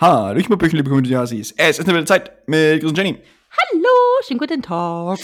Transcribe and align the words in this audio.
Hallo, 0.00 0.34
ich 0.38 0.48
bin 0.48 0.56
Böchen, 0.56 0.78
liebe 0.78 0.88
Community 0.88 1.12
Hasis. 1.12 1.52
Es 1.58 1.78
ist 1.78 1.84
eine 1.84 1.92
wilde 1.92 2.06
Zeit 2.06 2.48
mit 2.48 2.80
Chris 2.80 2.88
und 2.90 2.96
Jenny. 2.96 3.20
Hallo, 3.50 4.22
schönen 4.26 4.40
guten 4.40 4.62
Tag. 4.62 5.18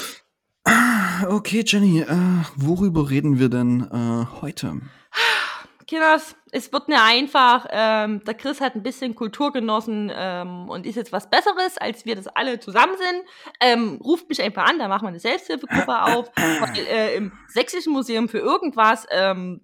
Okay, 1.30 1.64
Jenny, 1.66 2.00
äh, 2.00 2.44
worüber 2.56 3.08
reden 3.08 3.38
wir 3.38 3.48
denn 3.48 3.88
äh, 3.90 4.42
heute? 4.42 4.82
Kinders, 5.86 6.36
es 6.50 6.70
wird 6.74 6.88
nicht 6.88 7.00
einfach. 7.00 7.66
Ähm, 7.70 8.22
der 8.24 8.34
Chris 8.34 8.60
hat 8.60 8.74
ein 8.74 8.82
bisschen 8.82 9.14
Kultur 9.14 9.50
genossen 9.50 10.12
ähm, 10.14 10.68
und 10.68 10.84
ist 10.84 10.96
jetzt 10.96 11.10
was 11.10 11.30
Besseres, 11.30 11.78
als 11.78 12.04
wir 12.04 12.14
das 12.14 12.26
alle 12.26 12.60
zusammen 12.60 12.96
sind. 12.98 13.24
Ähm, 13.60 13.98
ruft 14.04 14.28
mich 14.28 14.42
einfach 14.42 14.68
an, 14.68 14.78
da 14.78 14.88
machen 14.88 15.04
wir 15.04 15.08
eine 15.08 15.20
Selbsthilfegruppe 15.20 16.02
auf. 16.02 16.30
Weil, 16.36 16.86
äh, 16.86 17.16
Im 17.16 17.32
Sächsischen 17.48 17.94
Museum 17.94 18.28
für 18.28 18.40
irgendwas, 18.40 19.06
ähm, 19.10 19.62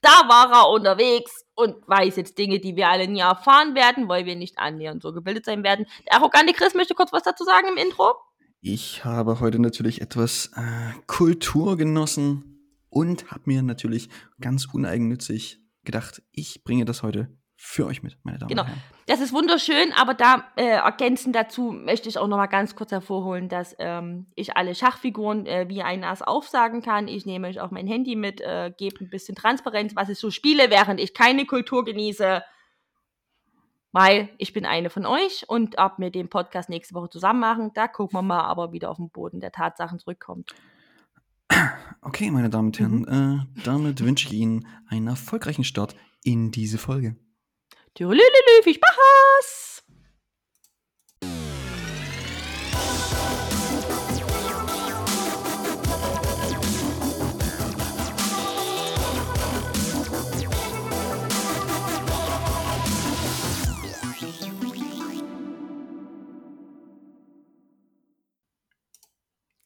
da 0.00 0.28
war 0.28 0.50
er 0.52 0.70
unterwegs 0.70 1.44
und 1.54 1.76
weiß 1.86 2.16
jetzt 2.16 2.38
Dinge, 2.38 2.58
die 2.58 2.76
wir 2.76 2.88
alle 2.88 3.06
nie 3.06 3.20
erfahren 3.20 3.74
werden, 3.74 4.08
weil 4.08 4.24
wir 4.26 4.36
nicht 4.36 4.58
annähernd 4.58 5.02
so 5.02 5.12
gebildet 5.12 5.44
sein 5.44 5.62
werden. 5.62 5.86
Der 6.06 6.16
arrogante 6.16 6.52
Chris 6.52 6.74
möchte 6.74 6.94
kurz 6.94 7.12
was 7.12 7.22
dazu 7.22 7.44
sagen 7.44 7.68
im 7.68 7.76
Intro. 7.76 8.14
Ich 8.60 9.04
habe 9.04 9.40
heute 9.40 9.58
natürlich 9.58 10.00
etwas 10.00 10.50
äh, 10.54 10.92
Kultur 11.06 11.76
genossen 11.76 12.50
und 12.88 13.30
habe 13.30 13.42
mir 13.46 13.62
natürlich 13.62 14.08
ganz 14.40 14.66
uneigennützig 14.66 15.60
gedacht, 15.84 16.22
ich 16.32 16.62
bringe 16.62 16.84
das 16.84 17.02
heute 17.02 17.28
für 17.62 17.84
euch 17.84 18.02
mit, 18.02 18.16
meine 18.24 18.38
Damen 18.38 18.48
Genau. 18.48 18.62
und 18.62 18.68
Herren. 18.68 18.82
Das 19.06 19.20
ist 19.20 19.34
wunderschön, 19.34 19.92
aber 19.92 20.14
da 20.14 20.44
äh, 20.56 20.64
ergänzend 20.64 21.36
dazu 21.36 21.72
möchte 21.72 22.08
ich 22.08 22.16
auch 22.16 22.26
noch 22.26 22.38
mal 22.38 22.46
ganz 22.46 22.74
kurz 22.74 22.90
hervorholen, 22.90 23.50
dass 23.50 23.76
ähm, 23.78 24.26
ich 24.34 24.56
alle 24.56 24.74
Schachfiguren 24.74 25.44
äh, 25.44 25.68
wie 25.68 25.82
ein 25.82 26.02
Ass 26.02 26.22
aufsagen 26.22 26.80
kann. 26.80 27.06
Ich 27.06 27.26
nehme 27.26 27.48
euch 27.48 27.60
auch 27.60 27.70
mein 27.70 27.86
Handy 27.86 28.16
mit, 28.16 28.40
äh, 28.40 28.72
gebe 28.78 29.04
ein 29.04 29.10
bisschen 29.10 29.34
Transparenz, 29.34 29.94
was 29.94 30.08
ich 30.08 30.18
so 30.18 30.30
spiele, 30.30 30.70
während 30.70 31.00
ich 31.00 31.12
keine 31.12 31.44
Kultur 31.44 31.84
genieße. 31.84 32.42
Weil 33.92 34.30
ich 34.38 34.54
bin 34.54 34.64
eine 34.64 34.88
von 34.88 35.04
euch 35.04 35.44
und 35.46 35.78
ab 35.78 35.98
wir 35.98 36.10
den 36.10 36.30
Podcast 36.30 36.70
nächste 36.70 36.94
Woche 36.94 37.10
zusammen 37.10 37.40
machen, 37.40 37.72
da 37.74 37.88
gucken 37.88 38.18
wir 38.18 38.22
mal, 38.22 38.44
aber 38.44 38.72
wieder 38.72 38.90
auf 38.90 38.96
den 38.96 39.10
Boden 39.10 39.40
der 39.40 39.52
Tatsachen 39.52 39.98
zurückkommt. 39.98 40.54
Okay, 42.00 42.30
meine 42.30 42.48
Damen 42.48 42.68
und 42.68 42.78
Herren, 42.78 43.06
äh, 43.06 43.62
damit 43.64 44.02
wünsche 44.02 44.28
ich 44.28 44.32
Ihnen 44.32 44.66
einen 44.88 45.08
erfolgreichen 45.08 45.64
Start 45.64 45.94
in 46.24 46.50
diese 46.50 46.78
Folge. 46.78 47.16
Tschüss, 47.94 48.20
viel 48.64 48.74
Spaß! 48.74 49.82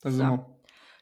Da 0.01 0.11
sind 0.11 0.29
wir. 0.29 0.61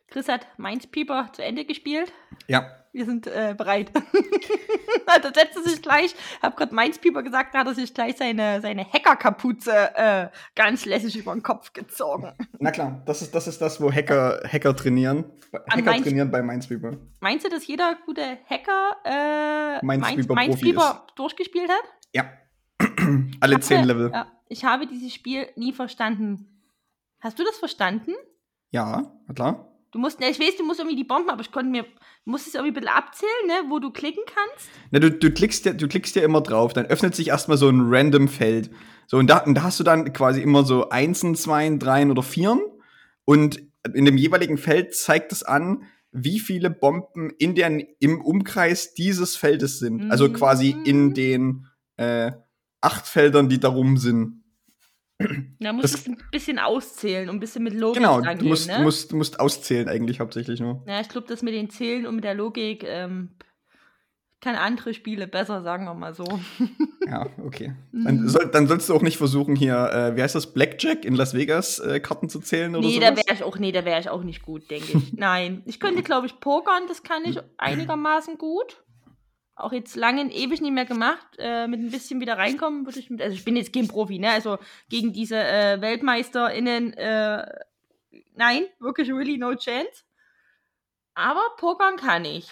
Chris 0.09 0.29
hat 0.29 0.47
Mainz 0.59 0.87
Pieper 0.87 1.31
zu 1.33 1.43
Ende 1.43 1.65
gespielt. 1.65 2.13
Ja, 2.47 2.82
Wir 2.93 3.07
sind 3.07 3.27
äh, 3.27 3.55
bereit. 3.57 3.91
da 5.07 5.33
setzt 5.35 5.57
er 5.57 5.63
sich 5.63 5.81
gleich, 5.81 6.15
hab 6.43 6.57
gerade 6.57 6.75
Mainz 6.75 6.99
Pieper 6.99 7.23
gesagt, 7.23 7.55
da 7.55 7.61
hat 7.61 7.67
er 7.67 7.75
sich 7.75 7.95
gleich 7.95 8.17
seine, 8.19 8.61
seine 8.61 8.85
Hackerkapuze 8.85 9.73
äh, 9.95 10.29
ganz 10.55 10.85
lässig 10.85 11.17
über 11.17 11.33
den 11.33 11.43
Kopf 11.43 11.73
gezogen. 11.73 12.33
na 12.59 12.71
klar, 12.71 13.03
das 13.07 13.23
ist 13.23 13.35
das, 13.35 13.47
ist 13.47 13.63
das 13.63 13.81
wo 13.81 13.91
Hacker, 13.91 14.43
Hacker 14.47 14.77
trainieren. 14.77 15.25
Hacker 15.53 15.83
Mainz- 15.83 16.05
trainieren 16.05 16.31
bei 16.31 16.43
Minesweeper. 16.43 16.97
Meinst 17.21 17.45
du, 17.47 17.51
dass 17.51 17.67
jeder 17.67 17.97
gute 18.05 18.39
Hacker 18.49 18.97
äh, 19.05 19.85
Mainz 19.85 20.61
Pieper 20.61 21.07
durchgespielt 21.17 21.71
hat? 21.71 21.85
Ja. 22.13 22.31
Alle 23.41 23.55
habe- 23.55 23.65
zehn 23.65 23.85
Level. 23.85 24.11
Ja, 24.13 24.27
ich 24.49 24.65
habe 24.65 24.87
dieses 24.87 25.15
Spiel 25.15 25.49
nie 25.57 25.73
verstanden. 25.73 26.63
Hast 27.21 27.39
du 27.39 27.45
das 27.45 27.57
verstanden? 27.57 28.13
Ja, 28.71 29.13
na 29.27 29.35
klar. 29.35 29.72
Du 29.93 29.99
musst, 29.99 30.21
ne, 30.21 30.31
ich 30.31 30.41
weiß, 30.41 30.57
du 30.57 30.65
musst 30.65 30.81
irgendwie 30.81 30.97
die 30.97 31.05
Bomben, 31.05 31.29
aber 31.29 31.43
ich 31.43 31.53
konnte 31.53 31.71
mir, 31.71 31.83
du 31.83 32.31
musst 32.31 32.47
es 32.47 32.55
irgendwie 32.55 32.73
ein 32.73 32.81
bisschen 32.81 32.97
abzählen, 32.97 33.47
ne, 33.47 33.71
wo 33.71 33.79
du 33.79 33.91
klicken 33.91 34.23
kannst. 34.27 34.71
Na, 34.91 34.99
du, 34.99 35.11
du, 35.11 35.31
klickst 35.31 35.67
ja, 35.67 35.75
du 35.75 35.87
klickst 35.87 36.17
ja 36.17 36.23
immer 36.23 36.41
drauf, 36.41 36.73
dann 36.73 36.87
öffnet 36.87 37.15
sich 37.15 37.29
erstmal 37.29 37.59
so 37.59 37.69
ein 37.69 37.83
random 37.85 38.27
Feld. 38.29 38.71
So, 39.07 39.19
und 39.19 39.29
da, 39.29 39.39
und 39.39 39.55
da 39.55 39.65
hast 39.65 39.79
du 39.79 39.85
dann 39.85 40.13
quasi 40.15 40.41
immer 40.41 40.65
so 40.65 40.89
Einsen, 40.89 41.35
Zweien, 41.35 41.79
Dreien 41.79 42.11
oder 42.11 42.23
Vieren. 42.23 42.61
Und 43.25 43.63
in 43.95 44.05
dem 44.07 44.17
jeweiligen 44.17 44.57
Feld 44.57 44.95
zeigt 44.95 45.31
es 45.33 45.43
an, 45.43 45.85
wie 46.11 46.41
viele 46.41 46.71
Bomben 46.71 47.31
in 47.39 47.55
der, 47.55 47.71
im 48.01 48.21
Umkreis 48.23 48.95
dieses 48.95 49.37
Feldes 49.37 49.79
sind. 49.79 50.11
Also 50.11 50.29
Mhm. 50.29 50.33
quasi 50.33 50.77
in 50.85 51.15
den 51.15 51.67
äh, 51.97 52.33
acht 52.81 53.07
Feldern, 53.07 53.49
die 53.49 53.61
darum 53.61 53.97
sind. 53.99 54.42
Da 55.61 55.73
musst 55.73 55.95
Das- 55.95 56.05
du 56.05 56.13
ein 56.13 56.19
bisschen 56.31 56.59
auszählen 56.59 57.29
und 57.29 57.37
ein 57.37 57.41
bisschen 57.41 57.63
mit 57.65 57.75
Logik 57.75 57.97
Genau, 58.03 58.15
rangehen, 58.17 58.39
du 58.39 58.45
musst, 58.47 58.69
ne? 58.69 58.81
musst, 58.83 59.13
musst 59.13 59.41
auszählen 59.41 59.89
eigentlich 59.89 60.21
hauptsächlich 60.21 60.61
nur. 60.61 60.83
Ja, 60.87 61.01
ich 61.01 61.09
glaube, 61.09 61.27
das 61.29 61.43
mit 61.43 61.55
den 61.55 61.71
Zählen 61.71 62.07
und 62.07 62.17
mit 62.17 62.25
der 62.25 62.35
Logik 62.35 62.85
ähm, 62.85 63.31
kann 64.41 64.57
andere 64.57 64.93
Spiele 64.93 65.29
besser, 65.29 65.63
sagen 65.63 65.85
wir 65.85 65.95
mal 65.95 66.15
so. 66.15 66.25
Ja, 67.05 67.27
okay. 67.45 67.75
Dann, 67.93 68.29
soll, 68.29 68.49
dann 68.53 68.69
sollst 68.69 68.89
du 68.89 68.95
auch 68.95 69.03
nicht 69.03 69.19
versuchen, 69.19 69.57
hier, 69.57 69.75
äh, 69.93 70.17
wie 70.17 70.23
heißt 70.23 70.37
das, 70.37 70.53
Blackjack 70.55 71.05
in 71.05 71.15
Las 71.17 71.35
Vegas 71.35 71.81
äh, 71.81 71.99
Karten 71.99 72.29
zu 72.29 72.39
zählen 72.39 72.75
oder 72.77 72.87
nee, 72.87 72.95
sowas? 72.95 73.09
da 73.11 73.17
wäre 73.17 73.35
ich 73.35 73.43
auch, 73.43 73.59
nee, 73.59 73.73
da 73.73 73.85
wäre 73.85 73.99
ich 74.01 74.09
auch 74.09 74.23
nicht 74.23 74.41
gut, 74.43 74.71
denke 74.71 74.99
ich. 74.99 75.13
Nein. 75.17 75.63
Ich 75.67 75.81
könnte, 75.81 76.03
glaube 76.05 76.29
ich, 76.29 76.39
pokern, 76.39 76.85
das 76.87 77.03
kann 77.03 77.25
ich 77.25 77.39
einigermaßen 77.59 78.39
gut. 78.39 78.85
Auch 79.55 79.73
jetzt 79.73 79.97
lange 79.97 80.33
ewig 80.33 80.61
nicht 80.61 80.73
mehr 80.73 80.87
gemacht. 80.87 81.27
Äh, 81.39 81.69
mit 81.69 81.81
ein 81.81 81.91
bisschen 81.91 82.21
wieder 82.21 82.39
reinkommen 82.39 82.87
würde 82.87 82.99
ich 82.99 83.11
mit. 83.11 83.21
Also 83.21 83.35
ich 83.35 83.45
bin 83.45 83.57
jetzt 83.57 83.73
kein 83.73 83.89
Profi, 83.89 84.19
ne? 84.19 84.31
Also 84.31 84.59
gegen 84.89 85.13
diese 85.13 85.37
äh, 85.37 85.81
WeltmeisterInnen, 85.81 86.95
äh, 86.95 87.47
nein, 88.35 88.65
wirklich 88.81 89.11
really 89.11 89.37
no 89.37 89.55
chance. 89.55 90.05
Aber 91.15 91.43
pokern 91.59 91.97
kann 91.97 92.25
ich. 92.25 92.49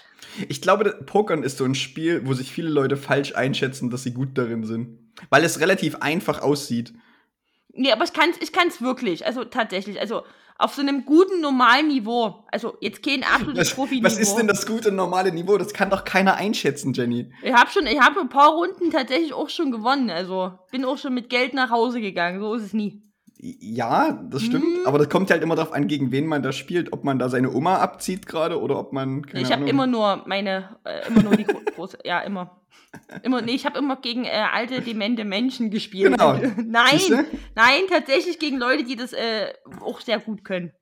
Ich 0.48 0.60
glaube, 0.60 0.90
Pokern 1.06 1.42
ist 1.42 1.56
so 1.56 1.64
ein 1.64 1.74
Spiel, 1.74 2.26
wo 2.26 2.34
sich 2.34 2.52
viele 2.52 2.68
Leute 2.68 2.96
falsch 2.96 3.34
einschätzen, 3.34 3.88
dass 3.88 4.02
sie 4.02 4.12
gut 4.12 4.36
darin 4.36 4.64
sind. 4.64 4.98
Weil 5.30 5.44
es 5.44 5.60
relativ 5.60 5.96
einfach 5.96 6.42
aussieht. 6.42 6.92
Nee, 7.72 7.92
aber 7.92 8.04
ich 8.04 8.12
kann's, 8.12 8.36
ich 8.40 8.52
kann's 8.52 8.82
wirklich. 8.82 9.24
Also 9.24 9.44
tatsächlich. 9.44 9.98
Also 9.98 10.24
auf 10.60 10.74
so 10.74 10.82
einem 10.82 11.04
guten, 11.04 11.40
normalen 11.40 11.88
Niveau. 11.88 12.44
Also 12.52 12.76
jetzt 12.80 13.02
kein 13.02 13.24
absolutes 13.24 13.74
Profi-Niveau. 13.74 14.06
was 14.06 14.18
ist 14.18 14.34
denn 14.36 14.46
das 14.46 14.66
gute 14.66 14.92
normale 14.92 15.32
Niveau? 15.32 15.56
Das 15.56 15.72
kann 15.72 15.88
doch 15.88 16.04
keiner 16.04 16.34
einschätzen, 16.34 16.92
Jenny. 16.92 17.32
Ich 17.42 17.52
habe 17.52 17.70
schon, 17.70 17.86
ich 17.86 17.98
habe 17.98 18.20
ein 18.20 18.28
paar 18.28 18.50
Runden 18.50 18.90
tatsächlich 18.90 19.32
auch 19.32 19.48
schon 19.48 19.70
gewonnen. 19.72 20.10
Also 20.10 20.52
bin 20.70 20.84
auch 20.84 20.98
schon 20.98 21.14
mit 21.14 21.30
Geld 21.30 21.54
nach 21.54 21.70
Hause 21.70 22.00
gegangen. 22.00 22.40
So 22.40 22.54
ist 22.54 22.64
es 22.64 22.72
nie. 22.74 23.02
Ja, 23.42 24.12
das 24.12 24.42
stimmt. 24.42 24.64
Mhm. 24.64 24.86
Aber 24.86 24.98
das 24.98 25.08
kommt 25.08 25.30
halt 25.30 25.42
immer 25.42 25.56
darauf 25.56 25.72
an, 25.72 25.88
gegen 25.88 26.12
wen 26.12 26.26
man 26.26 26.42
da 26.42 26.52
spielt. 26.52 26.92
Ob 26.92 27.04
man 27.04 27.18
da 27.18 27.30
seine 27.30 27.50
Oma 27.50 27.78
abzieht 27.78 28.26
gerade 28.26 28.60
oder 28.60 28.78
ob 28.78 28.92
man. 28.92 29.24
Keine 29.24 29.42
ich 29.42 29.50
habe 29.50 29.66
immer 29.66 29.86
nur 29.86 30.24
meine, 30.26 30.76
äh, 30.84 31.08
immer 31.08 31.22
nur 31.22 31.36
die 31.36 31.44
gro 31.44 31.58
große, 31.74 31.98
ja 32.04 32.20
immer. 32.20 32.60
Immer, 33.22 33.40
nee, 33.40 33.52
ich 33.52 33.64
habe 33.64 33.78
immer 33.78 33.96
gegen 33.96 34.24
äh, 34.24 34.44
alte, 34.52 34.82
demente 34.82 35.24
Menschen 35.24 35.70
gespielt. 35.70 36.12
Genau. 36.12 36.34
nein, 36.64 36.98
Siehste? 36.98 37.24
nein, 37.54 37.82
tatsächlich 37.88 38.38
gegen 38.38 38.58
Leute, 38.58 38.84
die 38.84 38.96
das 38.96 39.14
äh, 39.14 39.54
auch 39.80 40.00
sehr 40.00 40.18
gut 40.18 40.44
können. 40.44 40.72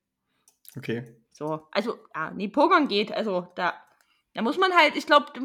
Okay. 0.77 1.05
So, 1.31 1.61
also, 1.71 1.97
ah, 2.13 2.33
nee, 2.33 2.49
Pokern 2.49 2.89
geht. 2.89 3.13
Also, 3.13 3.47
da, 3.55 3.75
da 4.39 4.43
muss 4.43 4.57
man 4.57 4.73
halt, 4.73 4.95
ich 4.95 5.05
glaube, 5.05 5.27
da, 5.35 5.41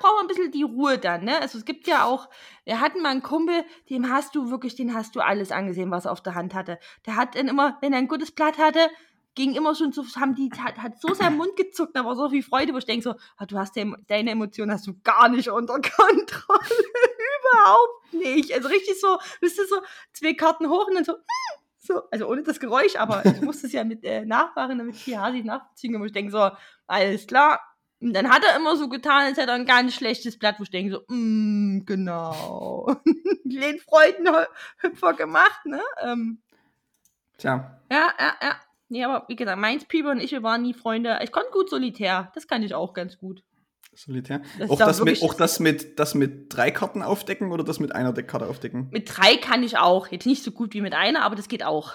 braucht 0.00 0.16
man 0.16 0.24
ein 0.24 0.26
bisschen 0.26 0.50
die 0.50 0.64
Ruhe 0.64 0.98
dann, 0.98 1.24
ne? 1.24 1.40
Also, 1.40 1.56
es 1.56 1.64
gibt 1.64 1.86
ja 1.86 2.04
auch, 2.04 2.28
wir 2.66 2.78
hatten 2.78 3.00
mal 3.00 3.08
einen 3.08 3.22
Kumpel, 3.22 3.64
dem 3.88 4.10
hast 4.10 4.34
du 4.34 4.50
wirklich, 4.50 4.74
den 4.74 4.92
hast 4.92 5.16
du 5.16 5.20
alles 5.20 5.50
angesehen, 5.50 5.90
was 5.90 6.04
er 6.04 6.12
auf 6.12 6.22
der 6.22 6.34
Hand 6.34 6.52
hatte. 6.52 6.78
Der 7.06 7.16
hat 7.16 7.36
dann 7.36 7.48
immer, 7.48 7.78
wenn 7.80 7.94
er 7.94 8.00
ein 8.00 8.06
gutes 8.06 8.32
Blatt 8.32 8.58
hatte, 8.58 8.90
ging 9.34 9.54
immer 9.54 9.74
schon 9.74 9.92
so, 9.92 10.04
haben 10.16 10.34
die, 10.34 10.50
hat, 10.58 10.76
hat 10.76 11.00
so 11.00 11.14
seinen 11.14 11.38
Mund 11.38 11.56
gezuckt, 11.56 11.96
da 11.96 12.04
war 12.04 12.16
so 12.16 12.28
viel 12.28 12.42
Freude, 12.42 12.74
wo 12.74 12.76
ich 12.76 12.84
denke 12.84 13.02
so, 13.02 13.14
ah, 13.38 13.46
du 13.46 13.56
hast 13.56 13.76
de 13.76 13.90
deine 14.08 14.32
Emotionen 14.32 14.72
hast 14.72 14.86
du 14.86 14.92
gar 15.02 15.30
nicht 15.30 15.48
unter 15.48 15.80
Kontrolle. 15.80 16.60
Überhaupt 17.40 18.12
nicht. 18.12 18.52
Also 18.52 18.68
richtig 18.68 19.00
so, 19.00 19.16
bist 19.40 19.56
du 19.56 19.66
so, 19.66 19.76
zwei 20.12 20.34
Karten 20.34 20.68
hoch 20.68 20.86
und 20.86 20.96
dann 20.96 21.04
so, 21.04 21.14
hm, 21.14 21.62
so, 21.78 22.02
also 22.10 22.26
ohne 22.26 22.42
das 22.42 22.60
Geräusch, 22.60 22.96
aber 22.96 23.24
ich 23.24 23.40
musste 23.40 23.68
es 23.68 23.72
ja 23.72 23.84
mit 23.84 24.04
äh, 24.04 24.26
nachmachen, 24.26 24.76
damit 24.76 25.06
die 25.06 25.16
Hasi 25.16 25.42
nachziehen, 25.42 25.98
wo 25.98 26.04
ich 26.04 26.12
denke 26.12 26.30
so, 26.30 26.50
alles 26.86 27.26
klar. 27.26 27.58
Und 28.04 28.12
dann 28.12 28.28
hat 28.28 28.44
er 28.44 28.54
immer 28.54 28.76
so 28.76 28.90
getan, 28.90 29.22
als 29.22 29.38
hätte 29.38 29.48
er 29.48 29.54
ein 29.54 29.64
ganz 29.64 29.94
schlechtes 29.94 30.38
Blatt, 30.38 30.56
wo 30.58 30.64
ich 30.64 30.70
denke 30.70 30.92
so, 30.92 31.14
mm, 31.14 31.86
genau. 31.86 32.96
Den 33.44 33.78
Freudenhüpfer 33.78 35.14
gemacht, 35.14 35.64
ne? 35.64 35.80
Ähm, 36.02 36.42
Tja. 37.38 37.80
ja, 37.90 38.12
ja, 38.18 38.34
ja. 38.42 38.56
Nee, 38.90 39.04
aber 39.04 39.26
wie 39.28 39.36
gesagt, 39.36 39.58
Mainz, 39.58 39.86
Pieper 39.86 40.10
und 40.10 40.20
ich, 40.20 40.32
wir 40.32 40.42
waren 40.42 40.60
nie 40.60 40.74
Freunde. 40.74 41.18
Ich 41.22 41.32
konnte 41.32 41.48
gut 41.50 41.70
Solitär. 41.70 42.30
Das 42.34 42.46
kann 42.46 42.62
ich 42.62 42.74
auch 42.74 42.92
ganz 42.92 43.16
gut. 43.16 43.42
Solitär. 43.94 44.42
Das 44.58 44.68
auch, 44.68 44.78
das 44.78 45.02
mit, 45.02 45.22
auch 45.22 45.32
das 45.32 45.58
mit 45.58 45.98
das 45.98 46.14
mit 46.14 46.54
drei 46.54 46.70
Karten 46.70 47.02
aufdecken 47.02 47.52
oder 47.52 47.64
das 47.64 47.80
mit 47.80 47.94
einer 47.94 48.12
Deckkarte 48.12 48.46
aufdecken? 48.46 48.88
Mit 48.92 49.16
drei 49.16 49.36
kann 49.36 49.62
ich 49.62 49.78
auch. 49.78 50.08
Jetzt 50.08 50.26
nicht 50.26 50.42
so 50.44 50.50
gut 50.50 50.74
wie 50.74 50.82
mit 50.82 50.92
einer, 50.92 51.22
aber 51.22 51.36
das 51.36 51.48
geht 51.48 51.64
auch. 51.64 51.94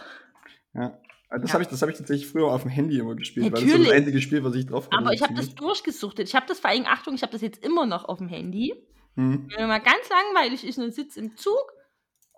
Ja. 0.73 0.97
Das 1.31 1.49
Ja. 1.49 1.53
habe 1.53 1.63
ich, 1.63 1.69
das 1.69 1.81
hab 1.81 1.89
ich 1.89 1.97
tatsächlich 1.97 2.27
früher 2.27 2.47
auf 2.47 2.63
dem 2.63 2.71
Handy 2.71 2.97
immer 2.97 3.15
gespielt, 3.15 3.45
weil 3.45 3.51
das 3.51 3.61
ist 3.61 3.67
Natürlich. 3.67 3.87
das 3.89 3.97
einzige 3.97 4.21
Spiel, 4.21 4.43
was 4.43 4.55
ich 4.55 4.65
drauf 4.65 4.85
hatte. 4.87 4.97
Aber 4.97 5.13
ich 5.13 5.21
habe 5.21 5.33
das 5.35 5.53
durchgesuchtet. 5.53 6.27
Ich 6.27 6.35
habe 6.35 6.45
das 6.47 6.59
vor 6.59 6.69
allem, 6.71 6.85
Achtung, 6.87 7.13
ich 7.13 7.21
habe 7.21 7.31
das 7.31 7.41
jetzt 7.41 7.63
immer 7.63 7.85
noch 7.85 8.05
auf 8.05 8.17
dem 8.17 8.27
Handy. 8.29 8.73
Hm. 9.15 9.47
Wenn 9.49 9.61
mir 9.61 9.67
mal 9.67 9.79
ganz 9.79 10.09
langweilig 10.09 10.65
ist 10.67 10.77
und 10.79 10.93
sitze 10.93 11.19
im 11.19 11.35
Zug 11.35 11.55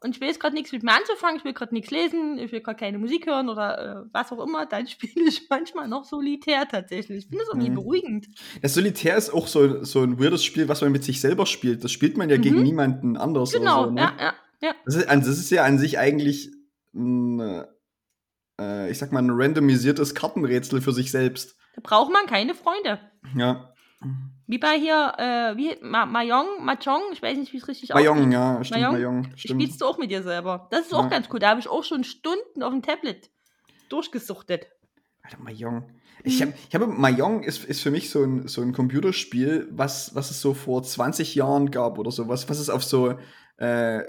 und 0.04 0.16
ich 0.16 0.20
will 0.22 0.28
jetzt 0.28 0.40
gerade 0.42 0.56
nichts 0.56 0.72
mit 0.74 0.84
mir 0.84 0.92
anzufangen, 0.94 1.38
ich 1.38 1.46
will 1.46 1.54
gerade 1.54 1.74
nichts 1.74 1.92
lesen, 1.92 2.38
ich 2.38 2.52
will 2.52 2.60
gerade 2.62 2.78
keine 2.80 2.98
Musik 2.98 3.28
hören 3.28 3.48
oder 3.50 4.02
äh, 4.04 4.10
was 4.12 4.32
auch 4.34 4.44
immer, 4.46 4.66
dann 4.66 4.88
spiele 4.88 5.26
ich 5.28 5.48
manchmal 5.50 5.88
noch 5.88 6.04
Solitär 6.04 6.68
tatsächlich. 6.68 7.20
Ich 7.20 7.26
finde 7.28 7.44
das 7.46 7.50
irgendwie 7.54 7.70
Mhm. 7.70 7.76
beruhigend. 7.76 8.28
Das 8.62 8.74
Solitär 8.74 9.16
ist 9.16 9.30
auch 9.34 9.48
so, 9.48 9.84
so 9.86 10.02
ein 10.02 10.20
weirdes 10.20 10.44
Spiel, 10.44 10.68
was 10.68 10.82
man 10.82 10.92
mit 10.92 11.04
sich 11.06 11.22
selber 11.22 11.46
spielt. 11.46 11.84
Das 11.84 11.92
spielt 11.94 12.18
man 12.18 12.30
ja 12.30 12.38
Mhm. 12.38 12.42
gegen 12.42 12.64
niemanden 12.64 13.16
anders. 13.16 13.54
Genau, 13.54 13.86
so, 13.86 13.92
ne? 13.92 14.02
ja, 14.02 14.14
ja, 14.20 14.34
ja. 14.62 14.76
Das 14.86 14.96
ist, 14.96 15.08
also 15.08 15.30
das 15.30 15.40
ist 15.40 15.50
ja 15.52 15.64
an 15.64 15.78
sich 15.78 15.98
eigentlich 16.00 16.52
ein, 16.94 17.64
äh, 18.62 18.92
ich 18.92 18.98
sag 19.00 19.12
mal, 19.12 19.22
ein 19.24 19.30
randomisiertes 19.32 20.14
Kartenrätsel 20.16 20.82
für 20.82 20.92
sich 20.94 21.12
selbst. 21.12 21.56
Da 21.76 21.82
braucht 21.84 22.12
man 22.12 22.26
keine 22.28 22.54
Freunde. 22.54 23.00
Ja. 23.36 23.74
Wie 24.48 24.58
bei 24.58 24.78
hier, 24.80 25.14
äh, 25.18 25.56
wie, 25.58 25.78
Ma 25.82 26.06
Mahjong, 26.06 26.64
Mahjong, 26.66 27.02
ich 27.14 27.22
weiß 27.22 27.38
nicht, 27.38 27.54
wie 27.54 27.58
es 27.58 27.68
richtig 27.68 27.90
Mahjong, 27.94 28.18
ausspricht. 28.18 28.34
ja, 28.34 28.64
stimmt, 28.64 28.82
Mahjong? 28.82 28.94
Mahjong, 28.94 29.24
stimmt. 29.38 29.62
Spielst 29.62 29.82
du 29.82 29.86
auch 29.86 29.98
mit 29.98 30.12
dir 30.12 30.24
selber. 30.24 30.68
Das 30.72 30.82
ist 30.88 30.94
auch 30.94 31.04
Ja. 31.04 31.10
ganz 31.10 31.28
cool. 31.32 31.40
Da 31.40 31.50
habe 31.50 31.60
ich 31.60 31.68
auch 31.70 31.84
schon 31.84 32.04
Stunden 32.04 32.62
auf 32.64 32.72
dem 32.72 32.82
Tablet 32.82 33.30
durchgesuchtet. 33.90 34.68
Alter, 35.24 35.40
Mahjong. 35.40 35.84
Ich 36.24 36.42
habe, 36.42 36.54
ich 36.70 36.76
habe, 36.76 36.88
Mahjong 36.88 37.44
ist, 37.44 37.64
ist 37.66 37.82
für 37.82 37.92
mich 37.92 38.10
so 38.10 38.24
ein, 38.24 38.48
so 38.48 38.62
ein 38.62 38.74
Computerspiel, 38.74 39.68
was, 39.72 40.14
was 40.14 40.30
es 40.32 40.42
so 40.42 40.54
vor 40.54 40.84
20 40.84 41.34
Jahren 41.36 41.72
gab 41.72 41.98
oder 41.98 42.12
sowas, 42.12 42.48
was 42.50 42.60
es 42.60 42.70
auf 42.70 42.84
so 42.84 43.18
äh, 43.58 44.02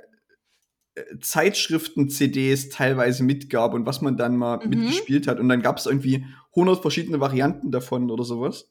Zeitschriften-CDs 1.20 2.68
teilweise 2.68 3.22
mitgab 3.24 3.74
und 3.74 3.86
was 3.86 4.00
man 4.02 4.16
dann 4.16 4.36
mal 4.36 4.58
Mhm. 4.58 4.70
mitgespielt 4.70 5.26
hat. 5.26 5.38
Und 5.40 5.48
dann 5.48 5.62
gab 5.62 5.78
es 5.78 5.86
irgendwie 5.86 6.26
100 6.54 6.82
verschiedene 6.82 7.20
Varianten 7.20 7.70
davon 7.70 8.10
oder 8.10 8.24
sowas. 8.24 8.70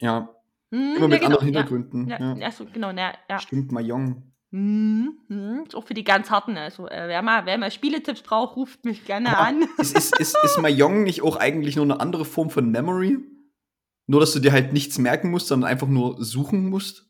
Ja, 0.00 0.34
Hm, 0.70 0.96
immer 0.96 1.08
mit 1.08 1.20
ja, 1.22 1.26
anderen 1.28 1.46
genau, 1.46 1.60
Hintergründen. 1.60 2.08
Ja, 2.08 2.18
Ja, 2.18 2.34
ja. 2.34 2.36
ja 2.40 2.50
so, 2.50 2.66
genau, 2.66 2.90
ja. 2.90 3.14
ja. 3.30 3.38
Stimmt, 3.38 3.72
Mahjong. 3.72 4.22
Mhm. 4.50 5.18
mhm. 5.28 5.64
Ist 5.66 5.74
auch 5.74 5.86
für 5.86 5.94
die 5.94 6.04
ganz 6.04 6.30
Harten. 6.30 6.56
Also, 6.56 6.86
äh, 6.88 7.08
wer, 7.08 7.22
mal, 7.22 7.46
wer 7.46 7.56
mal 7.58 7.70
Spieletipps 7.70 8.22
braucht, 8.22 8.56
ruft 8.56 8.84
mich 8.84 9.04
gerne 9.04 9.30
Aber 9.36 9.46
an. 9.46 9.62
Ist, 9.78 9.96
ist, 9.96 10.18
ist, 10.18 10.36
ist 10.42 10.58
Mahjong 10.60 11.04
nicht 11.04 11.22
auch 11.22 11.36
eigentlich 11.36 11.76
nur 11.76 11.84
eine 11.84 12.00
andere 12.00 12.24
Form 12.24 12.50
von 12.50 12.70
Memory? 12.70 13.18
Nur, 14.06 14.20
dass 14.20 14.32
du 14.32 14.40
dir 14.40 14.52
halt 14.52 14.72
nichts 14.72 14.98
merken 14.98 15.30
musst, 15.30 15.48
sondern 15.48 15.70
einfach 15.70 15.86
nur 15.88 16.22
suchen 16.22 16.68
musst? 16.70 17.07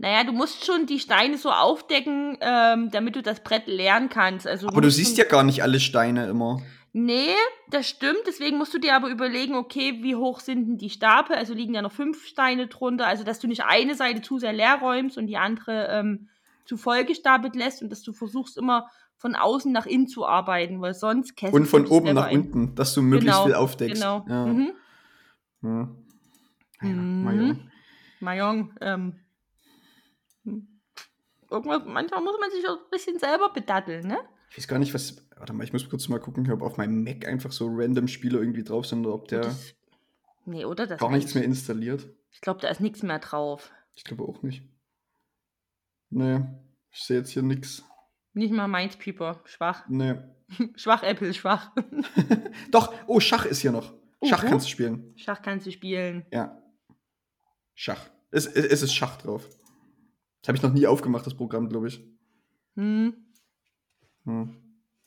Naja, 0.00 0.24
du 0.24 0.32
musst 0.32 0.64
schon 0.64 0.86
die 0.86 0.98
Steine 0.98 1.36
so 1.36 1.50
aufdecken, 1.50 2.38
ähm, 2.40 2.90
damit 2.90 3.16
du 3.16 3.22
das 3.22 3.40
Brett 3.42 3.66
lernen 3.66 4.08
kannst. 4.08 4.46
Also, 4.46 4.66
Aber 4.68 4.80
du 4.80 4.90
siehst 4.90 5.18
ja 5.18 5.24
gar 5.24 5.42
nicht 5.42 5.62
alle 5.62 5.78
Steine 5.78 6.26
immer. 6.26 6.62
Nee, 6.94 7.34
das 7.68 7.86
stimmt. 7.86 8.20
Deswegen 8.26 8.56
musst 8.56 8.72
du 8.72 8.78
dir 8.78 8.96
aber 8.96 9.10
überlegen, 9.10 9.54
okay, 9.56 9.98
wie 10.00 10.16
hoch 10.16 10.40
sind 10.40 10.66
denn 10.66 10.78
die 10.78 10.88
Stapel? 10.88 11.36
Also 11.36 11.52
liegen 11.52 11.74
ja 11.74 11.82
noch 11.82 11.92
fünf 11.92 12.24
Steine 12.24 12.66
drunter. 12.66 13.06
Also, 13.06 13.24
dass 13.24 13.40
du 13.40 13.46
nicht 13.46 13.64
eine 13.64 13.94
Seite 13.94 14.22
zu 14.22 14.38
sehr 14.38 14.54
leer 14.54 14.78
räumst 14.80 15.18
und 15.18 15.26
die 15.26 15.36
andere 15.36 15.88
ähm, 15.90 16.30
zu 16.64 16.78
voll 16.78 17.04
gestapelt 17.04 17.54
lässt 17.54 17.82
und 17.82 17.90
dass 17.92 18.02
du 18.02 18.14
versuchst 18.14 18.56
immer 18.56 18.88
von 19.18 19.34
außen 19.34 19.70
nach 19.70 19.84
innen 19.84 20.08
zu 20.08 20.26
arbeiten, 20.26 20.80
weil 20.80 20.94
sonst 20.94 21.36
kesselst 21.36 21.54
Und 21.54 21.66
von 21.66 21.84
du 21.84 21.90
oben 21.90 22.14
nach 22.14 22.28
ein. 22.28 22.38
unten, 22.38 22.74
dass 22.74 22.94
du 22.94 23.02
möglichst 23.02 23.36
Genau, 23.36 23.44
viel 23.44 23.54
aufdeckst. 23.54 24.00
Genau. 24.00 24.24
Ja. 24.26 24.46
Mhm. 24.46 24.72
Ja. 25.62 25.88
Ja, 26.82 26.88
Mhm. 26.88 27.24
Mahjong. 27.24 27.70
Mahjong, 28.20 28.74
ähm, 28.80 28.94
hm. 28.94 29.14
Irgendwas, 31.50 31.82
manchmal 31.86 32.22
muss 32.22 32.36
man 32.40 32.50
sich 32.50 32.66
auch 32.68 32.76
ein 32.76 32.90
bisschen 32.90 33.18
selber 33.18 33.52
bedatteln, 33.52 34.06
ne? 34.06 34.18
Ich 34.50 34.58
weiß 34.58 34.68
gar 34.68 34.78
nicht, 34.78 34.94
was. 34.94 35.24
Warte 35.36 35.52
mal, 35.52 35.64
ich 35.64 35.72
muss 35.72 35.88
kurz 35.88 36.08
mal 36.08 36.20
gucken, 36.20 36.50
ob 36.50 36.62
auf 36.62 36.76
meinem 36.76 37.02
Mac 37.02 37.26
einfach 37.26 37.52
so 37.52 37.68
random 37.70 38.08
Spiele 38.08 38.38
irgendwie 38.38 38.64
drauf 38.64 38.86
sind 38.86 39.06
oder 39.06 39.14
ob 39.14 39.28
der 39.28 39.40
Das, 39.40 39.74
nee, 40.44 40.64
oder? 40.64 40.86
Das 40.86 41.00
gar 41.00 41.10
nichts 41.10 41.34
mehr 41.34 41.44
installiert. 41.44 42.08
Ich 42.30 42.40
glaube, 42.40 42.60
da 42.60 42.68
ist 42.68 42.80
nichts 42.80 43.02
mehr 43.02 43.18
drauf. 43.18 43.70
Ich 43.94 44.04
glaube 44.04 44.24
auch 44.24 44.42
nicht. 44.42 44.62
Nee, 46.10 46.40
ich 46.90 47.02
sehe 47.02 47.18
jetzt 47.18 47.30
hier 47.30 47.42
nichts. 47.42 47.84
Nicht 48.34 48.52
mal 48.52 48.68
Minespeople. 48.68 49.40
Schwach. 49.44 49.84
Nee. 49.88 50.16
schwach, 50.76 51.02
Apple, 51.02 51.32
schwach. 51.32 51.70
Doch, 52.70 52.92
oh, 53.06 53.20
Schach 53.20 53.46
ist 53.46 53.60
hier 53.60 53.72
noch. 53.72 53.94
Schach 54.22 54.42
Uhu. 54.42 54.50
kannst 54.50 54.66
du 54.66 54.70
spielen. 54.70 55.14
Schach 55.16 55.40
kannst 55.42 55.66
du 55.66 55.70
spielen. 55.70 56.26
Ja. 56.32 56.60
Schach. 57.74 58.10
Es, 58.30 58.46
es, 58.46 58.66
es 58.66 58.82
ist 58.82 58.94
Schach 58.94 59.16
drauf. 59.16 59.48
Das 60.42 60.48
habe 60.48 60.56
ich 60.56 60.62
noch 60.62 60.72
nie 60.72 60.86
aufgemacht, 60.86 61.26
das 61.26 61.34
Programm, 61.34 61.68
glaube 61.68 61.88
ich. 61.88 62.00
Hm. 62.76 63.14
Hm. 64.24 64.56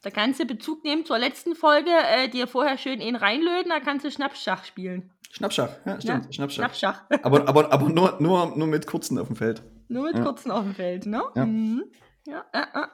Da 0.02 0.10
kannst 0.10 0.40
du 0.40 0.46
Bezug 0.46 0.84
nehmen 0.84 1.06
zur 1.06 1.18
letzten 1.18 1.56
Folge, 1.56 1.90
äh, 1.92 2.28
dir 2.30 2.46
vorher 2.48 2.78
schön 2.78 3.00
ihn 3.00 3.16
reinlöten, 3.16 3.70
da 3.70 3.80
kannst 3.80 4.06
du 4.06 4.12
Schnappschach 4.12 4.66
spielen. 4.66 5.12
Schnappschach, 5.32 5.70
ja, 5.86 6.00
stimmt. 6.02 6.26
Ja, 6.26 6.32
Schnappschach. 6.34 6.76
Schnappschach. 6.76 7.04
Aber, 7.24 7.48
aber, 7.48 7.72
aber 7.72 7.90
nur, 7.90 8.18
nur, 8.20 8.56
nur 8.56 8.68
mit 8.68 8.86
kurzen 8.86 9.18
auf 9.18 9.28
dem 9.28 9.36
Feld. 9.36 9.64
Nur 9.88 10.04
mit 10.04 10.16
Ja. 10.18 10.24
kurzen 10.24 10.52
auf 10.52 10.64
dem 10.64 10.76
Feld, 10.76 11.06
ne? 11.08 11.24
Ja. 11.36 11.46
Mhm. 11.46 11.84
Ja, 12.28 12.46
ja, 12.54 12.68
ja. 12.76 12.92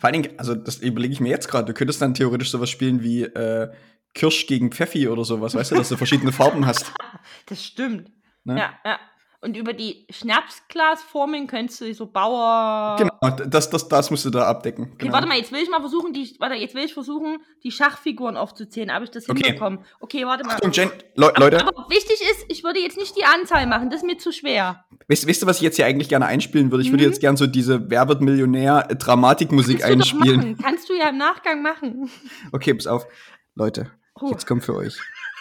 Vor 0.00 0.08
allen 0.10 0.22
Dingen, 0.22 0.38
also 0.38 0.54
das 0.54 0.78
überlege 0.78 1.12
ich 1.12 1.20
mir 1.20 1.28
jetzt 1.28 1.48
gerade, 1.48 1.66
du 1.66 1.74
könntest 1.74 2.00
dann 2.00 2.14
theoretisch 2.14 2.50
sowas 2.50 2.70
spielen 2.70 3.02
wie 3.02 3.22
äh, 3.24 3.72
Kirsch 4.14 4.46
gegen 4.46 4.70
Pfeffi 4.72 5.08
oder 5.08 5.24
sowas, 5.24 5.54
weißt 5.54 5.72
du, 5.72 5.74
dass 5.76 5.88
du 5.88 5.96
verschiedene 5.96 6.32
Farben 6.32 6.66
hast. 6.66 6.92
Das 7.46 7.62
stimmt. 7.64 8.10
Ne? 8.44 8.58
Ja, 8.58 8.74
ja. 8.84 8.98
Und 9.46 9.56
über 9.56 9.72
die 9.74 10.08
Schnapsglasformeln 10.10 11.46
könntest 11.46 11.80
du 11.80 11.94
so 11.94 12.06
Bauer. 12.06 12.96
Genau, 12.98 13.36
das, 13.46 13.70
das, 13.70 13.86
das 13.86 14.10
musst 14.10 14.24
du 14.24 14.30
da 14.30 14.44
abdecken. 14.48 14.86
Okay, 14.86 14.96
Genau. 14.98 15.12
warte 15.12 15.28
mal, 15.28 15.38
jetzt 15.38 15.52
will 15.52 15.60
ich 15.62 15.70
mal 15.70 15.78
versuchen, 15.78 16.12
die, 16.12 16.34
warte, 16.40 16.56
jetzt 16.56 16.74
will 16.74 16.82
ich 16.84 16.92
versuchen, 16.94 17.38
die 17.62 17.70
Schachfiguren 17.70 18.36
aufzuzählen. 18.36 18.92
Habe 18.92 19.04
ich 19.04 19.12
das 19.12 19.28
Okay. 19.28 19.44
hinbekommen? 19.44 19.78
Okay, 20.00 20.26
warte 20.26 20.42
mal. 20.42 20.54
Achtung, 20.54 20.72
Jen, 20.72 20.90
Le 21.14 21.32
Leute, 21.36 21.60
Aber 21.64 21.88
wichtig 21.90 22.20
ist, 22.28 22.44
ich 22.48 22.64
würde 22.64 22.80
jetzt 22.80 22.98
nicht 22.98 23.16
die 23.16 23.24
Anzahl 23.24 23.68
machen, 23.68 23.88
das 23.88 24.00
ist 24.00 24.06
mir 24.06 24.18
zu 24.18 24.32
schwer. 24.32 24.84
weißt, 25.06 25.28
weißt 25.28 25.42
du, 25.42 25.46
was 25.46 25.58
ich 25.58 25.62
jetzt 25.62 25.76
hier 25.76 25.86
eigentlich 25.86 26.08
gerne 26.08 26.26
einspielen 26.26 26.72
würde? 26.72 26.82
Ich 26.82 26.90
würde 26.90 27.04
Mhm. 27.04 27.10
jetzt 27.10 27.20
gerne 27.20 27.38
so 27.38 27.46
diese 27.46 27.88
Wer 27.88 28.08
wird 28.08 28.22
Millionär 28.22 28.86
äh, 28.90 28.96
Dramatikmusik 28.96 29.78
Kannst 29.82 30.10
du 30.12 30.16
doch 30.16 30.20
einspielen. 30.22 30.36
machen. 30.40 30.58
Kannst 30.60 30.88
du 30.88 30.94
ja 30.94 31.08
im 31.10 31.18
Nachgang 31.18 31.62
machen. 31.62 32.10
Okay, 32.50 32.74
pass 32.74 32.88
auf. 32.88 33.06
Leute, 33.54 33.92
Puh. 34.16 34.30
jetzt 34.32 34.44
kommt 34.48 34.64
für 34.64 34.74
euch 34.74 34.96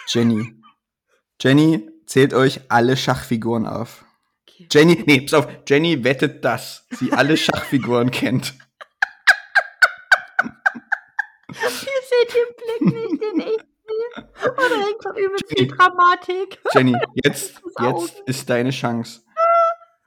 Jenny. 0.10 0.62
Jenny 1.42 1.90
zählt 2.06 2.34
euch 2.34 2.62
alle 2.70 2.98
Schachfiguren 2.98 3.66
auf. 3.68 4.06
Okay. 4.48 4.68
Jenny, 4.72 5.04
nee, 5.06 5.22
pass 5.22 5.34
auf, 5.34 5.48
Jenny 5.68 6.04
wettet, 6.04 6.44
dass 6.46 6.86
sie 6.92 7.12
alle 7.12 7.36
Schachfiguren 7.38 8.12
kennt. 8.12 8.54
Ihr 11.50 11.60
seht 11.62 12.34
den 12.34 12.56
Blick 12.58 12.94
nicht, 12.94 13.22
den 13.22 13.40
ich 13.40 13.58
sehe. 13.58 14.26
Oh, 14.44 14.56
da 14.58 14.76
hängt 14.86 15.18
übelst 15.18 15.46
die 15.52 15.56
Jenny. 15.64 15.68
Dramatik. 15.78 16.60
Jenny, 16.74 16.96
jetzt, 17.24 17.62
jetzt 17.82 18.20
ist 18.26 18.50
deine 18.50 18.72
Chance. 18.72 19.22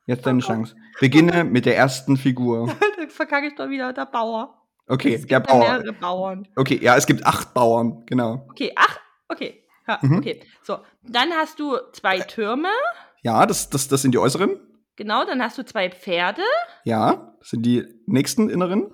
Jetzt 0.07 0.27
deine 0.27 0.41
Chance. 0.41 0.75
Beginne 1.01 1.45
mit 1.45 1.67
der 1.67 1.77
ersten 1.77 2.17
Figur. 2.17 2.67
Dann 2.99 3.11
verkacke 3.11 3.47
ich 3.49 3.55
doch 3.55 3.69
wieder 3.69 3.93
der 3.93 4.07
Bauer. 4.07 4.55
Okay, 4.87 5.15
Es 5.15 5.27
der 5.27 5.41
gibt 5.41 5.51
ja 5.51 5.55
Bauer. 5.55 5.61
mehrere 5.73 5.93
Bauern. 5.93 6.49
Okay, 6.57 6.79
ja, 6.83 6.97
es 6.97 7.07
gibt 7.07 7.25
acht 7.27 7.53
Bauern, 7.53 8.05
genau. 8.07 8.47
Okay, 8.51 8.73
ach, 8.75 8.99
okay. 9.29 9.65
Ja, 9.89 9.99
Mhm. 10.03 10.19
okay. 10.19 10.43
So, 10.63 10.79
dann 11.03 11.33
hast 11.33 11.59
du 11.59 11.77
zwei 11.93 12.21
Türme. 12.21 12.69
Ja, 13.23 13.47
das, 13.47 13.71
das, 13.71 13.89
das 13.89 14.03
sind 14.03 14.13
die 14.13 14.19
äußeren. 14.19 14.61
Genau, 14.97 15.25
dann 15.25 15.43
hast 15.43 15.57
du 15.59 15.65
zwei 15.65 15.91
Pferde. 15.91 16.43
Ja, 16.85 17.35
das 17.39 17.51
sind 17.51 17.63
die 17.65 17.85
nächsten 18.07 18.51
inneren. 18.51 18.91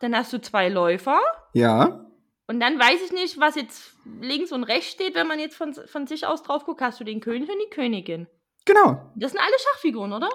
Dann 0.00 0.16
hast 0.16 0.32
du 0.32 0.40
zwei 0.40 0.68
Läufer. 0.68 1.20
Ja. 1.52 2.04
Und 2.46 2.60
dann 2.60 2.78
weiß 2.78 3.00
ich 3.06 3.12
nicht, 3.12 3.38
was 3.40 3.54
jetzt 3.54 3.92
links 4.20 4.52
und 4.52 4.64
rechts 4.64 4.90
steht, 4.92 5.14
wenn 5.14 5.26
man 5.26 5.38
jetzt 5.38 5.56
von, 5.56 5.72
von 5.74 6.06
sich 6.06 6.26
aus 6.26 6.42
drauf 6.42 6.64
guckt. 6.64 6.80
Hast 6.82 7.00
du 7.00 7.04
den 7.04 7.20
König 7.20 7.48
und 7.48 7.56
die 7.64 7.70
Königin. 7.74 8.26
Genau. 8.66 9.10
Das 9.16 9.32
sind 9.32 9.40
alle 9.40 9.56
Schachfiguren, 9.58 10.12
oder? 10.12 10.28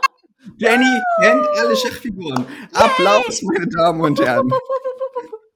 Jenny 0.58 0.86
kennt 1.22 1.46
alle 1.58 1.75
Schachfiguren. 1.75 2.46
Applaus, 2.74 3.41
meine 3.44 3.68
Damen 3.68 4.01
und 4.01 4.20
Herren. 4.20 4.48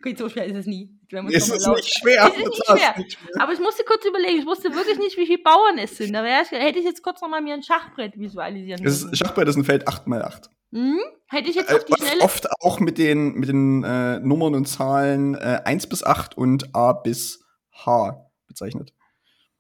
Okay, 0.06 0.16
so 0.18 0.28
schwer 0.28 0.46
ist 0.46 0.56
es 0.58 0.66
nie. 0.66 0.90
Es 1.32 1.48
ist 1.50 1.66
laut- 1.66 1.78
nicht 1.78 1.98
schwer. 1.98 2.26
Es 2.28 2.38
ist 2.38 2.46
nicht 2.48 2.66
schwer. 2.66 2.94
nicht 2.98 3.12
schwer. 3.14 3.42
Aber 3.42 3.54
ich 3.54 3.60
musste 3.60 3.84
kurz 3.86 4.04
überlegen, 4.06 4.40
ich 4.40 4.46
wusste 4.46 4.74
wirklich 4.74 4.98
nicht, 5.00 5.16
wie 5.18 5.26
viele 5.26 5.42
Bauern 5.42 5.78
es 5.78 5.96
sind. 5.96 6.12
Da 6.14 6.26
ich, 6.42 6.52
hätte 6.52 6.80
ich 6.80 6.86
jetzt 6.86 7.02
kurz 7.04 7.22
noch 7.22 7.30
mal 7.30 7.42
mir 7.42 7.54
ein 7.54 7.64
Schachbrett 7.64 8.18
visualisieren 8.20 8.84
Das 8.84 9.02
müssen. 9.04 9.14
ist, 9.14 9.18
Schachbrett 9.20 9.48
ist 9.48 9.56
ein 9.56 9.64
Feld 9.64 9.88
8x8. 9.88 10.50
Hm? 10.74 11.00
Hätte 11.28 11.50
ich 11.50 11.56
jetzt 11.56 11.70
Äh, 11.72 11.76
auf 11.76 11.86
die 11.86 11.94
Schnelle... 11.98 12.22
oft 12.22 12.48
auch 12.62 12.80
mit 12.80 12.98
den, 12.98 13.34
mit 13.36 13.48
den 13.48 13.84
äh, 13.84 14.20
Nummern 14.20 14.56
und 14.56 14.66
Zahlen 14.68 15.36
äh, 15.36 15.62
1 15.64 15.88
bis 15.88 16.04
8 16.04 16.36
und 16.38 16.76
A 16.76 16.94
bis 16.94 17.44
H 17.86 18.30
bezeichnet. 18.48 18.92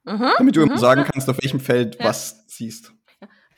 Mhm, 0.05 0.29
Damit 0.37 0.55
du 0.55 0.65
mhm. 0.65 0.77
sagen 0.77 1.05
kannst, 1.09 1.29
auf 1.29 1.41
welchem 1.41 1.59
Feld 1.59 1.97
Ja. 1.99 2.05
was 2.05 2.45
ziehst. 2.47 2.92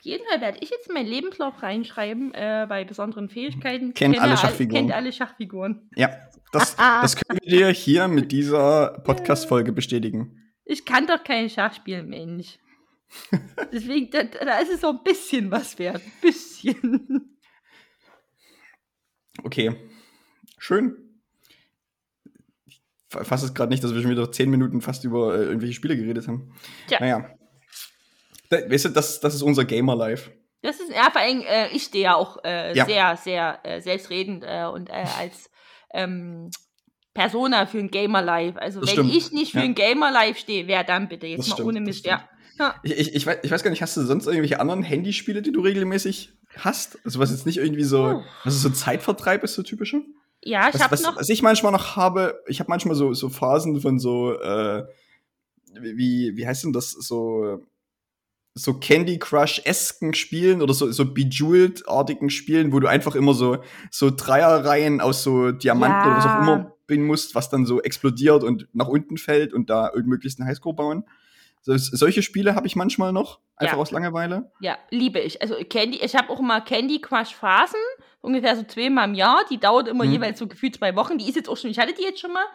Jeden 0.06 0.26
Fall 0.28 0.40
werde 0.40 0.60
ich 0.62 0.70
jetzt 0.70 0.90
meinen 0.92 1.08
Lebenslauf 1.08 1.62
reinschreiben, 1.64 2.34
äh, 2.34 2.66
bei 2.70 2.84
besonderen 2.86 3.28
Fähigkeiten. 3.30 3.94
Kennt 3.94 4.20
alle 4.20 4.32
all- 4.32 4.38
Schachfiguren. 4.38 4.82
Kennt 4.86 4.94
alle 4.94 5.12
Schachfiguren. 5.12 5.90
Ja, 5.96 6.16
das, 6.52 6.76
das 7.02 7.16
können 7.16 7.40
wir 7.44 7.50
dir 7.58 7.70
hier 7.70 8.08
mit 8.08 8.32
dieser 8.32 9.00
Podcast-Folge 9.04 9.72
bestätigen. 9.72 10.42
Ich 10.64 10.86
kann 10.86 11.08
doch 11.08 11.24
kein 11.24 11.50
Schach 11.50 11.74
spielen, 11.74 12.10
Mensch. 12.10 12.60
Deswegen, 13.74 14.10
da, 14.12 14.24
da 14.24 14.60
ist 14.60 14.72
es 14.72 14.82
so 14.82 14.90
ein 14.90 15.04
bisschen 15.04 15.52
was 15.52 15.78
wert. 15.80 16.02
Ein 16.04 16.12
bisschen. 16.22 17.38
Okay. 19.44 19.76
Schön. 20.58 20.96
Ich 22.66 22.82
fasse 23.10 23.46
es 23.46 23.54
gerade 23.54 23.70
nicht, 23.70 23.84
dass 23.84 23.94
wir 23.94 24.02
schon 24.02 24.12
wieder 24.12 24.32
zehn 24.32 24.50
Minuten 24.50 24.82
fast 24.82 25.04
über 25.04 25.36
äh, 25.36 25.44
irgendwelche 25.46 25.74
Spiele 25.74 25.96
geredet 25.98 26.28
haben. 26.28 26.54
Tja. 26.88 27.00
Naja. 27.00 27.35
Weißt 28.50 28.86
du, 28.86 28.90
das, 28.90 29.20
das 29.20 29.36
ist 29.36 29.42
unser 29.42 29.66
Gamer-Life. 29.66 30.32
Das 30.62 30.80
ist, 30.80 30.90
ja, 30.90 31.10
vor 31.12 31.22
allem, 31.22 31.42
äh, 31.42 31.68
ich 31.70 31.84
stehe 31.84 32.06
ja 32.06 32.16
auch 32.16 32.38
äh, 32.44 32.75
Ja. 32.75 32.86
sehr, 32.86 33.18
sehr 33.18 33.60
äh, 33.64 33.82
selbstredend 33.82 34.44
äh, 34.46 34.66
und 34.66 34.90
äh, 34.90 35.06
als 35.20 35.50
ähm, 35.94 36.50
Persona 37.14 37.66
für 37.66 37.78
ein 37.80 37.90
Gamer 37.92 38.22
Live. 38.22 38.58
Also 38.58 38.80
Das 38.82 38.90
wenn 38.90 39.06
stimmt, 39.06 39.16
ich 39.16 39.32
nicht 39.32 39.52
für 39.52 39.60
ja. 39.60 39.64
ein 39.64 39.75
Gamer 39.75 40.12
Live 40.12 40.38
stehe, 40.38 40.68
wer 40.68 40.84
dann 40.84 41.08
bitte? 41.08 41.28
Jetzt 41.28 41.40
Das 41.40 41.48
mal 41.50 41.54
stimmt, 41.56 41.70
ohne 41.70 41.82
Mist, 41.82 42.06
ja. 42.06 42.28
ja. 42.60 42.75
Ich, 42.84 42.92
ich, 42.98 43.16
ich, 43.16 43.25
weiß, 43.25 43.38
ich 43.44 43.52
weiß 43.52 43.64
gar 43.64 43.70
nicht, 43.70 43.82
hast 43.82 43.96
du 43.96 44.02
sonst 44.02 44.25
irgendwelche 44.25 44.60
anderen 44.60 44.84
Handyspiele, 44.84 45.42
die 45.42 45.52
du 45.52 45.62
regelmäßig 45.62 46.34
hast? 46.58 47.00
Also 47.06 47.20
was 47.20 47.32
jetzt 47.32 47.46
nicht 47.46 47.58
irgendwie 47.58 47.84
so, 47.84 48.04
Oh. 48.04 48.24
was 48.44 48.56
ist 48.56 48.62
so 48.64 48.70
Zeitvertreib 48.70 49.44
ist, 49.44 49.54
so 49.56 49.64
typischer? 49.64 50.02
Ja, 50.44 50.70
ich 50.74 50.82
habe 50.82 50.92
was, 50.92 51.04
noch. 51.04 51.16
was 51.16 51.30
ich 51.30 51.42
manchmal 51.42 51.72
noch 51.72 51.96
habe, 51.96 52.44
ich 52.48 52.60
habe 52.60 52.70
manchmal 52.70 52.96
so, 52.96 53.14
so 53.14 53.30
Phasen 53.30 53.80
von 53.82 53.98
so, 54.00 54.34
äh, 54.40 54.84
wie, 55.80 56.36
wie 56.36 56.48
heißt 56.48 56.64
denn 56.66 56.74
das, 56.74 56.92
so, 56.92 57.62
so 58.58 58.74
Candy 58.80 59.20
Crush-esken 59.20 60.14
Spielen 60.14 60.62
oder 60.62 60.74
so, 60.74 60.90
so 60.90 61.14
Bejeweled-artigen 61.14 62.30
Spielen, 62.30 62.72
wo 62.72 62.80
du 62.80 62.88
einfach 62.88 63.14
immer 63.16 63.34
so, 63.34 63.58
so 63.92 64.10
Dreierreihen 64.10 65.02
aus 65.02 65.24
so 65.24 65.52
Diamanten 65.52 66.06
oder 66.08 66.16
was 66.16 66.26
auch 66.26 66.36
Ja. 66.36 66.38
immer 66.40 66.72
binden 66.88 67.06
musst, 67.06 67.36
was 67.36 67.50
dann 67.50 67.66
so 67.66 67.82
explodiert 67.82 68.44
und 68.44 68.68
nach 68.74 68.88
unten 68.88 69.18
fällt 69.18 69.54
und 69.54 69.70
da 69.70 69.92
möglichst 70.06 70.40
einen 70.40 70.48
Highscore 70.48 70.76
bauen. 70.76 71.04
So, 71.62 71.76
solche 71.78 72.22
Spiele 72.22 72.56
habe 72.56 72.68
ich 72.68 72.76
manchmal 72.76 73.12
noch, 73.12 73.40
einfach 73.58 73.76
Ja. 73.76 73.82
aus 73.82 73.92
Langeweile. 73.92 74.52
Ja, 74.62 74.78
liebe 74.92 75.20
ich. 75.20 75.42
Also 75.42 75.56
Candy, 75.68 76.00
ich 76.02 76.16
habe 76.16 76.30
auch 76.30 76.40
immer 76.40 76.62
Candy 76.62 77.02
Crush 77.02 77.34
Phasen, 77.36 77.80
ungefähr 78.22 78.56
so 78.56 78.64
zweimal 78.64 79.10
im 79.10 79.16
Jahr. 79.16 79.44
Die 79.50 79.60
dauert 79.60 79.88
immer 79.88 80.06
Mhm. 80.06 80.12
jeweils 80.14 80.40
so 80.40 80.48
gefühlt 80.48 80.76
zwei 80.76 80.96
Wochen. 80.96 81.18
Die 81.18 81.28
ist 81.28 81.36
jetzt 81.36 81.50
auch 81.50 81.58
schon, 81.58 81.72
ich 81.72 81.80
hatte 81.80 81.94
die 81.94 82.04
jetzt 82.04 82.22
schon 82.22 82.32
mal. 82.32 82.46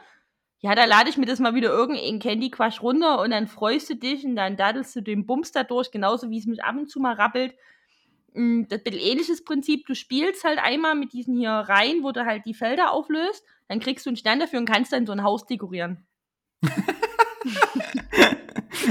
Ja, 0.63 0.75
da 0.75 0.85
lade 0.85 1.09
ich 1.09 1.17
mir 1.17 1.25
das 1.27 1.39
mal 1.41 1.55
wieder 1.55 1.71
irgendein 1.71 2.19
Candy 2.19 2.51
Crush 2.51 2.83
runter 2.83 3.21
und 3.23 3.31
dann 3.31 3.49
freust 3.49 3.89
du 3.89 3.97
dich 3.97 4.25
und 4.25 4.37
dann 4.37 4.57
daddelst 4.59 4.95
du 4.95 5.01
den 5.01 5.25
Bums 5.25 5.53
da 5.53 5.65
durch, 5.65 5.91
genauso 5.91 6.29
wie 6.31 6.39
es 6.39 6.45
mich 6.47 6.63
ab 6.63 6.77
und 6.77 6.91
zu 6.91 7.01
mal 7.01 7.15
rappelt. 7.15 7.55
Mm, 8.35 8.65
Das 8.69 8.81
ist 8.81 8.87
ein 8.87 8.93
bisschen 8.93 9.11
ähnliches 9.11 9.45
Prinzip. 9.45 9.87
Du 9.87 9.95
spielst 9.95 10.45
halt 10.45 10.59
einmal 10.59 10.95
mit 10.95 11.15
diesen 11.15 11.35
hier 11.37 11.51
Reihen, 11.51 12.03
wo 12.03 12.13
du 12.13 12.27
halt 12.27 12.45
die 12.45 12.53
Felder 12.55 12.93
auflöst. 12.93 13.43
Dann 13.69 13.81
kriegst 13.81 14.05
du 14.05 14.11
einen 14.11 14.17
Stern 14.19 14.39
dafür 14.39 14.59
und 14.59 14.67
kannst 14.67 14.93
dann 14.93 15.07
so 15.07 15.13
ein 15.13 15.23
Haus 15.23 15.47
dekorieren. 15.47 16.05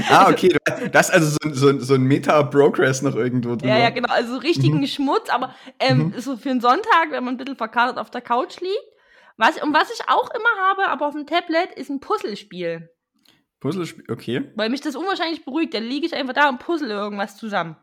Ah, 0.08 0.28
okay, 0.30 0.48
du 0.48 0.98
hast 0.98 1.10
also 1.10 1.36
so, 1.42 1.52
so, 1.52 1.78
so 1.80 1.94
ein 1.94 2.02
Meta-Progress 2.02 3.02
noch 3.02 3.14
irgendwo 3.16 3.56
drin. 3.56 3.68
Ja, 3.68 3.78
ja, 3.78 3.90
genau. 3.90 4.08
Also 4.12 4.34
so 4.34 4.38
richtigen 4.38 4.80
Mhm. 4.80 4.86
Schmutz, 4.86 5.28
aber 5.30 5.54
ähm, 5.78 6.08
Mhm. 6.14 6.14
so 6.20 6.36
für 6.36 6.50
einen 6.50 6.60
Sonntag, 6.60 7.10
wenn 7.10 7.24
man 7.24 7.34
ein 7.34 7.36
bisschen 7.38 7.56
verkatert 7.56 7.98
auf 7.98 8.10
der 8.10 8.20
Couch 8.20 8.60
liegt. 8.60 8.74
Was, 9.40 9.60
und 9.62 9.72
was 9.72 9.90
ich 9.90 10.00
auch 10.08 10.28
immer 10.34 10.68
habe, 10.68 10.88
aber 10.88 11.06
auf 11.08 11.14
dem 11.14 11.26
Tablet, 11.26 11.72
ist 11.74 11.88
ein 11.88 12.00
Puzzlespiel. 12.00 12.90
Puzzlespiel, 13.60 14.04
okay, 14.10 14.50
Weil 14.54 14.68
mich 14.68 14.80
das 14.82 14.96
unwahrscheinlich 14.96 15.44
beruhigt. 15.44 15.72
Dann 15.74 15.84
liege 15.84 16.04
ich 16.06 16.14
einfach 16.14 16.34
da 16.34 16.48
und 16.48 16.58
puzzle 16.58 16.90
irgendwas 16.90 17.36
zusammen. 17.36 17.76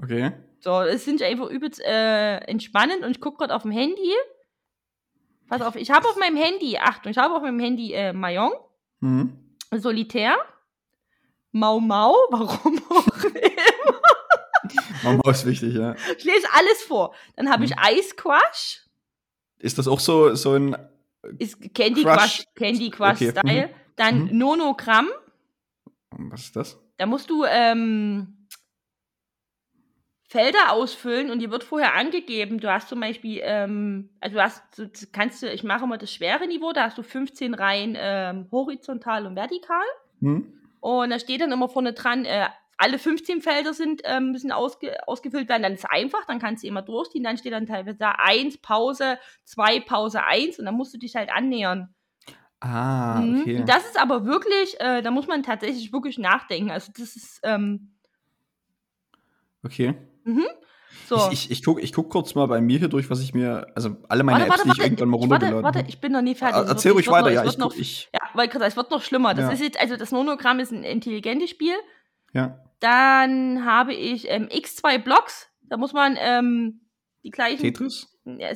okay. 0.00 0.32
So, 0.62 0.80
es 0.82 1.04
sind 1.06 1.22
einfach 1.22 1.48
übelst 1.48 1.80
äh, 1.80 2.36
entspannend 2.40 3.02
und 3.02 3.12
ich 3.12 3.20
gucke 3.20 3.38
gerade 3.38 3.54
auf 3.54 3.62
dem 3.62 3.70
Handy. 3.70 4.12
Pass 5.48 5.62
auf, 5.62 5.74
ich 5.74 5.90
habe 5.90 6.06
auf 6.06 6.16
meinem 6.16 6.36
Handy, 6.36 6.76
Achtung, 6.78 7.10
ich 7.12 7.18
habe 7.18 7.34
auf 7.34 7.42
meinem 7.42 7.58
Handy 7.60 7.92
äh, 7.92 8.12
Mayong, 8.12 8.52
Mhm. 9.00 9.56
Solitär, 9.72 10.36
Mau 11.52 11.80
Mau, 11.80 12.14
warum 12.30 12.78
auch 12.90 13.24
immer. 13.24 14.00
Mama 15.02 15.30
ist 15.30 15.46
wichtig, 15.46 15.74
ja. 15.74 15.94
Ich 16.18 16.24
lese 16.24 16.46
alles 16.52 16.82
vor. 16.82 17.14
Dann 17.36 17.50
habe 17.50 17.64
ich 17.64 17.70
Mhm. 17.70 17.82
Ice 17.98 18.14
Crush. 18.14 18.86
Ist 19.58 19.78
das 19.78 19.88
auch 19.88 20.00
so, 20.00 20.34
so 20.34 20.52
ein. 20.52 20.76
Ist 21.38 21.60
Candy 21.74 22.02
Crush. 22.02 22.16
Crush, 22.16 22.44
Candy 22.54 22.90
Crush 22.90 23.22
Okay, 23.22 23.30
Style. 23.30 23.70
Dann 23.96 24.24
Mhm. 24.24 24.38
Nonogramm. 24.38 25.08
Was 26.10 26.42
ist 26.42 26.56
das? 26.56 26.78
Da 26.96 27.06
musst 27.06 27.30
du 27.30 27.44
ähm, 27.44 28.46
Felder 30.22 30.70
ausfüllen 30.72 31.30
und 31.30 31.40
die 31.40 31.50
wird 31.50 31.64
vorher 31.64 31.94
angegeben. 31.94 32.60
Du 32.60 32.72
hast 32.72 32.88
zum 32.88 33.00
Beispiel, 33.00 33.40
ähm, 33.42 34.10
also 34.20 34.36
du 34.36 34.42
hast, 34.42 34.78
du 34.78 34.88
kannst 35.12 35.42
du, 35.42 35.52
ich 35.52 35.64
mache 35.64 35.84
immer 35.84 35.98
das 35.98 36.12
schwere 36.12 36.46
Niveau, 36.46 36.72
da 36.72 36.84
hast 36.84 36.98
du 36.98 37.02
15 37.02 37.52
Reihen 37.54 37.96
ähm, 37.98 38.46
horizontal 38.52 39.26
und 39.26 39.34
vertikal. 39.34 39.82
Hm? 40.20 40.52
Und 40.78 41.10
da 41.10 41.18
steht 41.18 41.40
dann 41.40 41.50
immer 41.52 41.68
vorne 41.68 41.94
dran, 41.94 42.24
äh, 42.24 42.46
alle 42.80 42.98
15 42.98 43.42
Felder 43.42 43.74
sind, 43.74 44.00
ähm, 44.04 44.32
müssen 44.32 44.52
ausge 44.52 44.96
ausgefüllt 45.06 45.48
werden. 45.48 45.62
Dann 45.62 45.74
ist 45.74 45.84
es 45.84 45.90
einfach, 45.90 46.24
dann 46.26 46.38
kannst 46.38 46.62
du 46.64 46.68
immer 46.68 46.82
durchziehen. 46.82 47.22
Dann 47.24 47.36
steht 47.38 47.52
dann 47.52 47.66
teilweise 47.66 47.98
da 47.98 48.12
1, 48.18 48.58
Pause, 48.58 49.18
2, 49.44 49.80
Pause, 49.80 50.24
1 50.24 50.58
und 50.58 50.64
dann 50.64 50.74
musst 50.74 50.94
du 50.94 50.98
dich 50.98 51.14
halt 51.16 51.30
annähern. 51.30 51.94
Ah, 52.60 53.20
Mhm. 53.20 53.40
okay. 53.40 53.62
Das 53.66 53.84
ist 53.86 54.00
aber 54.00 54.24
wirklich, 54.26 54.78
äh, 54.80 55.02
da 55.02 55.10
muss 55.10 55.26
man 55.26 55.42
tatsächlich 55.42 55.92
wirklich 55.92 56.18
nachdenken. 56.18 56.70
Also 56.70 56.90
das 56.96 57.16
ist 57.16 57.40
ähm, 57.42 57.92
okay. 59.64 59.94
so. 61.08 61.16
Ich, 61.32 61.46
ich, 61.46 61.50
ich 61.50 61.64
guck, 61.64 61.82
ich 61.82 61.92
guck 61.92 62.10
kurz 62.10 62.34
mal 62.34 62.46
bei 62.46 62.60
mir 62.60 62.78
hier 62.78 62.88
durch, 62.88 63.10
was 63.10 63.20
ich 63.20 63.34
mir. 63.34 63.66
Also 63.74 63.96
alle 64.08 64.22
meine 64.22 64.40
warte, 64.40 64.52
Apps, 64.52 64.58
warte, 64.58 64.62
die 64.64 64.68
ich 64.72 64.78
warte, 64.78 64.82
irgendwann 64.90 65.08
mal 65.08 65.20
warte, 65.20 65.32
runtergeladen 65.34 65.64
warte, 65.64 65.78
habe. 65.80 65.88
ich 65.88 66.00
bin 66.00 66.12
noch 66.12 66.22
nie 66.22 66.34
fertig. 66.34 66.56
Ah, 66.56 66.64
Erzähl 66.68 66.92
ruhig 66.92 67.06
noch- 67.06 67.12
weiter, 67.14 67.28
es 67.28 67.34
ja. 67.34 67.44
Ich, 67.44 67.58
noch, 67.58 67.74
ich, 67.74 68.08
ja, 68.12 68.20
weil 68.34 68.48
es 68.48 68.76
wird 68.76 68.90
noch 68.90 69.02
schlimmer. 69.02 69.34
Das 69.34 69.46
Ja. 69.46 69.52
ist 69.52 69.60
jetzt, 69.60 69.80
also 69.80 69.96
das 69.96 70.12
Nonogramm 70.12 70.60
ist 70.60 70.70
ein 70.72 70.84
intelligentes 70.84 71.50
Spiel. 71.50 71.74
ja. 72.32 72.58
Dann 72.80 73.64
habe 73.64 73.94
ich 73.94 74.28
ähm, 74.28 74.48
X2 74.48 74.98
Blocks. 74.98 75.48
Da 75.62 75.76
muss 75.76 75.92
man 75.92 76.16
ähm, 76.18 76.80
die 77.22 77.30
gleichen. 77.30 77.62
Tetris? 77.62 78.06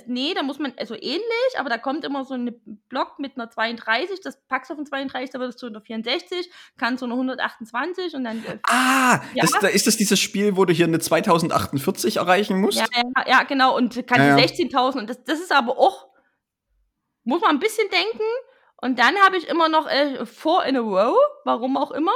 Nee, 0.07 0.35
da 0.35 0.43
muss 0.43 0.59
man, 0.59 0.75
also 0.76 0.95
ähnlich, 0.95 1.25
aber 1.59 1.71
da 1.71 1.78
kommt 1.78 2.04
immer 2.04 2.25
so 2.25 2.35
ein 2.35 2.54
Block 2.88 3.19
mit 3.19 3.37
einer 3.37 3.49
32, 3.50 4.21
das 4.21 4.38
packst 4.47 4.69
du 4.71 4.75
auf 4.75 4.78
ein 4.78 4.87
32, 4.87 5.31
da 5.31 5.40
wird 5.40 5.50
es 5.50 5.57
zu 5.57 5.66
einer 5.66 5.81
64, 5.81 6.50
kannst 6.76 7.00
du 7.00 7.07
eine 7.07 7.14
128 7.14 8.14
und 8.14 8.25
dann. 8.25 8.45
Äh, 8.45 8.59
Ah, 8.64 9.21
Ja. 9.35 9.43
das, 9.43 9.52
da 9.52 9.69
ist 9.69 9.87
das 9.87 9.97
dieses 9.97 10.21
Spiel, 10.21 10.57
wo 10.57 10.64
du 10.66 10.73
hier 10.75 10.87
eine 10.87 10.99
2048 11.00 12.19
erreichen 12.19 12.61
musst? 12.61 12.78
ja, 12.78 12.87
ja, 12.95 13.25
ja, 13.26 13.43
genau, 13.45 13.75
und 13.76 13.95
kannst 14.07 14.26
ja. 14.26 14.37
16.000 14.37 14.99
und 14.99 15.11
das, 15.11 15.25
das 15.25 15.40
ist 15.40 15.50
aber 15.50 15.78
auch, 15.78 16.09
muss 17.25 17.40
man 17.40 17.50
ein 17.52 17.61
bisschen 17.61 17.88
denken. 17.88 18.23
Und 18.83 18.99
dann 18.99 19.16
habe 19.25 19.38
ich 19.38 19.49
immer 19.49 19.71
noch 19.71 19.88
äh, 19.88 20.26
Four 20.26 20.66
in 20.66 20.76
a 20.76 20.81
Row, 20.81 21.16
warum 21.45 21.78
auch 21.78 21.90
immer. 21.90 22.12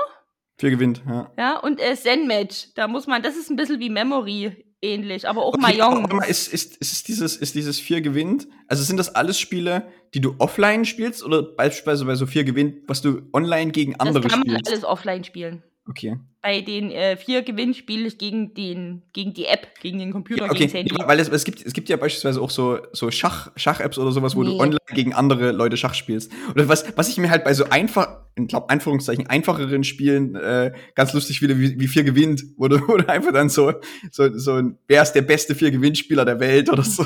Vier 0.58 0.70
gewinnt, 0.70 1.02
ja. 1.06 1.30
Ja, 1.38 1.58
und 1.58 1.80
äh, 1.80 1.94
Zen-Match, 1.94 2.74
da 2.74 2.88
muss 2.88 3.06
man, 3.06 3.22
das 3.22 3.36
ist 3.36 3.48
ein 3.50 3.56
bisschen 3.56 3.78
wie 3.78 3.90
Memory 3.90 4.64
ähnlich, 4.82 5.28
aber 5.28 5.44
auch 5.44 5.54
Okay, 5.54 5.78
warte 5.78 6.16
mal, 6.16 6.24
ist, 6.24 6.52
ist, 6.52 6.76
ist, 6.76 6.92
es 6.92 7.02
dieses, 7.04 7.36
ist 7.36 7.54
dieses 7.54 7.78
vier 7.78 8.00
gewinnt? 8.00 8.48
Also 8.66 8.82
sind 8.82 8.96
das 8.96 9.14
alles 9.14 9.38
Spiele, 9.38 9.88
die 10.14 10.20
du 10.20 10.34
offline 10.38 10.84
spielst 10.84 11.24
oder 11.24 11.42
beispielsweise 11.42 12.04
bei 12.04 12.14
so 12.14 12.26
vier 12.26 12.44
gewinnt, 12.44 12.88
was 12.88 13.02
du 13.02 13.22
online 13.32 13.70
gegen 13.70 13.98
andere 14.00 14.20
das 14.20 14.32
kann 14.32 14.40
man 14.40 14.48
spielst? 14.48 14.68
alles 14.68 14.84
offline 14.84 15.24
spielen. 15.24 15.62
Okay. 15.88 16.18
Bei 16.48 16.62
den 16.62 16.90
äh, 16.90 17.18
vier 17.18 17.42
Gewinnen 17.42 17.74
spiele 17.74 18.06
ich 18.08 18.16
gegen, 18.16 18.54
den, 18.54 19.02
gegen 19.12 19.34
die 19.34 19.44
App, 19.44 19.68
gegen 19.82 19.98
den 19.98 20.12
Computer, 20.12 20.46
Okay, 20.46 20.60
gegen 20.60 20.72
Handy. 20.72 20.94
ja, 20.98 21.06
weil 21.06 21.20
es, 21.20 21.28
es, 21.28 21.44
gibt, 21.44 21.60
es 21.66 21.74
gibt 21.74 21.90
ja 21.90 21.98
beispielsweise 21.98 22.40
auch 22.40 22.48
so, 22.48 22.78
so 22.92 23.10
Schach, 23.10 23.50
Schach-Apps 23.54 23.98
oder 23.98 24.12
sowas, 24.12 24.34
wo 24.34 24.42
du 24.44 24.52
Nee. 24.52 24.58
online 24.58 24.78
gegen 24.94 25.12
andere 25.12 25.52
Leute 25.52 25.76
Schach 25.76 25.92
spielst. 25.92 26.32
Oder 26.54 26.66
was, 26.66 26.86
was 26.96 27.10
ich 27.10 27.18
mir 27.18 27.28
halt 27.28 27.44
bei 27.44 27.52
so 27.52 27.64
einfach, 27.68 28.20
in 28.34 28.46
glaub, 28.46 28.72
Anführungszeichen, 28.72 29.26
einfacheren 29.26 29.84
Spielen 29.84 30.36
äh, 30.36 30.72
ganz 30.94 31.12
lustig 31.12 31.40
finde, 31.40 31.58
wie, 31.58 31.78
wie 31.78 31.86
vier 31.86 32.02
gewinnt, 32.04 32.40
du, 32.40 32.46
wo 32.56 32.96
du 32.96 33.06
einfach 33.10 33.34
dann 33.34 33.50
so, 33.50 33.74
so, 34.10 34.32
so 34.38 34.54
ein, 34.54 34.78
wer 34.86 35.02
ist 35.02 35.12
der 35.12 35.20
beste 35.20 35.54
vier 35.54 35.70
Gewinnspieler 35.70 36.24
der 36.24 36.40
Welt 36.40 36.70
oder 36.70 36.82
so. 36.82 37.04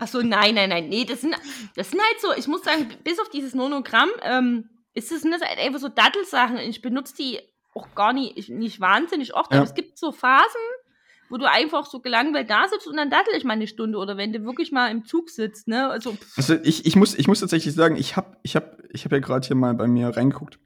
Ach 0.00 0.08
so, 0.08 0.22
nein, 0.22 0.54
nein, 0.54 0.70
nein. 0.70 0.88
Nee, 0.88 1.04
das 1.04 1.20
sind, 1.20 1.34
das 1.76 1.90
sind 1.90 2.00
halt 2.00 2.18
so, 2.22 2.28
ich 2.34 2.46
muss 2.48 2.62
sagen, 2.64 2.86
bis 3.04 3.20
auf 3.20 3.28
dieses 3.28 3.54
Nonogramm, 3.54 4.08
ähm, 4.24 4.70
ist 4.94 5.10
das, 5.12 5.20
sind 5.20 5.32
das 5.32 5.42
halt 5.42 5.58
einfach 5.58 5.80
so 5.80 5.88
Dattelsachen. 5.90 6.56
Ich 6.58 6.80
benutze 6.80 7.14
die 7.16 7.38
auch 7.74 7.94
gar 7.94 8.12
nicht, 8.12 8.48
nicht 8.50 8.80
wahnsinnig 8.80 9.34
oft, 9.34 9.52
Ja. 9.52 9.58
aber 9.58 9.66
es 9.68 9.74
gibt 9.74 9.98
so 9.98 10.12
Phasen, 10.12 10.60
wo 11.30 11.38
du 11.38 11.50
einfach 11.50 11.86
so 11.86 12.00
gelangweilt 12.00 12.50
da 12.50 12.68
sitzt 12.68 12.86
und 12.86 12.96
dann 12.96 13.10
dattel 13.10 13.34
ich 13.36 13.44
mal 13.44 13.54
eine 13.54 13.66
Stunde 13.66 13.98
oder 13.98 14.16
wenn 14.16 14.32
du 14.32 14.44
wirklich 14.44 14.72
mal 14.72 14.90
im 14.90 15.04
Zug 15.04 15.30
sitzt, 15.30 15.66
ne? 15.68 15.88
Also, 15.88 16.16
Also 16.36 16.54
ich, 16.62 16.86
ich, 16.86 16.96
muss, 16.96 17.14
ich 17.14 17.26
muss 17.28 17.40
tatsächlich 17.40 17.74
sagen, 17.74 17.96
ich 17.96 18.16
habe 18.16 18.36
ich 18.42 18.54
hab, 18.56 18.78
ich 18.90 19.04
hab 19.04 19.12
ja 19.12 19.18
gerade 19.18 19.46
hier 19.46 19.56
mal 19.56 19.74
bei 19.74 19.86
mir 19.88 20.08
reingeguckt. 20.08 20.58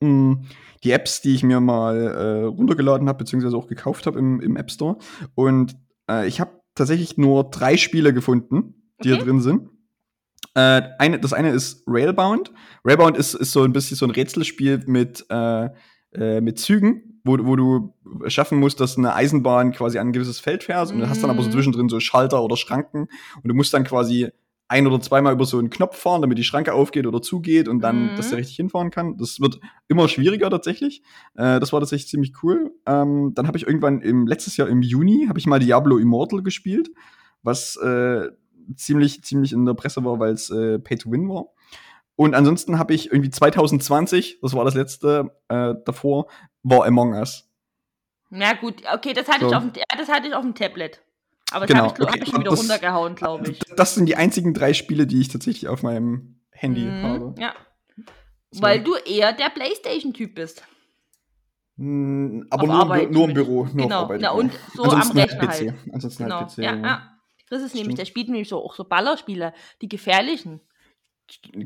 Mm, 0.00 0.34
Die 0.82 0.90
Apps, 0.90 1.20
die 1.20 1.34
ich 1.34 1.42
mir 1.44 1.60
mal 1.60 1.96
äh, 1.96 2.42
runtergeladen 2.44 3.08
habe, 3.08 3.18
beziehungsweise 3.18 3.56
auch 3.56 3.68
gekauft 3.68 4.06
habe 4.06 4.18
im, 4.18 4.40
im 4.40 4.56
App 4.56 4.70
Store. 4.70 4.98
Und 5.34 5.76
äh, 6.10 6.26
ich 6.26 6.40
habe 6.40 6.60
tatsächlich 6.74 7.16
nur 7.18 7.44
drei 7.50 7.76
Spiele 7.76 8.12
gefunden, 8.12 8.90
die 9.04 9.10
Okay. 9.10 9.18
da 9.18 9.24
drin 9.24 9.40
sind. 9.40 9.68
Äh, 10.54 10.82
eine, 10.98 11.20
das 11.20 11.32
eine 11.32 11.50
ist 11.50 11.84
Railbound. 11.86 12.50
Railbound 12.84 13.16
ist, 13.16 13.34
ist 13.34 13.52
so 13.52 13.62
ein 13.62 13.72
bisschen 13.72 13.96
so 13.96 14.06
ein 14.06 14.10
Rätselspiel 14.10 14.82
mit, 14.86 15.24
äh, 15.28 15.68
äh, 16.14 16.40
mit 16.40 16.58
Zügen, 16.58 17.20
wo, 17.24 17.36
wo 17.40 17.56
du 17.56 17.94
schaffen 18.28 18.58
musst, 18.58 18.80
dass 18.80 18.98
eine 18.98 19.14
Eisenbahn 19.14 19.72
quasi 19.72 19.98
an 19.98 20.08
ein 20.08 20.12
gewisses 20.12 20.40
Feld 20.40 20.64
fährt 20.64 20.90
und 20.92 20.98
du 20.98 21.08
hast 21.08 21.22
dann 21.22 21.30
aber 21.30 21.42
so 21.42 21.48
Mhm. 21.48 21.52
zwischendrin 21.52 21.88
so 21.88 22.00
Schalter 22.00 22.42
oder 22.42 22.56
Schranken 22.56 23.02
und 23.42 23.48
du 23.48 23.54
musst 23.54 23.72
dann 23.74 23.84
quasi 23.84 24.28
ein 24.68 24.86
oder 24.86 25.00
zweimal 25.00 25.34
über 25.34 25.44
so 25.44 25.58
einen 25.58 25.68
Knopf 25.68 25.96
fahren, 25.98 26.22
damit 26.22 26.38
die 26.38 26.44
Schranke 26.44 26.72
aufgeht 26.72 27.06
oder 27.06 27.20
zugeht 27.20 27.68
und 27.68 27.80
dann, 27.80 28.06
Mhm. 28.06 28.14
dass 28.16 28.30
der 28.30 28.38
richtig 28.38 28.56
hinfahren 28.56 28.90
kann. 28.90 29.18
Das 29.18 29.38
wird 29.38 29.60
immer 29.88 30.08
schwieriger 30.08 30.48
tatsächlich. 30.48 31.02
Äh, 31.34 31.60
das 31.60 31.72
war 31.74 31.80
tatsächlich 31.80 32.08
ziemlich 32.08 32.32
cool. 32.42 32.72
Ähm, 32.86 33.32
dann 33.34 33.46
habe 33.46 33.58
ich 33.58 33.66
irgendwann 33.66 34.00
im 34.00 34.26
letztes 34.26 34.56
Jahr 34.56 34.68
im 34.68 34.80
Juni 34.82 35.26
habe 35.28 35.38
ich 35.38 35.46
mal 35.46 35.58
Diablo 35.58 35.98
Immortal 35.98 36.42
gespielt, 36.42 36.90
was 37.42 37.76
äh, 37.76 38.28
ziemlich 38.76 39.22
ziemlich 39.22 39.52
in 39.52 39.66
der 39.66 39.74
Presse 39.74 40.04
war, 40.04 40.18
weil 40.18 40.32
es 40.32 40.48
äh, 40.50 40.78
Pay 40.78 40.96
to 40.96 41.10
Win 41.10 41.28
war. 41.28 41.46
Und 42.22 42.34
ansonsten 42.34 42.78
habe 42.78 42.94
ich 42.94 43.10
irgendwie 43.10 43.30
2020, 43.30 44.38
das 44.42 44.54
war 44.54 44.64
das 44.64 44.74
letzte 44.74 45.36
äh, 45.48 45.74
davor, 45.84 46.28
war 46.62 46.84
Among 46.86 47.14
Us. 47.14 47.48
Na 48.30 48.52
gut, 48.54 48.82
okay, 48.94 49.12
das 49.12 49.26
hatte, 49.28 49.40
So. 49.40 49.48
ich, 49.48 49.54
auf 49.56 49.62
dem, 49.64 49.72
das 49.98 50.08
hatte 50.08 50.28
ich 50.28 50.34
auf 50.34 50.42
dem 50.42 50.54
Tablet. 50.54 51.00
Aber 51.50 51.66
das 51.66 51.74
Genau, 51.76 51.88
habe 51.90 51.94
ich, 52.00 52.08
okay, 52.08 52.20
hab 52.20 52.28
ich 52.28 52.34
wieder 52.38 52.50
das- 52.50 52.60
runtergehauen, 52.60 53.14
glaube 53.16 53.50
ich. 53.50 53.58
Das 53.76 53.94
sind 53.96 54.06
die 54.06 54.14
einzigen 54.16 54.54
drei 54.54 54.72
Spiele, 54.72 55.06
die 55.06 55.20
ich 55.20 55.28
tatsächlich 55.28 55.68
auf 55.68 55.82
meinem 55.82 56.40
Handy 56.52 56.82
Mhm, 56.84 57.02
habe. 57.02 57.34
Ja. 57.38 57.54
So. 58.52 58.62
Weil 58.62 58.82
du 58.84 58.94
eher 58.94 59.32
der 59.32 59.50
Playstation-Typ 59.50 60.34
bist. 60.34 60.62
Mm, 61.76 62.42
Aber 62.50 62.62
Auf 62.62 62.68
nur, 62.68 62.78
Arbeit 62.80 63.10
nur 63.10 63.28
im. 63.28 63.34
Büro. 63.34 63.64
Nur 63.64 63.74
Genau, 63.74 63.96
auf 63.98 64.02
Arbeit, 64.04 64.20
na 64.20 64.30
und 64.30 64.52
so 64.74 64.82
Ansonsten 64.84 65.12
am 65.12 65.24
Rechner 65.24 65.48
halt 65.48 65.50
PC. 65.58 65.70
halt. 65.70 65.94
Ansonsten 65.94 66.22
Genau. 66.24 66.36
halt 66.40 66.48
PC. 66.50 66.58
ja, 66.62 66.74
ja. 66.76 67.08
Chris 67.48 67.62
ist 67.62 67.74
nämlich, 67.74 67.96
der 67.96 68.04
spielt 68.04 68.28
nämlich 68.28 68.48
so, 68.48 68.62
auch 68.64 68.74
so 68.74 68.84
Ballerspiele, 68.84 69.52
die 69.82 69.88
gefährlichen. 69.88 70.60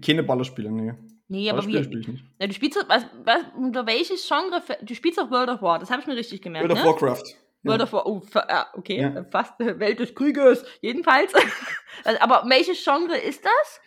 Keine 0.05 0.23
Ballerspiele, 0.23 0.71
nee. 0.71 0.93
Nee, 1.29 1.51
aber 1.51 1.67
wie, 1.67 1.83
spiele 1.83 2.01
ich 2.01 2.09
nicht. 2.09 2.25
na, 2.39 2.47
du 2.47 2.53
spielst 2.53 2.79
was, 2.89 3.05
was, 3.25 3.39
unter 3.57 3.85
welches 3.87 4.27
Genre, 4.29 4.63
du 4.83 4.95
spielst 4.95 5.19
auch 5.21 5.31
World 5.31 5.49
of 5.51 5.61
War, 5.63 5.79
das 5.81 5.91
habe 5.91 6.01
ich 6.01 6.07
mir 6.07 6.17
richtig 6.17 6.41
gemerkt, 6.41 6.69
World 6.69 6.79
of 6.79 6.85
ne? 6.85 6.91
Warcraft. 6.91 7.23
World 7.65 7.81
Ja. 7.81 7.85
of 7.85 7.93
War, 7.93 8.07
oh, 8.07 8.23
ja, 8.49 8.67
okay, 8.75 9.01
Ja. 9.01 9.25
fast 9.25 9.61
äh, 9.61 9.79
Welt 9.81 9.99
des 9.99 10.15
Krieges, 10.15 10.65
jedenfalls. 10.83 11.33
also, 12.05 12.21
aber 12.21 12.45
welches 12.49 12.83
Genre 12.85 13.17
ist 13.19 13.45
das? 13.45 13.81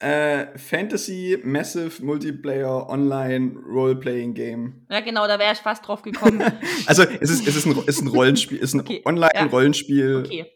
Äh, 0.00 0.58
Fantasy, 0.58 1.38
Massive, 1.44 2.04
Multiplayer, 2.04 2.88
Online, 2.88 3.56
Role-Playing 3.64 4.34
Game. 4.34 4.84
Ja, 4.90 4.98
genau, 4.98 5.28
da 5.28 5.38
wäre 5.38 5.52
ich 5.52 5.58
fast 5.60 5.86
drauf 5.86 6.02
gekommen. 6.02 6.42
Also 6.86 7.04
es 7.04 7.30
ist, 7.30 7.46
es 7.46 7.54
ist, 7.54 7.66
ein, 7.66 7.78
ist 7.86 8.00
ein 8.00 8.08
Rollenspiel, 8.08 8.58
ist 8.58 8.74
ein 8.74 8.80
Okay, 8.80 9.02
Online-Rollenspiel, 9.04 10.24
Okay. 10.26 10.46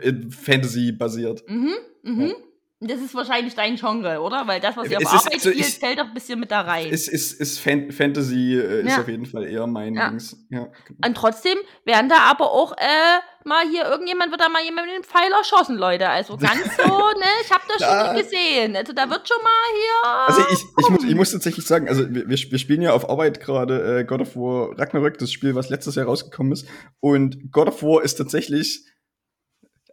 äh, 0.00 0.12
Fantasy-basiert. 0.30 1.42
Mhm, 1.48 1.74
mhm. 2.04 2.20
Ja. 2.28 2.34
Das 2.80 3.00
ist 3.00 3.14
wahrscheinlich 3.14 3.54
dein 3.54 3.76
Genre, 3.76 4.20
oder? 4.20 4.46
Weil 4.46 4.60
das, 4.60 4.76
was 4.76 4.90
ihr 4.90 4.98
auf 4.98 5.02
ist- 5.04 5.08
Arbeit 5.12 5.34
also 5.34 5.50
ich- 5.50 5.64
spielt, 5.66 5.78
fällt 5.78 5.98
doch 6.00 6.04
ein 6.06 6.12
bisschen 6.14 6.38
mit 6.40 6.50
da 6.50 6.60
rein. 6.62 6.88
Es 6.92 7.08
ist, 7.08 7.32
ist 7.40 7.58
Fan 7.58 7.90
Fantasy, 7.92 8.54
äh, 8.58 8.80
ist 8.82 8.88
Ja. 8.90 9.00
auf 9.00 9.08
jeden 9.08 9.24
Fall 9.26 9.44
eher 9.46 9.66
mein 9.66 9.94
Ja. 9.94 10.10
Dings. 10.10 10.36
Ja. 10.50 10.68
Und 11.04 11.16
trotzdem 11.16 11.56
werden 11.86 12.10
da 12.10 12.16
aber 12.30 12.50
auch 12.50 12.72
äh, 12.72 13.46
mal 13.48 13.66
hier, 13.70 13.84
irgendjemand 13.86 14.32
wird 14.32 14.40
da 14.42 14.48
mal 14.50 14.62
jemand 14.62 14.88
mit 14.88 14.96
dem 14.96 15.02
Pfeil 15.04 15.30
erschossen, 15.32 15.76
Leute. 15.76 16.08
Also 16.10 16.36
ganz 16.36 16.60
so, 16.76 16.82
ne? 16.82 17.24
Ich 17.42 17.50
habe 17.50 17.62
das 17.68 17.78
Da- 17.78 18.06
schon 18.06 18.16
gesehen. 18.16 18.76
Also 18.76 18.92
da 18.92 19.08
wird 19.08 19.26
schon 19.26 19.42
mal 19.42 19.50
hier. 19.72 20.26
Also 20.26 20.40
ich, 20.52 20.64
ich, 20.84 20.90
muss, 20.90 21.04
ich 21.04 21.14
muss 21.14 21.30
tatsächlich 21.32 21.64
sagen, 21.66 21.88
also 21.88 22.02
wir, 22.12 22.28
wir 22.28 22.36
wir 22.36 22.58
spielen 22.58 22.82
ja 22.82 22.92
auf 22.92 23.08
Arbeit 23.08 23.40
gerade 23.40 24.00
äh, 24.00 24.04
God 24.04 24.20
of 24.20 24.36
War 24.36 24.78
Ragnarök, 24.78 25.16
das 25.18 25.32
Spiel, 25.32 25.54
was 25.54 25.70
letztes 25.70 25.94
Jahr 25.94 26.06
rausgekommen 26.06 26.52
ist. 26.52 26.66
Und 27.00 27.50
God 27.50 27.68
of 27.68 27.82
War 27.82 28.02
ist 28.02 28.16
tatsächlich, 28.16 28.84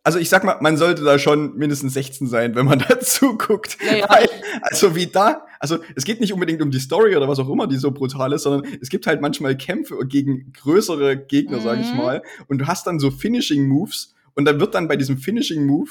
also 0.03 0.17
ich 0.19 0.29
sag 0.29 0.43
mal, 0.43 0.57
man 0.61 0.77
sollte 0.77 1.03
da 1.03 1.19
schon 1.19 1.55
mindestens 1.57 1.93
16 1.93 2.27
sein, 2.27 2.55
wenn 2.55 2.65
man 2.65 2.79
dazu 2.89 3.37
guckt. 3.37 3.77
Ja, 3.85 3.95
ja. 3.97 4.09
Weil, 4.09 4.29
also 4.63 4.95
wie 4.95 5.07
da, 5.07 5.45
also 5.59 5.79
es 5.95 6.05
geht 6.05 6.19
nicht 6.21 6.33
unbedingt 6.33 6.61
um 6.61 6.71
die 6.71 6.79
Story 6.79 7.15
oder 7.15 7.27
was 7.27 7.37
auch 7.39 7.49
immer, 7.49 7.67
die 7.67 7.77
so 7.77 7.91
brutal 7.91 8.33
ist, 8.33 8.43
sondern 8.43 8.71
es 8.81 8.89
gibt 8.89 9.05
halt 9.07 9.21
manchmal 9.21 9.55
Kämpfe 9.57 9.97
gegen 10.07 10.51
größere 10.53 11.17
Gegner, 11.17 11.59
sag 11.61 11.79
ich 11.79 11.91
Mhm. 11.91 11.97
mal. 11.97 12.23
Und 12.47 12.59
du 12.59 12.67
hast 12.67 12.87
dann 12.87 12.99
so 12.99 13.11
Finishing 13.11 13.67
Moves 13.67 14.15
und 14.33 14.45
dann 14.45 14.59
wird 14.59 14.73
dann 14.75 14.87
bei 14.87 14.95
diesem 14.95 15.17
Finishing 15.17 15.65
Move, 15.65 15.89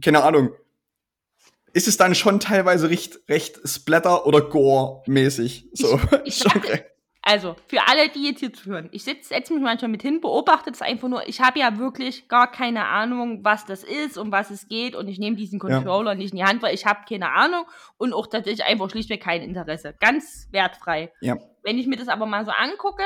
keine 0.00 0.22
Ahnung, 0.22 0.50
ist 1.72 1.88
es 1.88 1.96
dann 1.96 2.14
schon 2.14 2.40
teilweise 2.40 2.90
recht, 2.90 3.20
recht 3.28 3.60
Splatter- 3.64 4.26
oder 4.26 4.40
Gore-mäßig. 4.40 5.68
So. 5.72 6.00
ich 6.24 6.44
recht- 6.54 6.84
Also, 7.30 7.56
für 7.66 7.86
alle, 7.86 8.08
die 8.08 8.22
jetzt 8.24 8.40
hier 8.40 8.54
zuhören, 8.54 8.88
ich 8.90 9.04
setze 9.04 9.28
setz 9.28 9.50
mich 9.50 9.60
manchmal 9.60 9.90
mit 9.90 10.00
hin, 10.00 10.22
beobachte 10.22 10.70
das 10.70 10.80
einfach 10.80 11.08
nur. 11.08 11.28
Ich 11.28 11.42
habe 11.42 11.58
ja 11.58 11.76
wirklich 11.76 12.26
gar 12.28 12.50
keine 12.50 12.86
Ahnung, 12.86 13.40
was 13.44 13.66
das 13.66 13.84
ist, 13.84 14.16
um 14.16 14.32
was 14.32 14.48
es 14.50 14.66
geht. 14.66 14.96
Und 14.96 15.08
ich 15.08 15.18
nehme 15.18 15.36
diesen 15.36 15.58
Ja. 15.60 15.66
Controller 15.76 16.14
nicht 16.14 16.30
in 16.32 16.38
die 16.38 16.44
Hand, 16.44 16.62
weil 16.62 16.74
ich 16.74 16.86
habe 16.86 17.00
keine 17.06 17.30
Ahnung 17.32 17.64
und 17.98 18.14
auch 18.14 18.28
tatsächlich 18.28 18.64
einfach 18.66 18.88
schlichtweg 18.88 19.22
kein 19.22 19.42
Interesse. 19.42 19.94
Ganz 20.00 20.48
wertfrei. 20.52 21.12
Ja. 21.20 21.36
Wenn 21.62 21.76
ich 21.78 21.86
mir 21.86 21.96
das 21.96 22.08
aber 22.08 22.24
mal 22.24 22.46
so 22.46 22.50
angucke, 22.50 23.02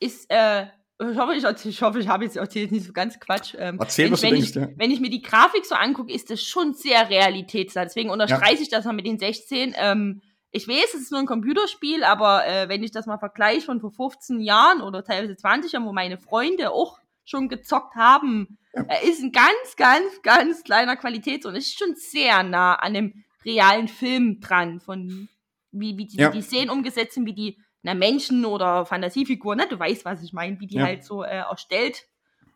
ist, 0.00 0.28
äh, 0.28 0.66
ich 0.98 1.16
hoffe, 1.18 1.34
ich, 1.34 1.44
erzähl- 1.44 1.70
ich, 1.70 1.82
hoffe, 1.82 2.00
ich 2.00 2.08
habe 2.08 2.24
jetzt 2.24 2.36
erzählt 2.36 2.72
nicht 2.72 2.86
so 2.86 2.92
ganz 2.92 3.20
Quatsch. 3.20 3.54
Ähm, 3.58 3.76
Erzähl, 3.78 4.06
wenn, 4.06 4.12
was 4.14 4.22
ich, 4.22 4.28
du 4.28 4.34
wenn, 4.34 4.40
denkst, 4.40 4.50
ich, 4.50 4.56
ja. 4.56 4.68
wenn 4.76 4.90
ich 4.90 4.98
mir 5.00 5.10
die 5.10 5.22
Grafik 5.22 5.64
so 5.66 5.74
angucke, 5.76 6.12
ist 6.12 6.30
das 6.30 6.42
schon 6.42 6.74
sehr 6.74 7.08
realitätsnah. 7.10 7.84
Deswegen 7.84 8.10
unterstreiche 8.10 8.62
ich 8.62 8.70
das 8.70 8.86
mal 8.86 8.92
mit 8.92 9.06
den 9.06 9.18
16. 9.20 9.74
Ähm, 9.76 10.20
ich 10.56 10.66
weiß, 10.66 10.94
es 10.94 11.02
ist 11.02 11.10
nur 11.10 11.20
ein 11.20 11.26
Computerspiel, 11.26 12.02
aber 12.04 12.46
äh, 12.46 12.68
wenn 12.68 12.82
ich 12.82 12.90
das 12.90 13.06
mal 13.06 13.18
vergleiche 13.18 13.66
von 13.66 13.80
vor 13.80 13.90
15 13.92 14.40
Jahren 14.40 14.80
oder 14.80 15.04
teilweise 15.04 15.36
20 15.36 15.72
Jahren, 15.72 15.86
wo 15.86 15.92
meine 15.92 16.18
Freunde 16.18 16.70
auch 16.70 16.98
schon 17.24 17.48
gezockt 17.48 17.94
haben, 17.94 18.58
äh, 18.72 19.08
ist 19.08 19.22
ein 19.22 19.32
ganz, 19.32 19.76
ganz, 19.76 20.22
ganz 20.22 20.62
kleiner 20.64 20.96
Qualitäts- 20.96 21.46
und 21.46 21.54
es 21.56 21.66
ist 21.66 21.78
schon 21.78 21.94
sehr 21.96 22.42
nah 22.42 22.74
an 22.74 22.94
dem 22.94 23.24
realen 23.44 23.88
Film 23.88 24.40
dran, 24.40 24.80
von 24.80 25.28
wie, 25.72 25.96
wie 25.98 26.06
die, 26.06 26.16
Ja. 26.18 26.30
die 26.30 26.42
Szenen 26.42 26.70
umgesetzt 26.70 27.14
sind, 27.14 27.26
wie 27.26 27.34
die 27.34 27.58
na, 27.82 27.94
Menschen 27.94 28.44
oder 28.44 28.86
Fantasiefiguren, 28.86 29.58
ne? 29.58 29.66
du 29.68 29.78
weißt, 29.78 30.04
was 30.04 30.22
ich 30.22 30.32
meine, 30.32 30.58
wie 30.58 30.66
die 30.66 30.76
Ja. 30.76 30.84
halt 30.84 31.04
so 31.04 31.22
äh, 31.22 31.36
erstellt 31.36 32.04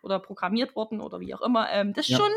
oder 0.03 0.19
programmiert 0.19 0.75
wurden 0.75 1.01
oder 1.01 1.21
wie 1.21 1.35
auch 1.35 1.43
immer. 1.43 1.71
Ähm, 1.71 1.93
das 1.93 2.09
Ja. 2.09 2.17
schon, 2.19 2.31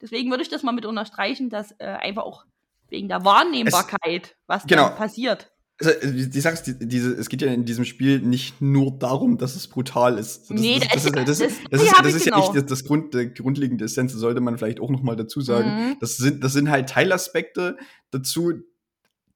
deswegen 0.00 0.30
würde 0.30 0.42
ich 0.42 0.48
das 0.48 0.62
mal 0.62 0.72
mit 0.72 0.84
unterstreichen, 0.84 1.48
dass 1.50 1.72
äh, 1.78 1.84
einfach 1.86 2.24
auch 2.24 2.44
wegen 2.90 3.08
der 3.08 3.24
Wahrnehmbarkeit, 3.24 4.36
was 4.46 4.66
Genau. 4.66 4.88
passiert. 4.90 5.50
Also, 5.80 5.92
die, 6.02 6.38
ist, 6.38 6.66
die, 6.66 6.88
diese, 6.88 7.12
es 7.12 7.28
geht 7.28 7.40
ja 7.40 7.52
in 7.52 7.64
diesem 7.64 7.84
Spiel 7.84 8.18
nicht 8.20 8.60
nur 8.60 8.98
darum, 8.98 9.38
dass 9.38 9.54
es 9.54 9.68
brutal 9.68 10.18
ist. 10.18 10.50
Das, 10.50 10.60
Nee, 10.60 10.80
das, 10.80 11.04
das- 11.04 11.12
das, 11.12 11.14
ist, 11.14 11.14
das, 11.14 11.24
das- 11.26 11.40
ist, 11.40 11.60
das, 11.70 11.80
die 11.80 11.86
ist, 11.86 11.92
hab 11.92 12.02
das 12.02 12.08
ich 12.10 12.16
ist 12.16 12.24
ja 12.26 12.34
genau. 12.34 12.52
nicht 12.52 12.70
das, 12.70 12.84
Grund, 12.84 13.14
der 13.14 13.26
grundlegende 13.26 13.84
Essenz, 13.84 14.10
das 14.12 14.20
sollte 14.20 14.40
man 14.40 14.58
vielleicht 14.58 14.80
auch 14.80 14.90
noch 14.90 15.02
mal 15.02 15.14
dazu 15.14 15.40
sagen. 15.40 15.68
Mhm. 15.90 15.96
Das, 16.00 16.16
sind, 16.16 16.42
das 16.42 16.52
sind 16.52 16.68
halt 16.68 16.88
Teilaspekte 16.88 17.76
dazu. 18.10 18.54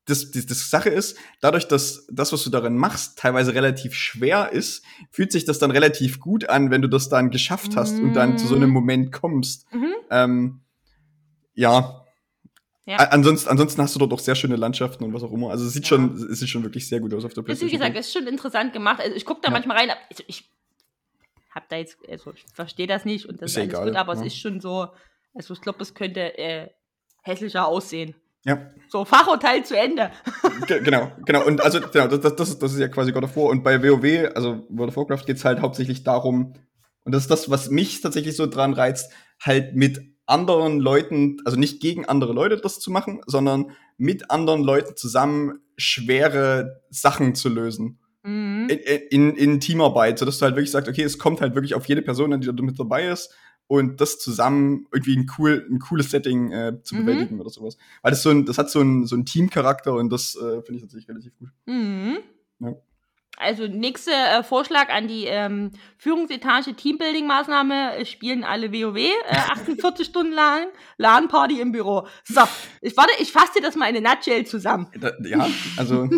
Das, 0.06 0.32
das, 0.32 0.46
das 0.46 0.68
Sache 0.68 0.88
ist, 0.88 1.16
dadurch, 1.40 1.68
dass 1.68 2.08
das, 2.10 2.32
was 2.32 2.42
du 2.42 2.50
darin 2.50 2.76
machst, 2.76 3.18
teilweise 3.20 3.54
relativ 3.54 3.94
schwer 3.94 4.50
ist, 4.50 4.82
fühlt 5.12 5.30
sich 5.30 5.44
das 5.44 5.60
dann 5.60 5.70
relativ 5.70 6.18
gut 6.18 6.48
an, 6.48 6.72
wenn 6.72 6.82
du 6.82 6.88
das 6.88 7.08
dann 7.08 7.30
geschafft 7.30 7.76
hast 7.76 8.00
und 8.00 8.14
dann 8.14 8.36
zu 8.36 8.48
so 8.48 8.56
einem 8.56 8.70
Mhm. 8.70 8.74
Moment 8.74 9.12
kommst. 9.12 9.72
Mhm. 9.72 9.92
Ähm, 10.10 10.60
ja. 11.54 12.01
Ja. 12.84 12.96
Ansonsten, 12.96 13.48
ansonsten 13.48 13.80
hast 13.80 13.94
du 13.94 13.98
dort 14.00 14.12
auch 14.12 14.18
sehr 14.18 14.34
schöne 14.34 14.56
Landschaften 14.56 15.04
und 15.04 15.14
was 15.14 15.22
auch 15.22 15.30
immer. 15.32 15.50
Also 15.50 15.64
es 15.66 15.72
sieht 15.72 15.84
Ja. 15.84 15.88
schon, 15.90 16.14
es 16.14 16.40
sieht 16.40 16.48
schon 16.48 16.64
wirklich 16.64 16.88
sehr 16.88 16.98
gut 17.00 17.14
aus 17.14 17.24
auf 17.24 17.32
der 17.32 17.44
Das 17.44 17.54
ist, 17.58 17.62
wie 17.62 17.66
PlayStation. 17.68 17.92
gesagt, 17.94 18.06
ist 18.06 18.12
schon 18.12 18.26
interessant 18.26 18.72
gemacht. 18.72 19.00
Also 19.00 19.14
ich 19.16 19.24
gucke 19.24 19.40
da 19.40 19.48
Ja. 19.48 19.52
manchmal 19.52 19.76
rein, 19.76 19.90
also 20.10 20.24
ich 20.26 20.50
hab 21.54 21.68
da 21.68 21.76
jetzt, 21.76 21.96
also 22.08 22.32
ich 22.32 22.44
verstehe 22.52 22.86
das 22.88 23.04
nicht 23.04 23.26
und 23.26 23.40
das 23.40 23.52
Ist 23.52 23.56
ist 23.58 23.62
egal, 23.64 23.86
gut, 23.88 23.96
aber 23.96 24.14
es 24.14 24.22
ist 24.22 24.36
schon 24.38 24.60
so, 24.60 24.88
also 25.34 25.54
ich 25.54 25.60
glaube, 25.60 25.78
das 25.78 25.94
könnte 25.94 26.36
äh, 26.38 26.70
hässlicher 27.22 27.68
aussehen. 27.68 28.14
ja, 28.44 28.58
So, 28.88 29.04
Fachurteil 29.04 29.64
zu 29.64 29.76
Ende. 29.78 30.10
ge- 30.66 30.82
genau, 30.82 31.12
genau. 31.24 31.46
Und 31.46 31.60
also 31.60 31.80
genau, 31.80 32.08
das, 32.08 32.20
das, 32.20 32.34
das, 32.34 32.48
ist, 32.48 32.62
das 32.62 32.72
ist 32.72 32.80
ja 32.80 32.88
quasi 32.88 33.12
God 33.12 33.22
of 33.24 33.36
War. 33.36 33.44
Und 33.44 33.62
bei 33.62 33.80
WoW, 33.80 34.34
also 34.34 34.66
World 34.70 34.88
of 34.88 34.96
Warcraft, 34.96 35.24
geht's 35.26 35.44
halt 35.44 35.60
hauptsächlich 35.60 36.02
darum, 36.02 36.54
und 37.04 37.12
das 37.12 37.22
ist 37.22 37.30
das, 37.30 37.48
was 37.50 37.70
mich 37.70 38.00
tatsächlich 38.00 38.34
so 38.36 38.46
dran 38.46 38.72
reizt, 38.72 39.12
halt 39.40 39.74
mit 39.76 40.00
anderen 40.26 40.80
Leuten, 40.80 41.38
also 41.44 41.58
nicht 41.58 41.80
gegen 41.80 42.06
andere 42.06 42.32
Leute 42.32 42.56
das 42.56 42.80
zu 42.80 42.90
machen, 42.90 43.20
sondern 43.26 43.72
mit 43.96 44.30
anderen 44.30 44.62
Leuten 44.62 44.96
zusammen 44.96 45.60
schwere 45.76 46.82
Sachen 46.90 47.34
zu 47.34 47.48
lösen. 47.48 47.98
Mhm. 48.24 48.68
in, 48.68 48.78
in, 49.10 49.36
in 49.36 49.60
Teamarbeit, 49.60 50.16
sodass 50.16 50.38
du 50.38 50.44
halt 50.44 50.54
wirklich 50.54 50.70
sagst, 50.70 50.88
okay, 50.88 51.02
es 51.02 51.18
kommt 51.18 51.40
halt 51.40 51.56
wirklich 51.56 51.74
auf 51.74 51.86
jede 51.86 52.02
Person 52.02 52.32
an, 52.32 52.40
die 52.40 52.46
da 52.46 52.62
mit 52.62 52.78
dabei 52.78 53.08
ist 53.08 53.34
und 53.66 54.00
das 54.00 54.20
zusammen 54.20 54.86
irgendwie 54.92 55.16
ein, 55.16 55.26
cool, 55.38 55.66
ein 55.68 55.80
cooles 55.80 56.10
Setting 56.12 56.52
äh, 56.52 56.80
zu 56.84 56.94
Mhm. 56.94 56.98
bewältigen 57.00 57.40
oder 57.40 57.50
sowas. 57.50 57.76
Weil 58.00 58.12
das 58.12 58.22
so 58.22 58.30
ein, 58.30 58.44
das 58.46 58.58
hat 58.58 58.70
so 58.70 58.80
ein, 58.80 59.06
so 59.06 59.16
ein 59.16 59.24
Teamcharakter 59.24 59.92
und 59.94 60.10
das 60.12 60.36
äh, 60.36 60.62
finde 60.62 60.74
ich 60.74 60.82
tatsächlich 60.82 61.08
relativ 61.08 61.36
gut. 61.36 61.48
Mhm. 61.66 62.18
Ja. 62.60 62.74
Also 63.38 63.66
nächster 63.66 64.38
äh, 64.38 64.42
Vorschlag 64.44 64.88
an 64.90 65.08
die 65.08 65.24
ähm, 65.24 65.72
Führungsetage 65.96 66.72
Teambuilding-Maßnahme, 66.72 68.04
spielen 68.04 68.44
alle 68.44 68.72
WoW, 68.72 68.96
äh, 68.96 69.12
48 69.30 70.06
Stunden 70.10 70.32
lang, 70.32 70.66
LAN-Party 70.98 71.60
im 71.60 71.72
Büro. 71.72 72.06
So, 72.24 72.42
ich 72.82 72.96
warte, 72.96 73.12
ich 73.20 73.32
fasse 73.32 73.54
dir 73.56 73.62
das 73.62 73.74
mal 73.74 73.88
in 73.88 73.96
eine 73.96 74.08
Nutshell 74.08 74.46
zusammen. 74.46 74.88
Da, 75.00 75.12
ja, 75.24 75.48
also 75.76 76.08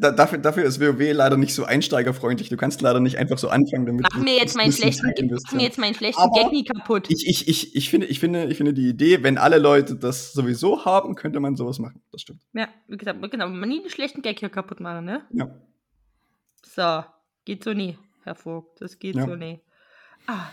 da, 0.00 0.10
dafür, 0.10 0.38
dafür 0.38 0.64
ist 0.64 0.80
WoW 0.80 1.12
leider 1.12 1.36
nicht 1.36 1.54
so 1.54 1.64
einsteigerfreundlich. 1.64 2.48
Du 2.48 2.56
kannst 2.56 2.80
leider 2.80 3.00
nicht 3.00 3.18
einfach 3.18 3.38
so 3.38 3.48
anfangen 3.48 3.86
damit. 3.86 4.06
Mach 4.12 4.20
mir 4.20 4.36
jetzt 4.36 4.56
meinen 4.56 4.72
schlechten, 4.72 5.30
mach 5.30 5.52
mir 5.52 5.62
jetzt 5.62 5.78
meinen 5.78 5.94
schlechten 5.94 6.20
Aber 6.20 6.42
Gag 6.42 6.52
nie 6.52 6.64
kaputt. 6.64 7.08
Ich, 7.08 7.26
ich, 7.26 7.48
ich, 7.48 7.76
ich, 7.76 7.90
finde, 7.90 8.06
ich, 8.06 8.18
finde, 8.18 8.46
ich 8.46 8.56
finde 8.56 8.74
die 8.74 8.88
Idee, 8.88 9.22
wenn 9.22 9.38
alle 9.38 9.58
Leute 9.58 9.96
das 9.96 10.32
sowieso 10.32 10.84
haben, 10.84 11.14
könnte 11.14 11.38
man 11.40 11.54
sowas 11.56 11.78
machen. 11.78 12.02
Das 12.10 12.22
stimmt. 12.22 12.42
Ja, 12.52 12.68
wie 12.88 12.96
gesagt, 12.96 13.20
genau, 13.30 13.48
man 13.48 13.68
nie 13.68 13.80
einen 13.80 13.90
schlechten 13.90 14.22
Gag 14.22 14.40
hier 14.40 14.48
kaputt 14.48 14.80
machen, 14.80 15.04
ne? 15.04 15.24
Ja. 15.32 15.48
So, 16.64 17.04
geht 17.44 17.62
so 17.62 17.72
nie, 17.72 17.96
Herr 18.24 18.34
Vogt, 18.34 18.80
das 18.80 18.98
geht 18.98 19.14
Ja. 19.14 19.26
so 19.26 19.36
nie. 19.36 19.60
Ah. 20.26 20.50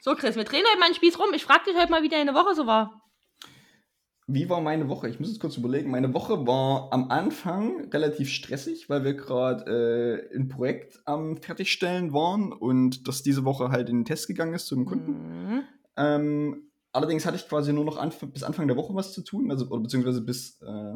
So, 0.00 0.14
Chris, 0.14 0.36
wir 0.36 0.44
drehen 0.44 0.62
heute 0.70 0.78
mal 0.78 0.86
einen 0.86 0.94
Spieß 0.94 1.18
rum. 1.18 1.34
Ich 1.34 1.44
frag 1.44 1.64
dich 1.64 1.76
heute 1.76 1.90
mal, 1.90 2.02
wie 2.02 2.08
deine 2.08 2.32
Woche 2.32 2.54
so 2.54 2.66
war. 2.66 3.02
Wie 4.28 4.48
war 4.50 4.60
meine 4.60 4.88
Woche? 4.88 5.08
Ich 5.08 5.20
muss 5.20 5.28
jetzt 5.28 5.38
kurz 5.38 5.56
überlegen. 5.56 5.90
Meine 5.90 6.12
Woche 6.12 6.48
war 6.48 6.92
am 6.92 7.10
Anfang 7.10 7.88
relativ 7.90 8.28
stressig, 8.28 8.90
weil 8.90 9.04
wir 9.04 9.14
gerade 9.14 10.28
äh, 10.32 10.36
ein 10.36 10.48
Projekt 10.48 11.00
am 11.04 11.36
Fertigstellen 11.36 12.12
waren 12.12 12.52
und 12.52 13.06
das 13.06 13.22
diese 13.22 13.44
Woche 13.44 13.68
halt 13.68 13.88
in 13.88 13.98
den 13.98 14.04
Test 14.04 14.26
gegangen 14.26 14.54
ist 14.54 14.66
zum 14.66 14.84
Kunden. 14.84 15.12
Mhm. 15.12 15.62
Ähm, 15.96 16.70
allerdings 16.92 17.24
hatte 17.24 17.36
ich 17.36 17.48
quasi 17.48 17.72
nur 17.72 17.84
noch 17.84 17.98
anf 17.98 18.18
bis 18.32 18.42
Anfang 18.42 18.66
der 18.66 18.76
Woche 18.76 18.96
was 18.96 19.12
zu 19.12 19.22
tun, 19.22 19.48
also 19.48 19.68
oder 19.68 19.82
beziehungsweise 19.82 20.22
bis 20.22 20.60
äh, 20.60 20.94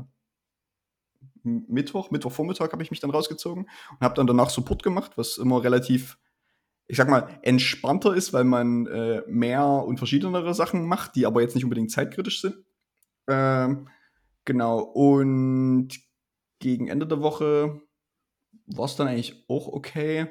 Mittwoch, 1.44 2.10
Mittwochvormittag 2.10 2.72
habe 2.72 2.82
ich 2.82 2.90
mich 2.90 3.00
dann 3.00 3.10
rausgezogen 3.10 3.64
und 3.64 4.00
habe 4.00 4.14
dann 4.14 4.26
danach 4.26 4.50
Support 4.50 4.82
gemacht, 4.82 5.12
was 5.16 5.38
immer 5.38 5.62
relativ, 5.62 6.18
ich 6.88 6.96
sag 6.96 7.08
mal, 7.08 7.28
entspannter 7.42 8.12
ist, 8.14 8.32
weil 8.32 8.44
man 8.44 8.88
äh, 8.88 9.22
mehr 9.28 9.64
und 9.64 9.98
verschiedenere 9.98 10.52
Sachen 10.52 10.86
macht, 10.86 11.14
die 11.14 11.26
aber 11.26 11.42
jetzt 11.42 11.54
nicht 11.54 11.64
unbedingt 11.64 11.92
zeitkritisch 11.92 12.40
sind. 12.40 12.56
Ähm, 13.30 13.88
genau, 14.44 14.80
und 14.80 15.88
gegen 16.58 16.88
Ende 16.88 17.06
der 17.06 17.22
Woche 17.22 17.80
war 18.66 18.84
es 18.84 18.96
dann 18.96 19.08
eigentlich 19.08 19.44
auch 19.48 19.68
okay. 19.68 20.26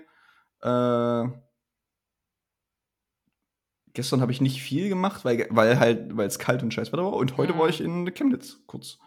Äh, 0.61 1.23
gestern 3.93 4.21
habe 4.21 4.31
ich 4.31 4.41
nicht 4.41 4.61
viel 4.61 4.89
gemacht, 4.89 5.25
weil, 5.25 5.47
weil 5.49 5.79
halt, 5.79 6.15
weil 6.15 6.27
es 6.27 6.39
kalt 6.39 6.61
und 6.63 6.73
scheiß 6.73 6.91
Wetter 6.91 7.03
war. 7.03 7.13
Und 7.13 7.37
heute 7.37 7.53
Mhm. 7.53 7.59
war 7.59 7.69
ich 7.69 7.81
in 7.81 8.11
Chemnitz 8.13 8.57
kurz. 8.67 8.97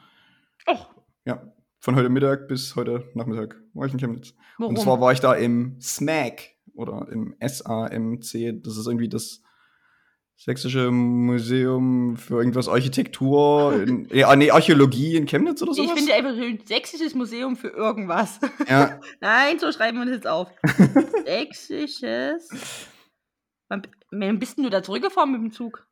Och, 0.69 0.95
Ja, 1.25 1.53
von 1.79 1.95
heute 1.97 2.09
Mittag 2.09 2.49
bis 2.49 2.75
heute 2.77 3.09
Nachmittag 3.15 3.57
war 3.75 3.87
ich 3.87 3.93
in 3.93 3.99
Chemnitz. 3.99 4.35
warum? 4.59 4.75
Und 4.75 4.81
zwar 4.81 5.01
war 5.01 5.13
ich 5.13 5.21
da 5.21 5.35
im 5.35 5.81
SMAC 5.81 6.57
oder 6.75 7.09
im 7.11 7.35
SAMC. 7.41 8.61
Das 8.63 8.77
ist 8.77 8.87
irgendwie 8.87 9.09
das 9.09 9.43
Sächsische 10.45 10.91
Museum 10.91 12.17
für 12.17 12.35
irgendwas 12.39 12.67
Architektur, 12.69 13.75
in, 13.81 14.09
ja, 14.13 14.35
nee, 14.35 14.51
Archäologie 14.51 15.17
in 15.17 15.27
Chemnitz 15.27 15.63
oder 15.63 15.73
sowas. 15.73 15.91
ich 15.97 15.97
finde 15.97 16.15
einfach 16.15 16.67
Sächsisches 16.67 17.15
Museum 17.15 17.55
für 17.57 17.69
irgendwas. 17.69 18.41
ja, 18.69 18.99
Nein, 19.21 19.61
so 19.61 19.71
schreiben 19.71 19.99
wir 19.99 20.07
das 20.07 20.15
jetzt 20.17 20.27
auf. 20.27 20.49
Sächsisches. 21.25 22.49
Wann, 23.69 23.83
wann 24.11 24.39
bist 24.41 24.57
denn 24.59 24.65
du 24.65 24.71
da 24.71 24.83
zurückgefahren 24.83 25.31
mit 25.31 25.41
dem 25.43 25.53
Zug? 25.53 25.87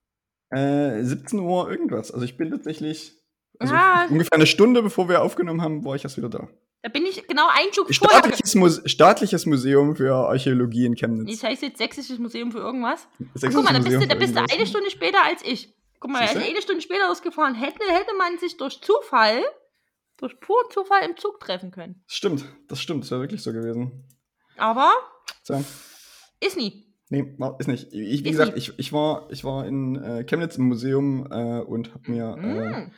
äh, 0.52 1.00
17 1.04 1.38
Uhr 1.38 1.70
irgendwas. 1.70 2.10
Also 2.10 2.24
ich 2.24 2.36
bin 2.36 2.50
tatsächlich 2.50 3.16
also 3.60 3.72
Ah. 3.74 4.06
ungefähr 4.10 4.32
eine 4.34 4.46
Stunde 4.46 4.82
bevor 4.82 5.08
wir 5.08 5.22
aufgenommen 5.22 5.62
haben, 5.62 5.84
war 5.84 5.94
ich 5.94 6.02
erst 6.02 6.16
wieder 6.16 6.28
da. 6.28 6.48
Da 6.82 6.88
bin 6.88 7.04
ich 7.04 7.26
genau 7.28 7.46
ein 7.48 7.66
ge- 7.72 7.92
Staatliches, 7.92 8.54
Muse 8.54 8.88
staatliches 8.88 9.44
Museum 9.46 9.94
für 9.96 10.14
Archäologie 10.14 10.86
in 10.86 10.94
Chemnitz. 10.94 11.40
Das 11.40 11.50
heißt 11.50 11.62
jetzt 11.62 11.78
Sächsisches 11.78 12.18
Museum 12.18 12.50
für 12.52 12.58
irgendwas. 12.58 13.06
Sächsisches 13.34 13.54
Guck 13.54 13.64
mal, 13.64 13.72
da 13.74 13.78
bist, 13.80 14.02
du, 14.02 14.06
da 14.08 14.14
bist 14.14 14.34
du 14.34 14.40
eine 14.40 14.66
Stunde 14.66 14.90
später 14.90 15.22
als 15.24 15.42
ich. 15.44 15.74
Guck 15.98 16.10
mal, 16.10 16.20
er 16.22 16.30
ist 16.34 16.36
eine 16.48 16.62
Stunde 16.62 16.80
später 16.80 17.10
ausgefahren. 17.10 17.54
Hätte, 17.54 17.84
hätte 17.86 18.14
man 18.16 18.38
sich 18.38 18.56
durch 18.56 18.80
Zufall, 18.80 19.42
durch 20.16 20.40
puren 20.40 20.70
Zufall 20.70 21.02
im 21.08 21.18
Zug 21.18 21.38
treffen 21.40 21.70
können. 21.70 22.02
Stimmt, 22.06 22.46
das 22.68 22.80
stimmt, 22.80 23.04
das 23.04 23.10
wäre 23.10 23.20
wirklich 23.20 23.42
so 23.42 23.52
gewesen. 23.52 24.08
Aber 24.56 24.90
So. 25.42 25.62
ist 26.40 26.56
nie. 26.56 26.86
Nee, 27.10 27.36
ist 27.58 27.66
nicht. 27.68 27.92
Ich, 27.92 28.24
wie 28.24 28.28
Ist 28.30 28.38
gesagt, 28.38 28.56
ich, 28.56 28.78
ich, 28.78 28.92
war, 28.94 29.28
ich 29.30 29.44
war 29.44 29.66
in 29.66 29.96
äh, 29.96 30.24
Chemnitz 30.24 30.56
im 30.56 30.68
Museum 30.68 31.26
äh, 31.30 31.60
und 31.60 31.92
habe 31.92 32.10
mir 32.10 32.36
Mm. 32.36 32.92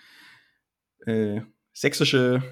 äh, 1.11 1.43
sächsische 1.73 2.43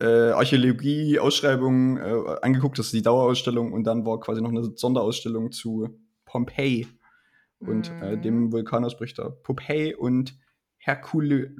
äh, 0.00 0.30
Archäologie-Ausschreibungen 0.30 1.96
äh, 1.98 2.36
angeguckt. 2.42 2.78
Das 2.78 2.86
ist 2.86 2.92
die 2.94 3.02
Dauerausstellung 3.02 3.72
und 3.72 3.84
dann 3.84 4.04
war 4.06 4.20
quasi 4.20 4.40
noch 4.40 4.50
eine 4.50 4.62
Sonderausstellung 4.76 5.52
zu 5.52 5.88
Pompeii 6.24 6.86
und 7.60 7.90
äh, 8.02 8.16
Mhm. 8.16 8.22
dem 8.22 8.52
Vulkanausbruch 8.52 9.08
da. 9.16 9.30
Pompeii 9.30 9.94
und 9.94 10.34
Hercule, 10.78 11.52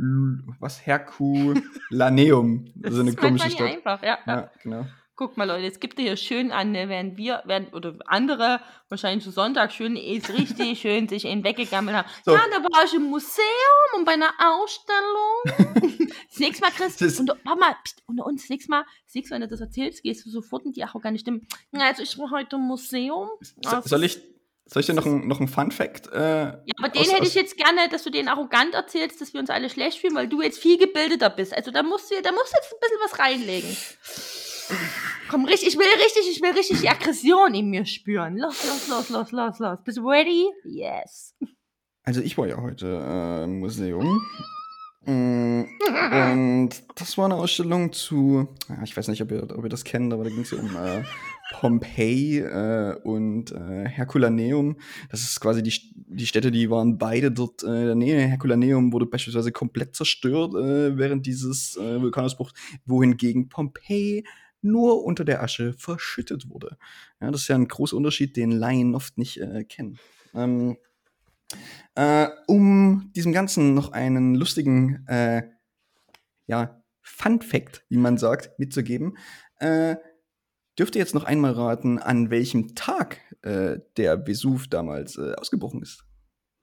was? 0.61 0.87
Herculaneum. 0.87 2.67
Das 2.77 2.95
ist 2.95 3.01
eine 3.01 3.15
komische 3.15 3.51
Stadt. 3.51 3.69
einfach, 3.69 4.03
ja. 4.03 4.19
Ja, 4.27 4.51
genau. 4.63 4.87
Guck 5.21 5.37
mal, 5.37 5.49
Leute, 5.49 5.65
jetzt 5.65 5.81
gibt 5.81 5.99
ihr 5.99 6.05
hier 6.05 6.17
schön 6.17 6.53
an, 6.53 6.71
ne, 6.71 6.89
während 6.89 7.17
wir, 7.17 7.43
während, 7.45 7.75
oder 7.75 7.97
andere 8.07 8.61
wahrscheinlich 8.89 9.25
zu 9.25 9.33
Sonntag 9.33 9.73
schön 9.73 9.97
ist 9.97 10.31
richtig 10.33 10.79
schön 10.81 11.09
sich 11.09 11.27
einen 11.27 11.43
weggegammelt 11.43 11.97
haben. 11.97 12.09
So. 12.25 12.31
Ja, 12.31 12.43
da 12.53 12.63
war 12.63 12.85
ich 12.85 12.95
im 12.95 13.03
Museum 13.03 13.43
und 13.97 14.05
bei 14.05 14.13
einer 14.13 14.33
Ausstellung. 14.39 15.43
das 16.31 16.39
nächste 16.39 16.63
Mal, 16.65 16.71
Chris, 16.71 16.99
Das- 16.99 17.19
und, 17.19 17.31
warte 17.43 17.59
mal, 17.59 17.75
pst, 17.85 18.01
unter 18.07 18.27
uns, 18.27 18.43
das 18.43 18.51
nächste 18.51 18.71
Mal, 18.71 18.85
das 19.07 19.15
nächste 19.17 19.35
Mal, 19.35 19.41
wenn 19.41 19.49
du 19.49 19.53
das 19.55 19.61
erzählst, 19.61 20.05
gehst 20.05 20.25
du 20.25 20.31
sofort 20.31 20.65
in 20.67 20.73
die 20.73 20.85
arrogante 20.85 21.19
Stimme. 21.19 21.41
Ja, 21.73 21.81
Also 21.89 22.05
ich 22.05 22.17
war 22.17 22.31
heute 22.31 22.55
im 22.55 22.63
Museum. 22.63 23.29
So, 23.41 23.55
Also, 23.71 23.89
soll 23.89 24.05
ich, 24.05 24.21
soll 24.67 24.81
ich 24.83 24.87
dir 24.87 24.95
noch 24.95 25.05
einen 25.05 25.27
noch 25.27 25.41
ein 25.41 25.49
Fun 25.49 25.73
Fact? 25.73 26.13
Äh, 26.13 26.19
Ja, 26.19 26.55
aber 26.79 26.91
den 26.91 27.03
aus- 27.03 27.13
hätte 27.13 27.27
ich 27.27 27.35
jetzt 27.35 27.57
gerne, 27.57 27.89
dass 27.91 28.05
du 28.05 28.11
den 28.11 28.29
arrogant 28.29 28.73
erzählst, 28.75 29.21
dass 29.21 29.33
wir 29.35 29.41
uns 29.41 29.51
alle 29.51 29.69
schlecht 29.69 29.99
fühlen, 29.99 30.15
weil 30.15 30.29
du 30.29 30.43
jetzt 30.43 30.61
viel 30.61 30.79
gebildeter 30.79 31.29
bist. 31.31 31.53
Also 31.53 31.73
da 31.73 31.83
musst 31.83 32.09
du, 32.13 32.23
da 32.23 32.31
musst 32.31 32.53
du 32.53 32.57
jetzt 32.57 32.73
ein 32.73 32.79
bisschen 32.81 32.99
was 33.03 33.19
reinlegen. 33.19 33.77
Komm, 35.31 35.45
richtig, 35.45 35.69
ich 35.69 35.79
will 35.79 35.87
richtig, 36.03 36.31
ich 36.31 36.41
will 36.43 36.53
richtig 36.53 36.81
die 36.81 36.89
Aggression 36.89 37.55
in 37.55 37.71
mir 37.71 37.85
spüren. 37.87 38.37
Los, 38.37 38.65
los, 38.67 38.89
los, 38.89 39.11
los, 39.11 39.33
los, 39.33 39.59
los. 39.59 39.79
Bist 39.85 39.99
du 39.99 40.09
ready? 40.09 40.47
Yes. 40.65 41.35
Also 42.03 42.21
ich 42.23 42.39
war 42.39 42.47
ja 42.47 42.61
heute 42.61 42.87
äh, 42.87 43.45
im 43.45 43.59
Museum. 43.61 44.21
Mm, 45.05 45.65
Und 45.89 46.71
das 46.97 47.17
war 47.17 47.27
eine 47.27 47.37
Ausstellung 47.37 47.93
zu, 47.93 48.49
ich 48.85 48.97
weiß 48.97 49.09
nicht, 49.09 49.23
ob 49.23 49.31
ihr, 49.31 49.43
ob 49.57 49.65
ihr 49.65 49.71
das 49.71 49.85
kennt, 49.85 50.13
aber 50.13 50.25
da 50.25 50.31
ging 50.31 50.41
es 50.41 50.51
ja 50.51 50.59
um 50.59 50.75
äh, 50.77 51.03
Pompeii 51.53 52.41
äh, 52.41 52.97
und 53.05 53.53
äh, 53.53 53.87
Herculaneum. 53.89 54.77
Das 55.11 55.21
ist 55.21 55.41
quasi 55.41 55.63
die, 55.63 55.73
die 55.95 56.27
Städte, 56.27 56.51
die 56.51 56.69
waren 56.71 56.99
beide 56.99 57.31
dort 57.31 57.63
äh, 57.63 57.67
in 57.67 57.87
der 57.87 57.95
Nähe. 57.95 58.19
Herculaneum 58.27 58.93
wurde 58.93 59.07
beispielsweise 59.07 59.53
komplett 59.53 59.95
zerstört 59.95 60.55
äh, 60.55 60.97
während 60.99 61.25
dieses 61.27 61.77
äh, 61.77 62.01
Vulkanausbruchs, 62.01 62.53
wohingegen 62.85 63.49
Pompeii 63.49 64.25
nur 64.61 65.05
unter 65.05 65.25
der 65.25 65.43
Asche 65.43 65.73
verschüttet 65.73 66.49
wurde. 66.49 66.79
Ja, 67.21 67.31
das 67.31 67.43
ist 67.43 67.49
ja 67.49 67.55
ein 67.57 67.69
großer 67.69 67.97
Unterschied, 67.97 68.37
den 68.37 68.51
Laien 68.53 68.95
oft 68.95 69.19
nicht 69.19 69.41
äh, 69.41 69.65
kennen. 69.65 69.99
Ähm, 70.35 70.77
äh, 71.95 72.29
um 72.47 73.11
diesem 73.17 73.33
Ganzen 73.33 73.75
noch 73.75 73.93
einen 73.93 74.35
lustigen, 74.35 75.07
äh, 75.07 75.43
ja, 76.47 76.83
Fun 77.01 77.41
Fact, 77.41 77.85
wie 77.89 77.97
man 77.97 78.19
sagt, 78.19 78.59
mitzugeben, 78.59 79.17
äh, 79.61 79.97
dürft 80.79 80.95
ihr 80.95 81.01
jetzt 81.01 81.15
noch 81.15 81.25
einmal 81.25 81.53
raten, 81.53 81.99
an 81.99 82.31
welchem 82.31 82.75
Tag 82.75 83.19
äh, 83.43 83.79
der 83.97 84.27
Vesuv 84.27 84.69
damals 84.69 85.17
äh, 85.17 85.35
ausgebrochen 85.35 85.83
ist. 85.83 86.05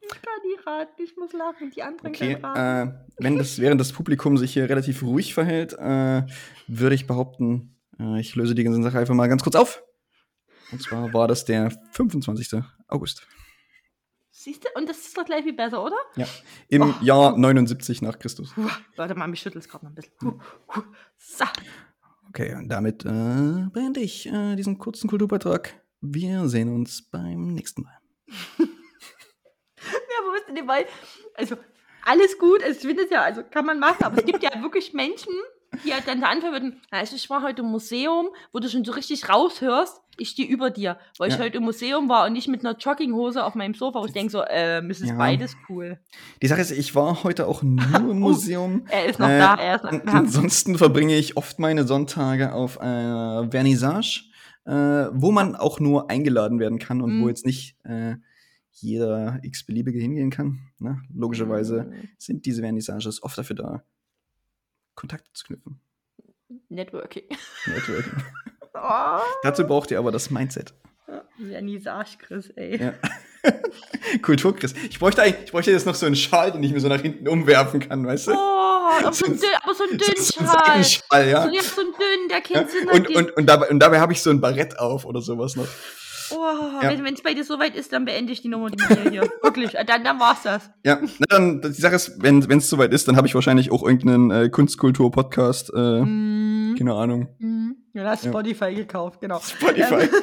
Ich 0.02 0.10
kann 0.12 0.22
die 0.44 0.70
raten, 0.70 1.02
ich 1.04 1.18
muss 1.18 1.34
lachen, 1.34 1.72
die 1.72 1.82
anderen 1.82 2.10
Okay, 2.10 2.34
können 2.36 2.46
raten. 2.46 2.90
äh, 2.90 2.94
wenn 3.18 3.38
das 3.38 3.60
während 3.60 3.82
das 3.82 3.92
Publikum 3.92 4.38
sich 4.38 4.54
hier 4.54 4.70
relativ 4.70 5.02
ruhig 5.02 5.34
verhält, 5.34 5.74
äh, 5.74 6.24
würde 6.68 6.96
ich 6.96 7.08
behaupten, 7.08 7.75
äh, 8.00 8.20
ich 8.20 8.36
löse 8.36 8.56
die 8.56 8.64
ganze 8.64 8.82
Sache 8.84 9.00
einfach 9.00 9.14
mal 9.16 9.28
ganz 9.28 9.44
kurz 9.44 9.56
auf. 9.56 9.84
Und 10.72 10.82
zwar 10.82 11.14
war 11.14 11.28
das 11.28 11.46
der 11.46 11.72
25. 11.92 12.62
August. 12.88 13.28
Siehst 14.32 14.64
du? 14.64 14.70
Und 14.76 14.88
das 14.90 14.98
ist 15.00 15.18
doch 15.18 15.26
gleich 15.26 15.44
viel 15.44 15.54
besser, 15.54 15.84
oder? 15.84 15.96
Ja, 16.16 16.28
im 16.68 16.82
Oh. 16.82 16.94
Jahr 17.02 17.38
79 17.38 18.02
nach 18.02 18.20
Christus. 18.20 18.52
Puh, 18.54 18.68
warte 18.96 19.16
mal, 19.16 19.28
mich 19.28 19.40
schüttelt 19.40 19.64
es 19.64 19.70
gerade 19.70 19.86
noch 19.86 19.92
ein 19.92 19.96
bisschen. 19.96 20.14
Puh, 20.20 20.40
puh. 20.68 20.82
So. 21.18 21.46
Okay, 22.30 22.54
und 22.56 22.68
damit 22.70 23.06
äh, 23.06 23.68
beende 23.72 24.02
ich 24.02 24.28
äh, 24.28 24.56
diesen 24.56 24.78
kurzen 24.78 25.10
Kulturbeitrag. 25.10 25.74
Wir 26.02 26.48
sehen 26.50 26.74
uns 26.74 27.10
beim 27.10 27.54
nächsten 27.54 27.84
Mal. 27.84 27.98
Ja, 29.78 30.26
wo 30.26 30.34
ist 30.34 30.48
denn 30.48 30.56
die 30.56 30.68
Weil, 30.68 30.86
also 31.36 31.58
alles 32.06 32.38
gut, 32.40 32.64
also, 32.64 32.88
es 32.88 33.10
ja, 33.10 33.22
also 33.22 33.44
kann 33.44 33.66
man 33.66 33.80
machen, 33.80 34.04
aber 34.04 34.18
es 34.20 34.26
gibt 34.26 34.42
ja 34.42 34.62
wirklich 34.62 34.94
Menschen, 34.94 35.34
halt 35.94 36.08
dann 36.08 36.20
so 36.20 36.26
anfangen 36.26 36.54
würden, 36.54 36.82
also 36.92 37.16
ich 37.16 37.30
war 37.30 37.42
heute 37.44 37.62
im 37.62 37.70
Museum, 37.70 38.28
wo 38.54 38.60
du 38.60 38.70
schon 38.70 38.84
so 38.86 38.92
richtig 38.94 39.30
raushörst, 39.30 40.02
ich 40.18 40.30
stehe 40.30 40.48
über 40.48 40.70
dir, 40.70 40.98
weil 41.18 41.30
ich 41.30 41.38
Ja. 41.38 41.44
heute 41.44 41.58
im 41.58 41.64
Museum 41.64 42.08
war 42.08 42.26
und 42.26 42.34
nicht 42.34 42.48
mit 42.48 42.66
einer 42.66 42.78
Jogginghose 42.78 43.44
auf 43.44 43.54
meinem 43.56 43.74
Sofa, 43.74 44.00
wo 44.02 44.06
ich 44.06 44.14
denke 44.14 44.32
so, 44.32 44.44
ähm, 44.50 44.90
es 44.90 45.02
ist 45.02 45.10
Ja. 45.10 45.18
beides 45.18 45.58
cool. 45.70 46.00
Die 46.42 46.48
Sache 46.48 46.62
ist, 46.62 46.72
ich 46.72 46.96
war 46.96 47.24
heute 47.24 47.48
auch 47.48 47.64
nur 47.64 48.12
im 48.12 48.18
Oh, 48.24 48.30
Museum. 48.30 48.86
Er 48.90 49.06
ist 49.06 49.20
noch 49.20 49.28
Äh, 49.28 49.40
da, 49.40 49.56
er 49.56 49.76
ist 49.76 49.84
noch 49.84 49.92
da. 49.92 50.12
Ansonsten 50.12 50.78
verbringe 50.78 51.16
ich 51.18 51.36
oft 51.38 51.60
meine 51.60 51.86
Sonntage 51.86 52.54
auf 52.54 52.80
einer 52.80 53.48
Vernissage, 53.52 54.24
äh, 54.66 54.72
wo 55.12 55.32
man 55.32 55.56
auch 55.56 55.80
nur 55.82 56.10
eingeladen 56.10 56.60
werden 56.60 56.80
kann 56.80 57.02
und 57.02 57.20
wo 57.20 57.24
Mhm. 57.24 57.30
jetzt 57.30 57.46
nicht 57.46 57.76
äh, 57.84 58.16
jeder 58.72 59.40
x-beliebige 59.44 60.00
hingehen 60.00 60.30
kann. 60.32 60.60
Ne? 60.80 61.02
Logischerweise 61.14 61.84
Mhm. 61.92 62.10
sind 62.18 62.46
diese 62.46 62.62
Vernissages 62.62 63.22
oft 63.24 63.38
dafür 63.38 63.56
da, 63.56 63.84
Kontakte 64.96 65.32
zu 65.34 65.46
knüpfen. 65.46 65.80
Networking. 66.70 67.24
Networking. 67.68 68.12
Oh, 68.78 69.20
Dazu 69.42 69.66
braucht 69.66 69.90
ihr 69.92 70.00
aber 70.00 70.12
das 70.12 70.30
Mindset. 70.30 70.74
Vernissage, 71.38 72.18
Chris, 72.20 72.50
ey. 72.58 72.78
Ja. 72.78 72.94
Kulturchris. 74.22 74.74
Ich 74.90 75.00
bräuchte 75.00 75.24
ich 75.26 75.50
bräuchte 75.52 75.72
jetzt 75.72 75.86
noch 75.86 75.96
so 75.96 76.06
einen 76.06 76.18
Schal, 76.18 76.52
den 76.52 76.62
ich 76.62 76.74
mir 76.74 76.82
so 76.82 76.90
nach 76.90 77.00
hinten 77.00 77.28
umwerfen 77.30 77.80
kann, 77.80 78.06
weißt 78.06 78.28
du? 78.28 78.32
Oh, 78.34 78.36
aber 78.36 79.14
so, 79.14 79.28
ein 79.28 79.40
aber 79.64 79.74
so 79.74 79.84
ein 79.86 79.92
So- 79.92 79.96
dünn 79.98 80.16
so 80.18 80.44
Schal. 80.84 81.30
Ja. 81.30 81.44
So, 81.44 81.50
ja, 81.56 81.62
so 81.64 81.82
ein 81.82 81.88
dünn, 81.88 82.28
der 82.30 82.38
ja. 82.38 82.42
kennt 82.42 82.70
Sinn 82.70 82.90
Und, 82.90 83.16
und, 83.16 83.32
und 83.38 83.46
dabei, 83.46 83.70
und 83.70 83.80
dabei 83.80 84.02
habe 84.02 84.12
ich 84.12 84.22
so 84.22 84.30
ein 84.30 84.42
Barett 84.42 84.78
auf 84.78 85.06
oder 85.06 85.22
sowas 85.22 85.56
noch. 85.56 85.68
Oh, 86.32 86.82
Ja. 86.82 86.90
wenn 87.04 87.14
es 87.14 87.22
bei 87.22 87.34
dir 87.34 87.44
so 87.44 87.60
weit 87.60 87.76
ist, 87.76 87.94
dann 87.94 88.06
beende 88.06 88.32
ich 88.34 88.42
die 88.42 88.48
Nummer 88.50 88.70
mit 88.70 88.90
mir 88.90 89.10
hier. 89.12 89.22
Wirklich, 89.44 89.76
äh, 89.76 89.86
dann, 89.86 90.04
dann 90.04 90.20
war's 90.20 90.44
das. 90.44 90.70
Ja, 90.84 91.00
na 91.20 91.26
dann, 91.30 91.62
die 91.62 91.70
Sache 91.82 91.96
ist, 91.96 92.22
wenn 92.22 92.40
es 92.58 92.70
soweit 92.70 92.94
ist, 92.94 93.08
dann 93.08 93.16
habe 93.18 93.28
ich 93.28 93.36
wahrscheinlich 93.36 93.72
auch 93.72 93.84
irgendeinen 93.84 94.32
äh, 94.32 94.50
Kunstkultur-Podcast, 94.50 95.72
äh, 95.76 96.02
Mm, 96.02 96.76
keine 96.78 96.94
Ahnung, 96.94 97.28
mm. 97.40 97.72
Ja, 97.94 98.04
da 98.04 98.10
hast 98.12 98.26
Ja. 98.26 98.32
Spotify 98.32 98.74
gekauft, 98.74 99.22
genau. 99.22 99.40
Spotify. 99.40 100.10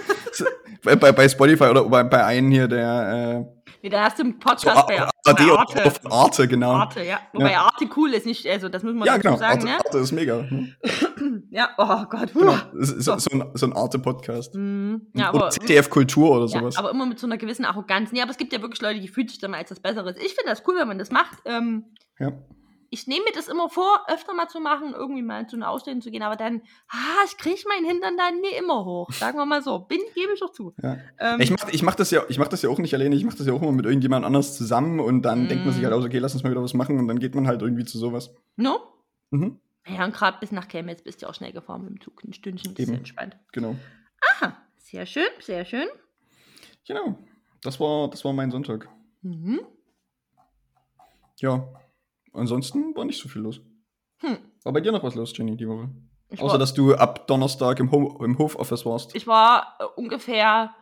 Bei, 0.85 0.97
bei, 0.97 1.13
bei 1.13 1.29
Spotify 1.29 1.65
oder 1.67 1.85
bei, 1.85 2.03
bei 2.03 2.25
einem 2.25 2.51
hier, 2.51 2.67
der 2.67 3.47
äh, 3.47 3.62
Nee, 3.83 3.89
da 3.89 4.05
hast 4.05 4.19
du 4.19 4.23
einen 4.23 4.39
Podcast 4.39 4.87
bei, 4.87 5.01
Arte. 5.01 5.91
von 5.91 6.13
Arte, 6.13 6.47
genau. 6.47 6.71
Arte, 6.73 7.03
ja. 7.03 7.19
Wobei 7.33 7.51
Ja. 7.53 7.63
Arte 7.63 7.89
cool 7.97 8.11
ist, 8.15 8.27
nicht, 8.27 8.47
also 8.49 8.69
das 8.69 8.85
muss 8.85 8.95
man 8.95 9.07
Ja, 9.07 9.15
dazu 9.19 9.23
genau. 9.29 9.37
sagen, 9.39 9.53
Arte, 9.55 9.67
ne? 9.67 9.77
Arte 9.77 9.99
ist 9.99 10.13
mega. 10.13 10.37
Ne? 10.43 10.77
ja, 11.51 11.71
oh 11.79 12.05
Gott. 12.09 12.33
Genau. 12.33 12.55
So, 12.75 13.19
so, 13.19 13.31
ein, 13.33 13.51
so 13.55 13.67
ein 13.67 13.73
Arte-Podcast. 13.73 14.55
Mhm. 14.55 15.09
Ja, 15.15 15.31
oder 15.31 15.41
aber, 15.47 15.51
ZDF 15.51 15.91
Kultur 15.91 16.31
oder 16.31 16.47
ja, 16.47 16.61
sowas. 16.61 16.77
aber 16.77 16.91
immer 16.93 17.07
mit 17.07 17.19
so 17.19 17.27
einer 17.27 17.39
gewissen 17.39 17.65
Arroganz. 17.65 18.13
Nee, 18.13 18.23
aber 18.23 18.31
es 18.31 18.39
gibt 18.39 18.53
ja 18.53 18.63
wirklich 18.63 18.81
Leute, 18.81 19.01
die 19.01 19.09
fühlen 19.09 19.27
sich 19.29 19.39
dann 19.39 19.51
mal 19.51 19.59
als 19.59 19.71
das 19.71 19.81
Bessere. 19.81 20.11
Ich 20.13 20.35
finde 20.35 20.47
das 20.51 20.63
cool, 20.69 20.77
wenn 20.79 20.87
man 20.89 20.99
das 20.99 21.11
macht. 21.11 21.39
Ähm, 21.45 21.87
ja. 22.21 22.31
Ich 22.95 23.07
nehme 23.07 23.25
mir 23.25 23.33
das 23.33 23.49
immer 23.49 23.69
vor, 23.71 24.05
öfter 24.09 24.35
mal 24.35 24.49
zu 24.49 24.61
machen, 24.61 24.93
irgendwie 24.95 25.23
mal 25.23 25.47
zu 25.49 25.57
einer 25.57 25.71
Ausstellung 25.71 26.03
zu 26.03 26.11
gehen, 26.11 26.23
aber 26.23 26.37
dann, 26.37 26.61
ah, 26.89 27.25
ich 27.27 27.39
kriege 27.39 27.61
meinen 27.69 27.87
Hintern 27.87 28.17
dann 28.19 28.41
nie 28.41 28.55
immer 28.59 28.85
hoch. 28.85 29.11
Sagen 29.13 29.39
wir 29.39 29.47
mal 29.47 29.63
so. 29.63 29.79
Bin, 29.81 29.99
gebe 30.15 30.33
ich 30.35 30.41
doch 30.41 30.53
zu. 30.53 30.75
Ja. 30.83 30.99
Ähm, 31.19 31.41
Ich 31.41 31.51
mach, 31.51 31.69
ich, 31.71 31.83
mach 31.83 31.95
das 31.95 32.11
ja, 32.11 32.23
ich 32.29 32.39
mach 32.39 32.49
das 32.49 32.61
ja 32.63 32.69
auch 32.69 32.79
nicht 32.79 32.93
alleine, 32.95 33.17
ich 33.17 33.25
mach 33.25 33.35
das 33.35 33.47
ja 33.47 33.55
auch 33.55 33.63
immer 33.63 33.73
mit 33.73 33.87
irgendjemand 33.87 34.25
anders 34.27 34.57
zusammen 34.57 35.01
und 35.01 35.23
dann 35.23 35.49
denkt 35.49 35.65
man 35.65 35.73
sich 35.73 35.83
Mm. 35.83 35.87
halt 35.87 35.95
aus, 35.95 36.05
okay, 36.05 36.19
lass 36.19 36.35
uns 36.35 36.43
mal 36.43 36.51
wieder 36.51 36.63
was 36.63 36.75
machen 36.75 36.99
und 36.99 37.09
dann 37.09 37.19
geht 37.19 37.35
man 37.35 37.47
halt 37.49 37.63
irgendwie 37.63 37.85
zu 37.85 37.99
sowas. 37.99 38.35
no? 38.57 38.79
Mhm, 39.31 39.59
Ja, 39.89 40.05
und 40.05 40.13
gerade 40.15 40.37
bis 40.41 40.53
nach 40.53 40.69
Chemnitz 40.69 41.03
bist 41.03 41.23
du 41.23 41.29
auch 41.29 41.35
schnell 41.35 41.53
gefahren 41.53 41.83
mit 41.85 41.91
dem 41.95 42.01
Zug. 42.03 42.23
Ein 42.23 42.35
Stündchen, 42.35 42.75
das 42.75 42.87
ist 42.87 42.93
entspannt. 42.95 43.39
genau. 43.53 43.75
Aha, 44.37 44.55
sehr 44.77 45.07
schön, 45.07 45.29
sehr 45.41 45.65
schön. 45.65 45.89
Genau. 46.87 47.19
Das 47.63 47.81
war, 47.81 48.11
das 48.11 48.23
war 48.25 48.33
mein 48.35 48.51
Sonntag. 48.51 48.89
Mhm. 49.23 49.61
Ja. 51.41 51.67
Ansonsten 52.33 52.95
war 52.95 53.05
nicht 53.05 53.21
so 53.21 53.29
viel 53.29 53.43
los. 53.43 53.61
Hm. 54.19 54.39
War 54.65 54.73
bei 54.73 54.81
dir 54.81 54.93
noch 54.93 55.03
was 55.03 55.15
los, 55.15 55.37
Jenny, 55.37 55.57
die 55.57 55.69
Woche? 55.69 55.91
Ich 56.31 56.41
Außer, 56.41 56.53
war, 56.53 56.59
dass 56.59 56.73
du 56.73 56.95
ab 56.95 57.27
Donnerstag 57.27 57.79
im, 57.81 57.91
Ho 57.91 58.25
im 58.25 58.39
Hofoffice 58.39 58.87
warst. 58.87 59.15
ich 59.15 59.27
war 59.27 59.77
äh, 59.81 59.85
ungefähr 59.97 60.75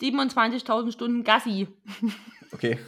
27.000 0.00 0.92
Stunden 0.92 1.24
Gassi. 1.24 1.68
Okay. 2.52 2.78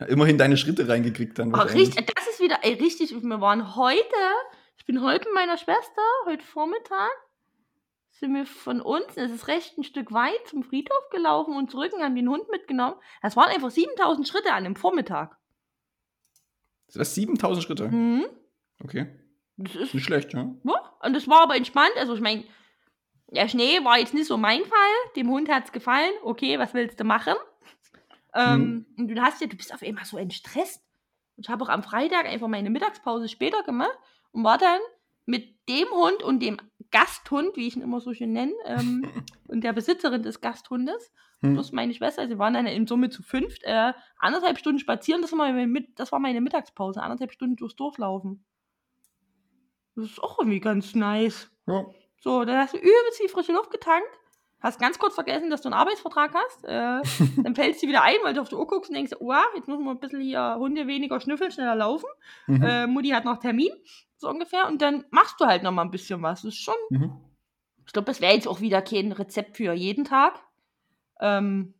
ja, 0.00 0.06
immerhin 0.08 0.38
deine 0.38 0.56
Schritte 0.56 0.88
reingekriegt 0.88 1.38
dann. 1.38 1.52
Wahrscheinlich. 1.52 1.88
richtig, 1.88 2.12
das 2.14 2.26
ist 2.28 2.40
wieder, 2.40 2.58
ey, 2.62 2.74
richtig, 2.74 3.12
wir 3.12 3.40
waren 3.40 3.76
heute, 3.76 4.02
ich 4.78 4.86
bin 4.86 5.02
heute 5.02 5.26
mit 5.26 5.34
meiner 5.34 5.56
Schwester, 5.56 6.02
heute 6.26 6.44
Vormittag, 6.44 7.10
sind 8.22 8.34
wir 8.34 8.46
von 8.46 8.80
uns, 8.80 9.16
es 9.16 9.32
ist 9.32 9.48
recht 9.48 9.76
ein 9.76 9.82
Stück 9.82 10.12
weit, 10.12 10.46
zum 10.46 10.62
Friedhof 10.62 11.10
gelaufen 11.10 11.56
und 11.56 11.72
zurück 11.72 11.92
und 11.92 12.02
haben 12.02 12.14
den 12.14 12.28
Hund 12.28 12.48
mitgenommen. 12.50 12.94
Das 13.20 13.36
waren 13.36 13.50
einfach 13.50 13.70
7000 13.72 14.28
Schritte 14.28 14.52
an 14.52 14.62
dem 14.62 14.76
Vormittag. 14.76 15.36
Das 16.86 16.96
war 16.98 17.04
7000 17.04 17.64
Schritte. 17.64 17.88
Mhm. 17.88 18.26
Okay. 18.84 19.08
Das 19.56 19.74
ist, 19.74 19.92
Nicht 19.92 20.04
schlecht, 20.04 20.32
ja. 20.34 20.54
ja, 20.62 20.96
und 21.02 21.14
das 21.14 21.26
war 21.26 21.42
aber 21.42 21.56
entspannt, 21.56 21.92
also 21.96 22.14
ich 22.14 22.20
meine, 22.20 22.44
der 23.26 23.48
Schnee 23.48 23.82
war 23.84 23.98
jetzt 23.98 24.14
nicht 24.14 24.28
so 24.28 24.36
mein 24.36 24.64
Fall, 24.64 25.12
dem 25.16 25.28
Hund 25.28 25.48
hat 25.48 25.64
es 25.64 25.72
gefallen, 25.72 26.12
okay, 26.22 26.60
was 26.60 26.74
willst 26.74 27.00
du 27.00 27.04
machen? 27.04 27.34
Ähm, 28.34 28.86
Und 28.96 29.08
du 29.08 29.20
hast 29.20 29.40
ja, 29.40 29.48
du 29.48 29.56
bist 29.56 29.74
auf 29.74 29.82
einmal 29.82 30.04
so 30.04 30.16
entstresst. 30.16 30.80
Und 31.36 31.46
ich 31.46 31.50
habe 31.50 31.64
auch 31.64 31.68
am 31.68 31.82
Freitag 31.82 32.26
einfach 32.26 32.48
meine 32.48 32.70
Mittagspause 32.70 33.28
später 33.28 33.62
gemacht 33.64 33.98
und 34.30 34.44
war 34.44 34.58
dann 34.58 34.80
mit 35.26 35.68
dem 35.68 35.88
Hund 35.90 36.22
und 36.22 36.40
dem 36.40 36.58
Gasthund, 36.92 37.56
wie 37.56 37.66
ich 37.66 37.76
ihn 37.76 37.82
immer 37.82 38.00
so 38.00 38.14
schön 38.14 38.32
nenne, 38.32 38.52
ähm, 38.66 39.04
und 39.48 39.64
der 39.64 39.72
Besitzerin 39.72 40.22
des 40.22 40.40
Gasthundes, 40.40 41.12
Hm. 41.42 41.54
plus 41.54 41.72
meine 41.72 41.92
Schwester, 41.92 42.28
sie 42.28 42.38
waren 42.38 42.54
dann 42.54 42.66
in 42.66 42.86
Summe 42.86 43.10
zu 43.10 43.22
fünft, 43.22 43.64
äh, 43.64 43.92
anderthalb 44.16 44.58
Stunden 44.58 44.78
spazieren, 44.78 45.22
das 45.22 45.32
war, 45.32 45.52
meine, 45.52 45.86
das 45.96 46.12
war 46.12 46.20
meine 46.20 46.40
Mittagspause, 46.40 47.02
anderthalb 47.02 47.32
Stunden 47.32 47.56
durchs 47.56 47.74
Dorf 47.74 47.98
laufen. 47.98 48.44
Das 49.96 50.04
ist 50.06 50.22
auch 50.22 50.38
irgendwie 50.38 50.60
ganz 50.60 50.94
nice. 50.94 51.50
Ja. 51.66 51.84
So, 52.20 52.44
dann 52.44 52.58
hast 52.58 52.74
du 52.74 52.78
übelst 52.78 53.20
die 53.22 53.28
frische 53.28 53.52
Luft 53.52 53.72
getankt, 53.72 54.08
hast 54.62 54.80
ganz 54.80 54.98
kurz 54.98 55.14
vergessen, 55.14 55.50
dass 55.50 55.62
du 55.62 55.68
einen 55.68 55.74
Arbeitsvertrag 55.74 56.32
hast, 56.34 56.64
äh, 56.64 57.00
dann 57.42 57.54
fällst 57.54 57.82
du 57.82 57.88
wieder 57.88 58.02
ein, 58.02 58.16
weil 58.22 58.34
du 58.34 58.40
auf 58.40 58.48
die 58.48 58.54
Uhr 58.54 58.66
guckst 58.66 58.90
und 58.90 58.94
denkst, 58.96 59.12
wow, 59.20 59.44
jetzt 59.56 59.68
müssen 59.68 59.84
wir 59.84 59.90
ein 59.90 60.00
bisschen 60.00 60.20
hier 60.20 60.56
Hunde 60.58 60.86
weniger 60.86 61.20
schnüffeln, 61.20 61.50
schneller 61.50 61.74
laufen. 61.74 62.06
Mhm. 62.46 62.62
Äh, 62.62 62.86
Mutti 62.86 63.08
hat 63.10 63.24
noch 63.24 63.38
Termin, 63.38 63.72
so 64.16 64.28
ungefähr, 64.28 64.68
und 64.68 64.80
dann 64.82 65.04
machst 65.10 65.40
du 65.40 65.46
halt 65.46 65.62
noch 65.62 65.72
mal 65.72 65.82
ein 65.82 65.90
bisschen 65.90 66.22
was. 66.22 66.42
Das 66.42 66.54
ist 66.54 66.60
schon, 66.62 66.74
Mhm. 66.90 67.12
ich 67.86 67.92
glaube, 67.92 68.06
das 68.06 68.20
wäre 68.20 68.34
jetzt 68.34 68.46
auch 68.48 68.60
wieder 68.60 68.82
kein 68.82 69.12
Rezept 69.12 69.56
für 69.56 69.72
jeden 69.72 70.04
Tag. 70.04 70.40
Ähm, 71.20 71.74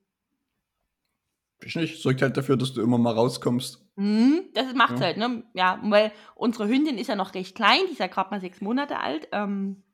Ich 1.64 1.76
nicht. 1.76 2.02
Sorgt 2.02 2.22
halt 2.22 2.36
dafür, 2.36 2.56
dass 2.56 2.72
du 2.72 2.82
immer 2.82 2.98
mal 2.98 3.14
rauskommst. 3.14 3.86
Mhm, 3.94 4.46
das 4.54 4.74
macht 4.74 4.98
Ja. 4.98 5.06
halt, 5.06 5.16
ne? 5.16 5.44
Ja, 5.54 5.78
weil 5.84 6.10
unsere 6.34 6.66
Hündin 6.66 6.98
ist 6.98 7.06
ja 7.08 7.14
noch 7.14 7.34
recht 7.34 7.54
klein, 7.54 7.80
die 7.86 7.92
ist 7.92 8.00
ja 8.00 8.08
gerade 8.08 8.30
mal 8.30 8.40
sechs 8.40 8.60
Monate 8.60 8.98
alt. 8.98 9.28
Ähm, 9.32 9.84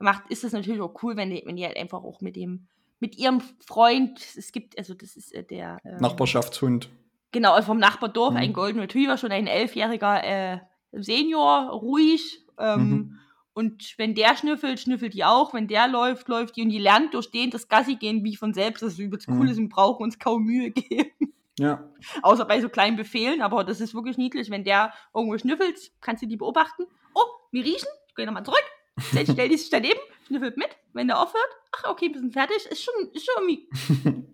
macht, 0.00 0.24
ist 0.30 0.44
es 0.44 0.52
natürlich 0.52 0.80
auch 0.80 1.02
cool, 1.02 1.16
wenn 1.16 1.30
die, 1.30 1.42
wenn 1.46 1.56
die 1.56 1.64
halt 1.64 1.76
einfach 1.76 2.02
auch 2.02 2.20
mit 2.20 2.36
dem, 2.36 2.66
mit 2.98 3.16
ihrem 3.16 3.40
Freund, 3.64 4.20
es 4.36 4.52
gibt, 4.52 4.76
also 4.78 4.94
das 4.94 5.16
ist 5.16 5.32
äh, 5.32 5.44
der 5.44 5.78
ähm, 5.84 5.98
Nachbarschaftshund. 6.00 6.88
Genau, 7.32 7.60
vom 7.62 7.78
Nachbardorf, 7.78 8.32
Mhm. 8.32 8.36
ein 8.40 8.52
Golden 8.52 8.80
Retriever, 8.80 9.16
schon 9.16 9.30
ein 9.32 9.46
elfjähriger 9.46 10.24
äh, 10.24 10.58
Senior, 10.92 11.68
ruhig. 11.70 12.44
Ähm, 12.58 12.88
Mhm. 12.88 13.16
Und 13.52 13.94
wenn 13.98 14.14
der 14.14 14.36
schnüffelt, 14.36 14.80
schnüffelt 14.80 15.12
die 15.12 15.24
auch. 15.24 15.52
Wenn 15.54 15.66
der 15.68 15.86
läuft, 15.88 16.28
läuft 16.28 16.56
die. 16.56 16.62
Und 16.62 16.70
die 16.70 16.78
lernt 16.78 17.12
durch 17.14 17.30
den 17.30 17.50
das 17.50 17.68
Gassi 17.68 17.96
gehen 17.96 18.24
wie 18.24 18.36
von 18.36 18.54
selbst. 18.54 18.82
Das 18.82 18.92
ist 18.94 18.98
übelst 18.98 19.28
Mhm. 19.28 19.38
cool 19.40 19.50
ist 19.50 19.58
und 19.58 19.68
brauchen 19.68 20.02
uns 20.04 20.18
kaum 20.18 20.44
Mühe 20.44 20.70
geben. 20.70 21.10
Ja. 21.58 21.84
Außer 22.22 22.44
bei 22.46 22.60
so 22.60 22.68
kleinen 22.68 22.96
Befehlen, 22.96 23.42
aber 23.42 23.64
das 23.64 23.80
ist 23.80 23.94
wirklich 23.94 24.16
niedlich. 24.18 24.50
Wenn 24.50 24.64
der 24.64 24.92
irgendwo 25.14 25.36
schnüffelt, 25.36 25.90
kannst 26.00 26.22
du 26.22 26.26
die 26.26 26.36
beobachten. 26.36 26.84
Oh, 27.14 27.20
wir 27.50 27.64
riechen. 27.64 27.88
Ich 28.08 28.14
gehe 28.14 28.24
nochmal 28.24 28.44
zurück. 28.44 28.64
Stell, 29.00 29.50
sich 29.50 29.70
daneben, 29.70 30.00
schnüffelt 30.26 30.56
mit. 30.56 30.68
Wenn 30.92 31.08
der 31.08 31.18
aufhört, 31.20 31.48
ach, 31.72 31.90
okay, 31.90 32.12
wir 32.12 32.20
sind 32.20 32.32
fertig. 32.32 32.66
Ist 32.66 32.82
schon, 32.82 32.94
ist 33.12 33.26
schon 33.26 33.42
irgendwie, 33.42 33.68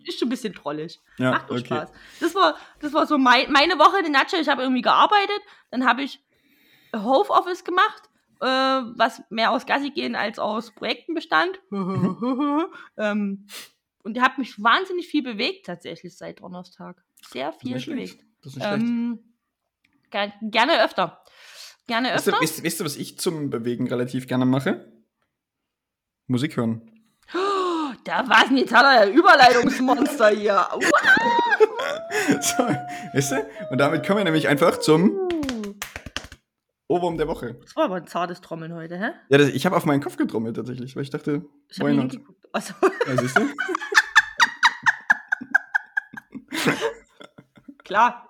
ist 0.05 0.19
schon 0.19 0.27
ein 0.27 0.31
bisschen 0.31 0.53
trollig. 0.53 0.99
Ja, 1.17 1.31
Macht 1.31 1.51
okay. 1.51 1.65
Spaß. 1.65 1.91
Das 2.19 2.35
war, 2.35 2.57
das 2.79 2.93
war 2.93 3.07
so 3.07 3.17
mein, 3.17 3.51
meine 3.51 3.77
Woche 3.79 4.05
in 4.05 4.11
Nutshell. 4.11 4.41
Ich 4.41 4.49
habe 4.49 4.63
irgendwie 4.63 4.81
gearbeitet, 4.81 5.41
dann 5.71 5.85
habe 5.85 6.03
ich 6.03 6.19
Homeoffice 6.95 7.63
gemacht, 7.63 8.03
äh, 8.41 8.45
was 8.45 9.21
mehr 9.29 9.51
aus 9.51 9.65
Gassi 9.65 9.91
gehen 9.91 10.15
als 10.15 10.39
aus 10.39 10.71
Projekten 10.71 11.13
bestand. 11.13 11.59
ähm, 12.97 13.47
und 14.03 14.21
habe 14.21 14.35
mich 14.39 14.61
wahnsinnig 14.61 15.07
viel 15.07 15.21
bewegt 15.21 15.65
tatsächlich 15.65 16.17
seit 16.17 16.39
Donnerstag. 16.39 17.03
Sehr 17.29 17.51
viel 17.51 17.73
bewegt. 17.73 18.23
Das 18.41 18.55
ist. 18.55 18.63
Ähm, 18.63 19.19
ger 20.11 20.33
gerne 20.41 20.83
öfter. 20.83 21.21
Gerne 21.87 22.09
Weißt 22.13 22.27
du, 22.27 22.31
öfter. 22.31 22.43
weißt, 22.43 22.65
weißt 22.65 22.79
du, 22.81 22.85
was 22.85 22.95
ich 22.97 23.17
zum 23.17 23.49
Bewegen 23.49 23.87
relativ 23.87 24.27
gerne 24.27 24.45
mache? 24.45 24.91
Musik 26.27 26.57
hören. 26.57 26.81
Oh, 27.33 27.93
da 28.03 28.27
war 28.27 28.43
es 28.45 28.51
jetzt 28.51 28.73
hat 28.73 28.83
er 28.83 29.05
ja 29.07 29.13
Überleitungsmonster 29.13 30.29
hier. 30.29 30.67
So, 32.41 32.63
weißt 33.13 33.31
du? 33.31 33.47
Und 33.71 33.77
damit 33.77 34.05
kommen 34.05 34.19
wir 34.19 34.23
nämlich 34.25 34.47
einfach 34.47 34.77
zum 34.79 35.17
Ohrwurm 36.87 37.17
der 37.17 37.27
Woche. 37.27 37.55
Das 37.61 37.75
war 37.75 37.85
aber 37.85 37.95
ein 37.95 38.07
zartes 38.07 38.41
Trommeln 38.41 38.73
heute, 38.73 38.97
hä? 38.97 39.11
Ja, 39.29 39.37
das, 39.37 39.49
ich 39.49 39.65
habe 39.65 39.75
auf 39.75 39.85
meinen 39.85 40.01
Kopf 40.01 40.17
getrommelt 40.17 40.55
tatsächlich, 40.55 40.95
weil 40.95 41.03
ich 41.03 41.09
dachte, 41.09 41.45
Ich 41.69 41.79
why 41.79 41.93
not? 41.93 42.17
Also, 42.51 42.73
Ja, 43.07 43.17
siehst 43.17 43.37
du? 43.37 43.41
klar, 47.83 48.29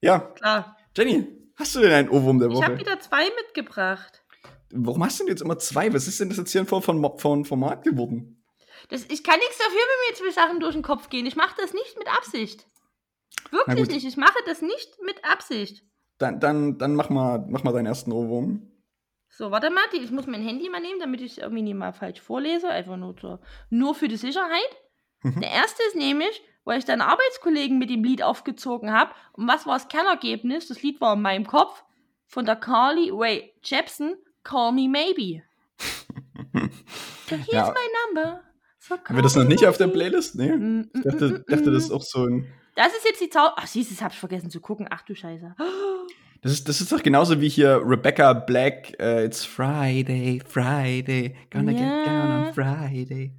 Ja, 0.00 0.18
klar. 0.18 0.76
Jenny, 0.96 1.26
hast 1.56 1.74
du 1.74 1.80
denn 1.80 1.92
einen 1.92 2.08
Ohrwurm 2.08 2.38
der 2.38 2.48
Ich 2.50 2.62
habe 2.62 2.74
Woche? 2.74 2.80
wieder 2.80 3.00
zwei 3.00 3.24
mitgebracht. 3.42 4.22
Warum 4.70 5.04
hast 5.04 5.20
du 5.20 5.24
denn 5.24 5.30
jetzt 5.32 5.42
immer 5.42 5.58
zwei? 5.58 5.92
Was 5.92 6.08
ist 6.08 6.20
denn 6.20 6.28
das 6.28 6.38
jetzt 6.38 6.52
hier 6.52 6.64
von, 6.66 6.82
von, 6.82 7.18
von 7.18 7.44
Format 7.44 7.84
geworden? 7.84 8.44
Das, 8.88 9.04
ich 9.08 9.22
kann 9.22 9.38
nichts 9.38 9.58
dafür, 9.58 9.72
wenn 9.76 10.10
mir 10.10 10.32
zwei 10.32 10.42
Sachen 10.42 10.60
durch 10.60 10.74
den 10.74 10.82
Kopf 10.82 11.08
gehen. 11.08 11.26
Ich 11.26 11.36
mache 11.36 11.54
das 11.58 11.72
nicht 11.72 11.96
mit 11.98 12.08
Absicht. 12.08 12.66
Wirklich 13.50 13.88
nicht. 13.88 14.04
Ich 14.06 14.16
mache 14.16 14.38
das 14.46 14.62
nicht 14.62 15.00
mit 15.02 15.24
Absicht. 15.24 15.84
Dann, 16.18 16.40
dann, 16.40 16.78
dann 16.78 16.94
mach, 16.94 17.08
mal, 17.08 17.44
mach 17.48 17.62
mal 17.64 17.72
deinen 17.72 17.86
ersten 17.86 18.12
Ohrwurm. 18.12 18.70
So, 19.30 19.50
warte 19.50 19.70
mal, 19.70 19.82
ich 19.92 20.10
muss 20.10 20.26
mein 20.26 20.42
Handy 20.42 20.68
mal 20.68 20.80
nehmen, 20.80 21.00
damit 21.00 21.20
ich 21.20 21.32
es 21.32 21.38
irgendwie 21.38 21.62
nicht 21.62 21.74
mal 21.74 21.92
falsch 21.92 22.20
vorlese. 22.20 22.68
Einfach 22.68 22.96
nur, 22.96 23.16
zur, 23.16 23.40
nur 23.70 23.94
für 23.94 24.08
die 24.08 24.16
Sicherheit. 24.16 24.76
Mhm. 25.22 25.40
Der 25.40 25.50
erste 25.50 25.82
ist 25.88 25.96
nämlich, 25.96 26.42
weil 26.64 26.78
ich 26.78 26.84
dann 26.84 27.00
Arbeitskollegen 27.00 27.78
mit 27.78 27.90
dem 27.90 28.02
Lied 28.04 28.22
aufgezogen 28.22 28.92
habe. 28.92 29.12
Und 29.32 29.46
was 29.48 29.66
war 29.66 29.74
das 29.74 29.88
Kernergebnis? 29.88 30.68
Das 30.68 30.82
Lied 30.82 31.00
war 31.00 31.14
in 31.14 31.22
meinem 31.22 31.46
Kopf 31.46 31.84
von 32.26 32.44
der 32.46 32.56
Carly 32.56 33.10
Ray 33.12 33.52
Jepsen, 33.62 34.16
Call 34.42 34.72
Me 34.72 34.88
Maybe. 34.88 35.42
So, 37.28 37.36
here's 37.36 37.48
Ja. 37.52 37.68
my 37.72 38.14
number. 38.14 38.40
So 38.78 38.96
Haben 38.96 39.16
wir 39.16 39.22
das 39.22 39.34
noch 39.34 39.44
nicht 39.44 39.66
auf 39.66 39.78
der. 39.78 39.88
Playlist? 39.88 40.34
Nee. 40.36 40.52
Mm, 40.52 40.90
Ich 40.94 41.00
mm, 41.00 41.08
dachte, 41.08 41.28
mm, 41.28 41.44
dachte 41.48 41.70
mm. 41.70 41.74
das 41.74 41.84
ist 41.84 41.90
auch 41.90 42.02
so 42.02 42.26
ein. 42.26 42.46
Das 42.76 42.88
ist 42.88 43.04
jetzt 43.04 43.20
die 43.20 43.30
Zau... 43.30 43.50
Ach, 43.56 43.66
siehst 43.66 43.90
du, 43.90 43.94
das 43.94 44.02
hab 44.02 44.12
ich 44.12 44.18
vergessen 44.18 44.50
zu 44.50 44.60
gucken. 44.60 44.86
Ach 44.90 45.02
du 45.02 45.14
Scheiße. 45.14 45.54
Das 46.42 46.52
ist, 46.52 46.68
das 46.68 46.82
ist 46.82 46.92
doch 46.92 47.02
genauso 47.02 47.40
wie 47.40 47.48
hier 47.48 47.80
Rebecca 47.82 48.34
Black. 48.34 48.92
äh, 49.00 49.24
It's 49.24 49.46
Friday, 49.46 50.42
Friday, 50.46 51.34
gonna 51.50 51.72
Ja. 51.72 51.78
get 51.78 52.06
down 52.06 52.30
on 52.48 52.52
Friday. 52.52 53.32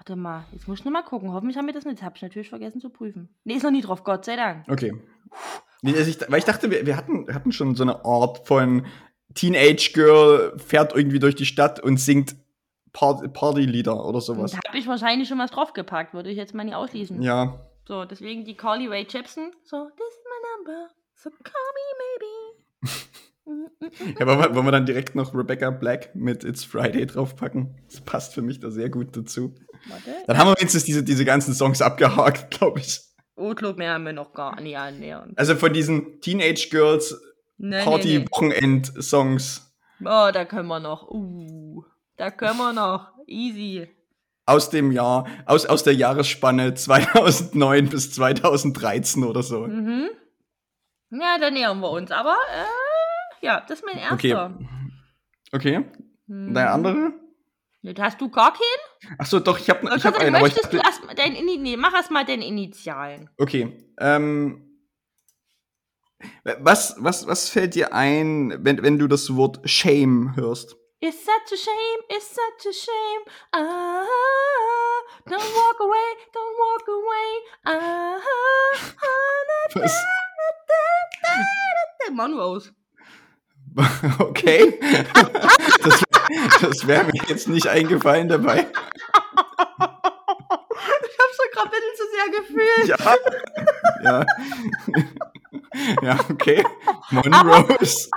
Warte 0.00 0.16
mal, 0.16 0.44
jetzt 0.52 0.66
muss 0.66 0.78
ich 0.78 0.84
noch 0.86 0.92
mal 0.92 1.02
gucken. 1.02 1.30
Hoffentlich 1.34 1.58
haben 1.58 1.66
wir 1.66 1.74
das 1.74 1.84
nicht. 1.84 1.98
Das 1.98 2.06
hab 2.06 2.16
ich 2.16 2.22
natürlich 2.22 2.48
vergessen 2.48 2.80
zu 2.80 2.88
prüfen. 2.88 3.28
Nee, 3.44 3.56
ist 3.56 3.64
noch 3.64 3.70
nie 3.70 3.82
drauf, 3.82 4.02
Gott 4.02 4.24
sei 4.24 4.34
Dank. 4.34 4.64
Okay. 4.66 4.94
Nee, 5.82 5.94
also 5.94 6.10
ich, 6.10 6.18
weil 6.30 6.38
ich 6.38 6.46
dachte, 6.46 6.70
wir, 6.70 6.86
wir 6.86 6.96
hatten, 6.96 7.26
hatten 7.34 7.52
schon 7.52 7.74
so 7.74 7.82
eine 7.82 8.02
Art 8.02 8.46
von 8.46 8.86
Teenage 9.34 9.90
Girl 9.92 10.58
fährt 10.58 10.94
irgendwie 10.94 11.18
durch 11.18 11.34
die 11.34 11.44
Stadt 11.44 11.80
und 11.80 11.98
singt 11.98 12.34
Part 12.94 13.30
Partylieder 13.34 14.02
oder 14.06 14.22
sowas. 14.22 14.52
Da 14.52 14.58
habe 14.66 14.78
ich 14.78 14.86
wahrscheinlich 14.86 15.28
schon 15.28 15.38
was 15.38 15.50
draufgepackt, 15.50 16.14
würde 16.14 16.30
ich 16.30 16.38
jetzt 16.38 16.54
mal 16.54 16.64
nicht 16.64 16.76
ausschließen. 16.76 17.20
Ja, 17.20 17.60
So, 17.86 18.06
deswegen 18.06 18.46
die 18.46 18.56
Carly 18.56 18.86
Rae 18.86 19.06
Jepsen. 19.06 19.52
So, 19.64 19.84
this 19.98 20.08
is 20.08 20.24
my 20.24 20.56
number. 20.56 20.88
So 21.14 21.28
call 21.28 21.52
me 21.74 22.88
maybe. 22.88 22.96
Ja, 24.18 24.26
wollen 24.26 24.38
wir, 24.38 24.54
wollen 24.54 24.66
wir 24.66 24.72
dann 24.72 24.86
direkt 24.86 25.14
noch 25.14 25.34
Rebecca 25.34 25.70
Black 25.70 26.14
mit 26.14 26.44
It's 26.44 26.64
Friday 26.64 27.06
draufpacken? 27.06 27.76
Das 27.90 28.00
passt 28.02 28.34
für 28.34 28.42
mich 28.42 28.60
da 28.60 28.70
sehr 28.70 28.90
gut 28.90 29.16
dazu. 29.16 29.54
Warte. 29.88 30.14
Dann 30.26 30.38
haben 30.38 30.48
wir 30.48 30.56
wenigstens 30.58 30.84
diese, 30.84 31.02
diese 31.02 31.24
ganzen 31.24 31.54
Songs 31.54 31.80
abgehakt, 31.82 32.50
glaube 32.50 32.80
ich. 32.80 33.00
Glaub 33.56 33.78
mir, 33.78 33.90
haben 33.90 34.04
wir 34.04 34.12
noch 34.12 34.34
gar 34.34 34.60
nicht 34.60 34.76
annähernd. 34.76 35.38
Also 35.38 35.56
von 35.56 35.72
diesen 35.72 36.20
Teenage 36.20 36.68
Girls 36.70 37.18
Nee, 37.62 37.68
nee, 37.68 37.76
nee. 37.76 37.84
Party-Wochenend-Songs 37.84 39.66
Oh, 40.02 40.30
da 40.32 40.44
können 40.46 40.68
wir 40.68 40.80
noch. 40.80 41.08
Uh, 41.10 41.84
da 42.16 42.30
können 42.30 42.56
wir 42.56 42.72
noch. 42.72 43.08
Easy. 43.26 43.86
aus 44.46 44.70
dem 44.70 44.92
Jahr, 44.92 45.26
aus, 45.46 45.66
aus 45.66 45.82
der 45.84 45.94
Jahresspanne 45.94 46.74
2009 46.74 47.88
bis 47.90 48.12
2013 48.12 49.24
oder 49.24 49.42
so. 49.42 49.66
Mhm. 49.66 50.08
Ja, 51.10 51.38
da 51.38 51.50
nähern 51.50 51.80
wir 51.80 51.90
uns. 51.90 52.10
Aber, 52.10 52.30
äh, 52.32 52.64
ja, 53.42 53.60
das 53.60 53.80
ist 53.80 53.84
mein 53.86 53.96
Okay. 54.12 54.30
erster. 54.30 54.58
Okay, 55.52 55.84
Mhm. 56.26 56.54
der 56.54 56.72
andere? 56.72 57.12
Nee, 57.82 57.94
Hast 57.98 58.20
du 58.20 58.28
gar 58.30 58.52
keinen? 58.52 59.14
Ach 59.18 59.26
so, 59.26 59.40
doch, 59.40 59.58
ich 59.58 59.70
habe 59.70 59.90
ich 59.96 60.04
hab 60.04 60.14
einen, 60.18 60.34
aber 60.34 60.46
ich 60.46 60.52
möchtest 60.54 60.72
du 60.72 60.76
dachte, 60.76 60.86
erstmal 60.88 61.14
dein 61.14 61.34
Ini 61.34 61.56
nee, 61.56 61.76
mach 61.76 61.94
erst 61.94 62.10
mal 62.10 62.24
deine 62.24 62.46
Initialen. 62.46 63.30
Okay, 63.38 63.76
ähm, 63.98 64.66
was, 66.58 66.94
was, 66.98 67.26
was 67.26 67.48
fällt 67.48 67.74
dir 67.74 67.94
ein, 67.94 68.54
wenn, 68.64 68.82
wenn 68.82 68.98
du 68.98 69.06
das 69.08 69.34
Wort 69.34 69.60
Shame 69.68 70.36
hörst? 70.36 70.76
It's 71.02 71.24
such 71.24 71.50
a 71.50 71.56
shame, 71.56 72.04
it's 72.10 72.28
such 72.34 72.66
a 72.68 72.72
shame. 72.74 73.24
Ah, 73.52 74.04
don't 75.24 75.40
walk 75.54 75.80
away, 75.80 76.16
don't 76.34 76.58
walk 76.58 76.86
away. 76.88 77.40
Ah, 77.64 78.18
ah, 79.00 79.74
Was? 79.80 79.96
der 82.06 82.12
Monrose. 82.12 82.72
Okay. 84.18 84.78
Das, 85.82 86.02
das 86.60 86.86
wäre 86.86 87.04
mir 87.04 87.12
jetzt 87.28 87.48
nicht 87.48 87.66
eingefallen 87.66 88.28
dabei. 88.28 88.66
Ich 88.66 88.74
hab's 91.18 91.36
so 91.36 91.42
gerade 91.52 91.68
ein 91.68 91.72
bisschen 91.72 91.96
zu 91.96 92.04
sehr 92.12 92.28
gefühlt. 92.40 92.86
Ja. 92.88 92.98
Ja. 94.02 94.24
Ja, 96.02 96.18
okay. 96.30 96.62
Monrose. 97.10 98.08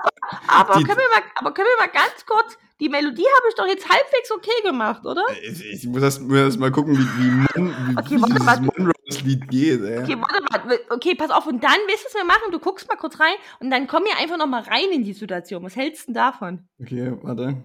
Aber 0.48 0.76
Die- 0.78 0.84
können, 0.84 0.98
wir 1.00 1.10
mal, 1.10 1.22
aber 1.36 1.54
können 1.54 1.68
wir 1.68 1.86
mal 1.86 1.92
ganz 1.92 2.26
kurz, 2.26 2.58
die 2.80 2.90
Melodie 2.90 3.24
habe 3.26 3.48
ich 3.50 3.56
doch 3.56 3.68
jetzt 3.68 3.88
halbwegs 3.88 4.32
okay 4.32 4.62
gemacht, 4.64 5.06
oder? 5.06 5.24
Ich, 5.44 5.64
ich 5.66 5.88
muss 5.88 6.02
erst, 6.02 6.22
muss 6.22 6.38
erst 6.38 6.60
mal 6.60 6.72
gucken, 6.72 6.98
wie, 6.98 7.02
wie, 7.24 7.32
Mon, 7.32 7.76
wie, 7.90 7.98
Okay, 7.98 8.18
wie 8.18 8.22
dieses 8.26 8.44
mal. 8.46 8.60
Monrose-Lied 8.62 9.48
geht. 9.50 9.82
Ey. 9.82 10.00
Okay, 10.04 10.18
warte 10.20 10.68
mal. 10.68 10.80
Okay, 10.90 11.16
pass 11.16 11.30
auf. 11.32 11.46
Und 11.48 11.64
dann, 11.64 11.72
weißt 11.72 12.04
du, 12.04 12.08
was 12.08 12.14
wir 12.16 12.24
machen? 12.26 12.52
Du 12.52 12.60
guckst 12.60 12.88
mal 12.88 12.96
kurz 12.98 13.20
rein 13.20 13.36
und 13.60 13.70
dann 13.70 13.88
komm 13.88 14.04
hier 14.06 14.18
einfach 14.18 14.38
noch 14.38 14.48
mal 14.48 14.64
rein 14.64 14.92
in 14.92 15.04
die 15.04 15.14
Situation. 15.14 15.64
Was 15.64 15.76
hältst 15.76 16.04
du 16.04 16.06
denn 16.08 16.14
davon? 16.16 16.68
Okay, 16.82 17.14
warte. 17.22 17.58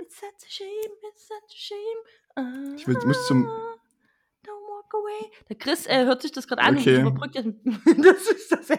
It's 0.00 0.18
such 0.20 0.26
a 0.26 0.48
shame, 0.48 0.92
it's 1.10 1.28
such 1.28 1.36
a 1.36 1.56
shame. 1.56 2.00
Ah, 2.36 2.74
Ich 2.76 2.86
will- 2.88 2.98
muss 3.06 3.26
zum- 3.26 3.48
Don't 4.44 4.62
walk 4.68 4.92
away. 4.92 5.30
Der 5.48 5.56
Chris 5.56 5.86
äh, 5.86 6.04
hört 6.04 6.20
sich 6.22 6.32
das 6.32 6.46
gerade 6.46 6.62
an 6.62 6.76
Okay. 6.76 6.96
und 6.98 7.06
überbrückt 7.08 7.34
jetzt. 7.34 7.48
Das 8.04 8.28
ist 8.28 8.52
das. 8.52 8.70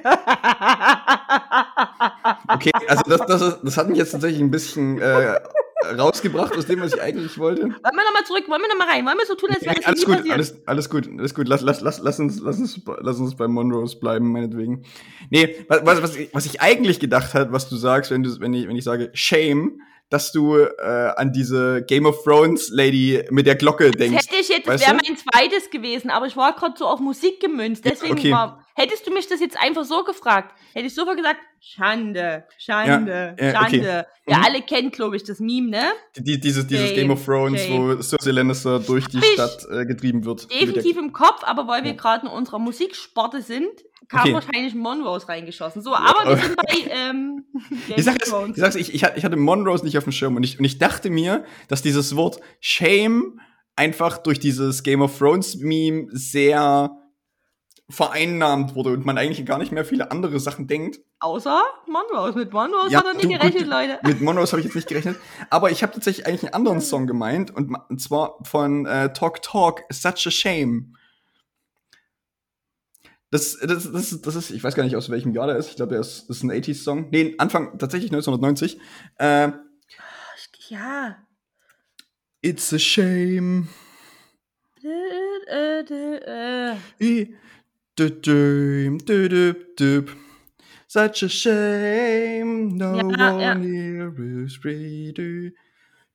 Okay, 2.47 2.71
also 2.87 3.03
das, 3.07 3.21
das, 3.25 3.41
ist, 3.41 3.59
das 3.63 3.77
hat 3.77 3.89
mich 3.89 3.97
jetzt 3.97 4.11
tatsächlich 4.11 4.41
ein 4.41 4.51
bisschen 4.51 4.99
äh, 5.01 5.39
rausgebracht 5.97 6.55
aus 6.55 6.65
dem, 6.65 6.81
was 6.81 6.93
ich 6.93 7.01
eigentlich 7.01 7.37
wollte. 7.37 7.63
Wollen 7.63 7.71
wir 7.71 8.03
nochmal 8.03 8.23
zurück? 8.25 8.43
Wollen 8.47 8.61
wir 8.61 8.69
nochmal 8.69 8.89
rein? 8.89 9.05
Wollen 9.05 9.17
wir 9.17 9.25
so 9.25 9.35
tun, 9.35 9.49
als 9.51 9.63
wäre 9.63 9.75
das 9.75 9.85
alles 9.85 10.05
gut, 10.05 10.31
alles, 10.31 10.67
alles 10.67 10.89
gut, 10.89 11.09
alles 11.17 11.33
gut. 11.33 11.47
Lass, 11.47 11.61
lass, 11.61 11.81
lass, 11.81 11.99
lass, 11.99 12.19
uns, 12.19 12.39
lass, 12.41 12.59
uns, 12.59 12.79
lass 13.01 13.19
uns 13.19 13.35
bei 13.35 13.47
Monrose 13.47 13.97
bleiben, 13.97 14.31
meinetwegen. 14.31 14.83
Nee, 15.29 15.65
was, 15.67 15.85
was, 15.85 16.01
was, 16.03 16.15
ich, 16.15 16.29
was 16.33 16.45
ich 16.45 16.61
eigentlich 16.61 16.99
gedacht 16.99 17.33
hat, 17.33 17.51
was 17.51 17.69
du 17.69 17.75
sagst, 17.75 18.11
wenn, 18.11 18.23
du, 18.23 18.39
wenn, 18.39 18.53
ich, 18.53 18.67
wenn 18.67 18.75
ich 18.75 18.83
sage 18.83 19.09
Shame, 19.13 19.81
dass 20.09 20.31
du 20.31 20.57
äh, 20.57 21.11
an 21.15 21.31
diese 21.33 21.83
Game 21.83 22.05
of 22.05 22.23
Thrones 22.23 22.69
Lady 22.69 23.23
mit 23.31 23.47
der 23.47 23.55
Glocke 23.55 23.91
Das 23.91 23.97
denkst. 23.97 24.25
hätte 24.27 24.41
ich 24.41 24.49
jetzt, 24.49 24.67
das 24.67 24.81
wäre 24.81 24.93
mein 24.93 25.17
zweites 25.17 25.69
gewesen, 25.69 26.09
aber 26.09 26.27
ich 26.27 26.37
war 26.37 26.53
gerade 26.55 26.75
so 26.77 26.87
auf 26.87 26.99
Musik 26.99 27.39
gemünzt. 27.39 27.85
Deswegen 27.85 28.13
okay. 28.13 28.31
war, 28.31 28.64
hättest 28.75 29.07
du 29.07 29.11
mich 29.11 29.27
das 29.27 29.39
jetzt 29.39 29.57
einfach 29.59 29.83
so 29.85 30.03
gefragt, 30.03 30.53
hätte 30.73 30.85
ich 30.87 30.93
sofort 30.93 31.17
gesagt, 31.17 31.39
Schande, 31.59 32.43
Schande, 32.59 33.35
Ja, 33.39 33.45
ja, 33.51 33.61
okay. 33.61 33.71
Schande. 33.81 34.07
Wir 34.25 34.37
Mhm. 34.37 34.43
alle 34.45 34.61
kennen, 34.61 34.91
glaube 34.91 35.15
ich, 35.15 35.23
das 35.23 35.39
Meme, 35.39 35.69
ne? 35.69 35.83
Die, 36.17 36.39
dieses, 36.39 36.67
dieses 36.67 36.89
Shame, 36.89 36.95
Game 36.95 37.11
of 37.11 37.25
Thrones, 37.25 37.61
shame. 37.65 37.97
wo 37.97 38.01
Cersei 38.01 38.31
Lannister 38.31 38.79
durch 38.79 39.07
die 39.07 39.17
ich 39.17 39.25
Stadt 39.33 39.65
äh, 39.71 39.85
getrieben 39.85 40.23
wird. 40.25 40.51
Definitiv 40.51 40.97
im 40.97 41.11
Kopf, 41.11 41.43
aber 41.43 41.67
weil 41.67 41.83
wir 41.83 41.91
Ja. 41.91 41.97
gerade 41.97 42.27
in 42.27 42.31
unserer 42.31 42.59
Musiksporte 42.59 43.41
sind, 43.41 43.67
kam 44.07 44.21
Okay. 44.21 44.33
wahrscheinlich 44.35 44.73
ein 44.75 44.79
Monrose 44.79 45.27
reingeschossen. 45.27 45.81
So, 45.81 45.95
aber 45.95 46.29
wir 46.29 46.37
sind 46.37 46.55
bei 46.57 46.77
ähm, 46.91 47.45
Game 47.87 47.95
Die 47.97 48.01
Sache 48.03 48.17
of 48.17 48.29
Thrones. 48.29 48.53
die 48.55 48.59
Sache 48.61 48.77
ist 48.79 48.89
ich, 48.89 48.93
ich, 48.93 49.03
hatte- 49.03 49.17
ich 49.17 49.25
hatte 49.25 49.35
Monrose 49.37 49.83
nicht 49.83 49.97
auf 49.97 50.03
dem 50.03 50.11
Schirm 50.13 50.35
und 50.35 50.43
ich, 50.43 50.59
und 50.59 50.65
ich 50.65 50.77
dachte 50.77 51.09
mir, 51.09 51.43
dass 51.69 51.81
dieses 51.81 52.15
Wort 52.15 52.39
Shame 52.59 53.39
einfach 53.75 54.19
durch 54.19 54.39
dieses 54.39 54.83
Game 54.83 55.01
of 55.01 55.17
Thrones 55.17 55.55
Meme 55.57 56.07
sehr 56.11 56.91
vereinnahmt 57.89 58.73
wurde 58.73 58.91
und 58.91 59.05
man 59.05 59.17
eigentlich 59.17 59.45
gar 59.45 59.59
nicht 59.59 59.71
mehr 59.71 59.85
viele 59.85 60.09
andere 60.11 60.39
Sachen 60.39 60.67
denkt. 60.67 60.99
Außer 61.19 61.61
Monrose. 61.87 62.37
Mit 62.37 62.51
Monrose 62.51 62.89
Ja, 62.89 62.99
hat 62.99 63.05
er 63.05 63.13
nicht 63.13 63.29
gerechnet, 63.29 63.63
gut, 63.63 63.67
Leute. 63.67 63.99
Mit 64.03 64.21
Monrose 64.21 64.51
habe 64.53 64.61
ich 64.61 64.65
jetzt 64.65 64.75
nicht 64.75 64.87
gerechnet, 64.87 65.17
aber 65.51 65.69
ich 65.69 65.83
habe 65.83 65.93
tatsächlich 65.93 66.25
eigentlich 66.25 66.43
einen 66.43 66.53
anderen 66.53 66.81
Song 66.81 67.05
gemeint 67.05 67.51
und, 67.51 67.75
und 67.89 68.01
zwar 68.01 68.39
von 68.43 68.85
äh, 68.87 69.13
Talk 69.13 69.41
Talk, 69.43 69.83
Such 69.91 70.25
a 70.25 70.31
Shame. 70.31 70.95
Das, 73.29 73.57
das, 73.59 73.91
das, 73.91 74.21
das 74.21 74.35
ist, 74.35 74.51
ich 74.51 74.63
weiß 74.63 74.75
gar 74.75 74.83
nicht, 74.83 74.95
aus 74.95 75.09
welchem 75.09 75.33
Jahr 75.33 75.47
der 75.47 75.57
ist. 75.57 75.69
Ich 75.69 75.75
glaube, 75.75 75.91
der 75.91 75.99
ist, 76.01 76.27
das 76.29 76.37
ist 76.37 76.43
ein 76.43 76.51
80s-Song. 76.51 77.09
Nee, 77.11 77.35
Anfang, 77.37 77.77
tatsächlich 77.77 78.11
1990. 78.11 78.79
Äh, 79.17 79.51
Ja. 80.69 81.17
It's 82.41 82.73
a 82.73 82.79
shame. 82.79 83.67
Äh, 84.83 85.79
äh, 86.99 87.25
Such 90.87 91.23
a 91.23 91.29
shame. 91.29 92.77
No 92.77 92.95
Ja, 92.95 93.03
one 93.03 93.41
ja. 93.43 93.55
here 93.55 94.43
is 94.45 94.55
free. 94.55 95.11
Du, 95.13 95.51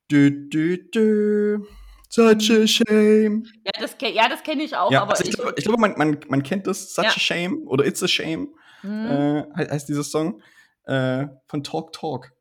du, 0.08 0.30
du, 0.48 0.76
du. 0.90 1.66
Such 2.08 2.50
a 2.50 2.66
shame. 2.66 3.44
Ja, 3.64 3.72
das, 3.80 3.96
ja, 4.00 4.28
das 4.28 4.42
kenne 4.42 4.62
ich 4.64 4.74
auch, 4.76 4.90
Ja, 4.90 5.02
aber 5.02 5.12
also 5.12 5.22
ich 5.24 5.30
ich. 5.30 5.36
glaube, 5.36 5.54
glaub, 5.54 5.78
man, 5.78 5.94
man, 5.96 6.18
man 6.28 6.42
kennt 6.42 6.66
das. 6.66 6.94
Such 6.94 7.04
Ja. 7.04 7.10
a 7.10 7.18
shame 7.18 7.66
oder 7.66 7.86
It's 7.86 8.02
a 8.02 8.08
shame. 8.08 8.48
Mhm. 8.82 9.06
Äh, 9.06 9.42
he- 9.56 9.70
heißt 9.70 9.88
dieser 9.88 10.04
Song. 10.04 10.42
Äh, 10.84 11.26
von 11.46 11.62
Talk 11.62 11.92
Talk. 11.92 12.32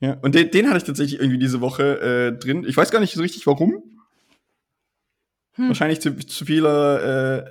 Ja, 0.00 0.14
und 0.22 0.34
den, 0.34 0.50
den 0.50 0.66
hatte 0.68 0.78
ich 0.78 0.84
tatsächlich 0.84 1.20
irgendwie 1.20 1.38
diese 1.38 1.60
Woche 1.60 2.00
äh, 2.00 2.38
drin. 2.38 2.64
Ich 2.66 2.76
weiß 2.76 2.90
gar 2.90 3.00
nicht 3.00 3.14
so 3.14 3.20
richtig 3.22 3.46
warum. 3.46 3.82
Hm. 5.52 5.68
Wahrscheinlich 5.68 6.00
zu, 6.00 6.16
zu 6.16 6.44
vieler 6.46 7.44
äh, 7.46 7.50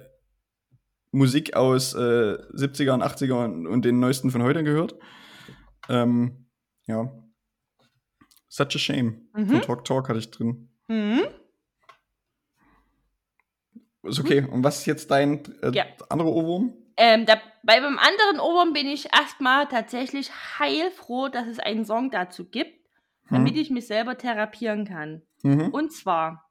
Musik 1.13 1.56
aus 1.56 1.93
äh, 1.93 1.97
70er 1.97 2.93
und 2.93 3.04
80er 3.04 3.45
und, 3.45 3.67
und 3.67 3.86
den 3.86 3.99
neuesten 3.99 4.32
von 4.32 4.41
heute 4.43 4.63
gehört. 4.63 4.95
Ähm, 5.88 6.47
ja. 6.88 7.12
Such 8.49 8.76
a 8.76 8.80
shame. 8.80 9.28
Mhm. 9.36 9.47
Von 9.47 9.62
Talk 9.62 9.86
Talk 9.86 10.10
hatte 10.10 10.19
ich 10.19 10.32
drin. 10.32 10.69
Mhm. 10.88 11.21
Ist 14.04 14.19
okay. 14.19 14.45
Und 14.49 14.63
was 14.63 14.80
ist 14.80 14.86
jetzt 14.86 15.12
dein 15.12 15.43
äh, 15.62 15.71
Ja. 15.73 15.86
anderer 16.10 16.32
Ohrwurm? 16.32 16.73
Ähm, 16.97 17.26
da, 17.26 17.36
bei 17.63 17.80
beim 17.80 17.97
anderen 17.97 18.39
Ohrwurm 18.39 18.73
bin 18.73 18.88
ich 18.88 19.13
erstmal 19.13 19.67
tatsächlich 19.67 20.32
heilfroh, 20.60 21.30
dass 21.30 21.47
es 21.47 21.60
einen 21.60 21.86
Song 21.86 22.12
dazu 22.12 22.45
gibt, 22.49 22.73
damit 23.30 23.54
Hm. 23.54 23.62
ich 23.62 23.69
mich 23.69 23.88
selber 23.88 24.17
therapieren 24.17 24.86
kann. 24.86 25.21
Mhm. 25.43 25.69
Und 25.69 25.91
zwar, 25.91 26.49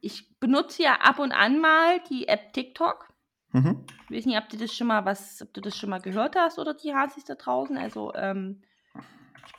ich 0.00 0.38
benutze 0.38 0.82
ja 0.82 0.94
ab 1.00 1.18
und 1.18 1.32
an 1.32 1.60
mal 1.60 2.00
die 2.10 2.28
App 2.28 2.52
TikTok. 2.52 3.08
Mhm. 3.56 3.84
Ich 4.10 4.16
weiß 4.18 4.26
nicht, 4.26 4.38
ob 4.38 4.48
du 4.50 4.56
das 4.56 4.74
schon 4.74 4.86
mal 4.86 5.04
was, 5.04 5.40
ob 5.42 5.52
du 5.54 5.60
das 5.60 5.76
schon 5.76 5.88
mal 5.90 6.00
gehört 6.00 6.36
hast 6.36 6.58
oder 6.58 6.74
die 6.74 6.94
Hasis 6.94 7.24
da 7.24 7.34
draußen. 7.34 7.76
Also, 7.76 8.12
ähm, 8.14 8.62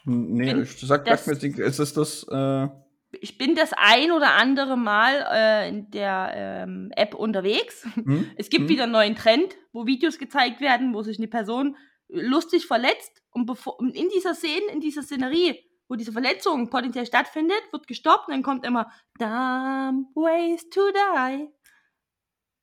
Nee, 0.05 0.62
ich 0.62 0.79
sag, 0.79 1.04
das- 1.06 1.25
sag 1.25 1.41
mir, 1.41 1.50
jetzt, 1.50 1.60
ist 1.60 1.79
es 1.79 1.93
das, 1.93 2.25
äh, 2.31 2.67
ich 3.19 3.37
bin 3.37 3.56
das 3.56 3.71
ein 3.75 4.12
oder 4.12 4.33
andere 4.35 4.77
Mal 4.77 5.25
äh, 5.31 5.69
in 5.69 5.89
der 5.91 6.31
ähm, 6.35 6.91
App 6.95 7.13
unterwegs. 7.15 7.85
hm? 7.95 8.29
Es 8.37 8.50
gibt 8.50 8.63
Hm? 8.63 8.69
wieder 8.69 8.83
einen 8.83 8.91
neuen 8.93 9.15
Trend, 9.15 9.56
wo 9.73 9.85
Videos 9.85 10.17
gezeigt 10.17 10.62
werden, 10.62 10.93
wo 10.93 11.02
sich 11.02 11.17
eine 11.17 11.27
Person 11.27 11.75
lustig 12.10 12.67
verletzt 12.67 13.21
und, 13.31 13.45
bevor, 13.48 13.79
und 13.79 13.95
in 13.95 14.08
dieser 14.10 14.33
Szene, 14.35 14.65
in 14.71 14.79
dieser 14.79 15.04
Szenerie, 15.04 15.60
wo 15.89 15.95
diese 15.95 16.12
Verletzung 16.13 16.69
potenziell 16.69 17.06
stattfindet, 17.06 17.62
wird 17.71 17.87
gestoppt 17.87 18.27
und 18.27 18.33
dann 18.33 18.43
kommt 18.43 18.65
immer 18.65 18.91
Dumb 19.19 20.08
ways 20.15 20.69
to 20.69 20.81
die. 20.91 21.50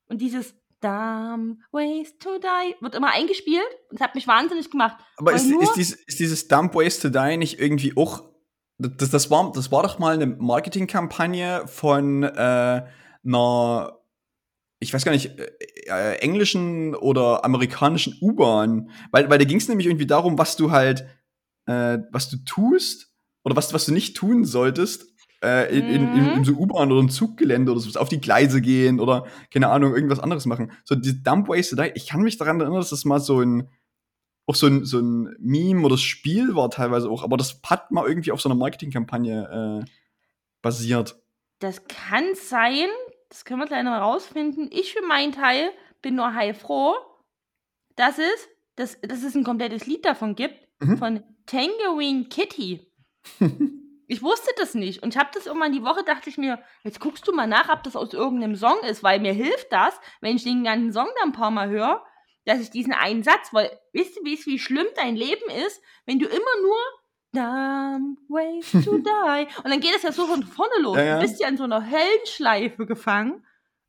Und 0.09 0.21
dieses 0.21 0.55
Dumb 0.85 1.61
ways 1.73 2.19
to 2.19 2.39
die 2.39 2.83
wird 2.83 2.95
immer 2.95 3.13
eingespielt 3.13 3.65
und 3.91 3.97
es 3.97 4.01
hat 4.03 4.15
mich 4.15 4.27
wahnsinnig 4.27 4.71
gemacht. 4.71 4.99
Aber 5.17 5.33
ist, 5.33 5.47
ist, 5.47 5.77
dies, 5.77 5.93
ist 5.93 6.21
dieses 6.21 6.47
Dump 6.47 6.75
Ways 6.75 7.01
to 7.01 7.09
Die 7.09 7.39
nicht 7.39 7.59
irgendwie 7.59 7.97
auch. 7.97 8.23
Das, 8.77 9.09
das, 9.09 9.31
war, 9.31 9.51
das 9.53 9.73
war 9.73 9.83
doch 9.83 9.99
mal 9.99 10.15
eine 10.15 10.27
Marketingkampagne 10.27 11.67
von 11.67 12.23
äh, 12.23 12.85
einer. 13.25 13.99
Ich 14.79 14.93
weiß 14.93 15.07
gar 15.07 15.13
nicht, 15.13 15.39
äh, 15.39 15.49
äh, 15.87 16.17
englischen 16.17 16.95
oder 16.95 17.47
amerikanischen 17.47 18.19
U-Bahn. 18.21 18.91
Weil, 19.11 19.31
weil 19.31 19.39
da 19.39 19.45
ging 19.45 19.57
es 19.57 19.69
nämlich 19.69 19.87
irgendwie 19.87 20.07
darum, 20.07 20.37
was 20.37 20.57
du 20.57 20.71
halt, 20.71 21.07
äh, 21.65 21.99
was 22.11 22.29
du 22.29 22.37
tust 22.45 23.15
oder 23.43 23.57
was, 23.57 23.73
was 23.73 23.87
du 23.87 23.93
nicht 23.93 24.17
tun 24.19 24.45
solltest 24.45 25.14
äh, 25.45 25.77
in, 25.79 25.87
in, 25.87 26.15
in, 26.15 26.25
Mhm. 26.25 26.37
in 26.39 26.45
so 26.45 26.53
U-Bahn 26.55 26.91
oder 26.91 27.03
ein 27.03 27.09
Zuggelände 27.11 27.71
oder 27.73 27.81
so, 27.81 27.99
auf 28.01 28.09
die 28.09 28.21
Gleise 28.21 28.61
gehen 28.61 28.99
oder, 29.01 29.27
keine 29.53 29.69
Ahnung, 29.69 29.95
irgendwas 29.95 30.19
anderes 30.21 30.47
machen. 30.47 30.73
So, 30.85 30.95
die 30.95 31.23
Dump 31.23 31.47
to 31.47 31.53
Die, 31.55 31.93
ich 31.95 32.09
kann 32.09 32.23
mich 32.23 32.39
daran 32.39 32.61
erinnern, 32.61 32.79
dass 32.81 32.91
das 32.91 33.05
mal 33.05 33.21
so 33.21 33.41
ein, 33.41 33.69
auch 34.47 34.55
so 34.55 34.67
ein, 34.67 34.85
so 34.85 34.99
ein 35.01 35.35
Meme 35.39 35.83
oder 35.87 35.97
Spiel 35.99 36.55
war 36.55 36.71
teilweise 36.71 37.09
auch, 37.09 37.23
aber 37.23 37.37
das 37.37 37.61
hat 37.67 37.91
mal 37.91 38.07
irgendwie 38.09 38.33
auf 38.33 38.41
so 38.41 38.49
einer 38.49 38.57
Marketingkampagne 38.59 39.83
äh, 39.85 39.91
basiert. 40.63 41.17
Das 41.61 41.85
kann 41.87 42.25
sein. 42.35 42.89
Das 43.29 43.45
können 43.45 43.61
wir 43.61 43.67
gleich 43.67 43.85
noch 43.85 43.93
rausfinden. 43.93 44.69
Ich 44.73 44.93
für 44.93 45.05
meinen 45.07 45.33
Teil 45.33 45.71
bin 46.03 46.15
nur 46.17 46.35
heilfroh, 46.35 46.95
dass 47.97 48.19
es, 48.19 48.49
dass, 48.77 49.01
dass 49.01 49.23
es 49.23 49.35
ein 49.35 49.45
komplettes 49.45 49.87
Lied 49.87 50.05
davon 50.05 50.35
gibt, 50.35 50.57
Mhm. 50.81 50.99
von 50.99 51.23
Tangerine 51.47 52.25
Kitty. 52.25 52.81
Ich 54.07 54.23
wusste 54.23 54.51
das 54.57 54.75
nicht. 54.75 55.03
Und 55.03 55.15
ich 55.15 55.21
habe 55.21 55.31
das 55.33 55.47
irgendwann 55.47 55.73
die 55.73 55.83
Woche, 55.83 56.05
dachte 56.05 56.29
ich 56.29 56.39
mir, 56.39 56.63
jetzt 56.83 57.01
guckst 57.01 57.27
du 57.27 57.33
mal 57.33 57.47
nach, 57.47 57.69
ob 57.69 57.83
das 57.83 57.97
aus 57.97 58.13
irgendeinem 58.13 58.57
Song 58.57 58.79
ist, 58.83 59.03
weil 59.03 59.21
mir 59.21 59.33
hilft 59.33 59.73
das, 59.73 59.99
wenn 60.21 60.37
ich 60.37 60.45
den 60.45 60.65
ganzen 60.65 60.93
Song 60.93 61.09
dann 61.21 61.31
ein 61.31 61.33
paar 61.33 61.51
Mal 61.51 61.69
höre, 61.69 62.05
dass 62.45 62.61
ich 62.61 62.71
diesen 62.71 62.93
einen 62.93 63.23
Satz, 63.23 63.53
weil, 63.53 63.71
wisst 63.93 64.17
ihr, 64.17 64.25
wie, 64.25 64.39
wie 64.47 64.59
schlimm 64.59 64.87
dein 64.97 65.17
Leben 65.17 65.49
ist, 65.67 65.81
wenn 66.07 66.19
du 66.19 66.27
immer 66.27 66.61
nur 66.63 66.77
Dumb 67.35 68.19
ways 68.29 68.71
to 68.71 68.99
die. 68.99 69.47
Und 69.65 69.71
dann 69.71 69.81
geht 69.81 69.97
es 69.97 70.03
ja 70.03 70.13
so 70.13 70.27
von 70.27 70.45
vorne 70.45 70.75
los. 70.81 70.97
Ja, 70.97 71.03
ja. 71.03 71.15
Du 71.17 71.23
bist 71.23 71.41
ja 71.41 71.49
in 71.49 71.57
so 71.57 71.65
einer 71.65 71.91
Höllenschleife 71.91 72.87
gefangen. 72.87 73.45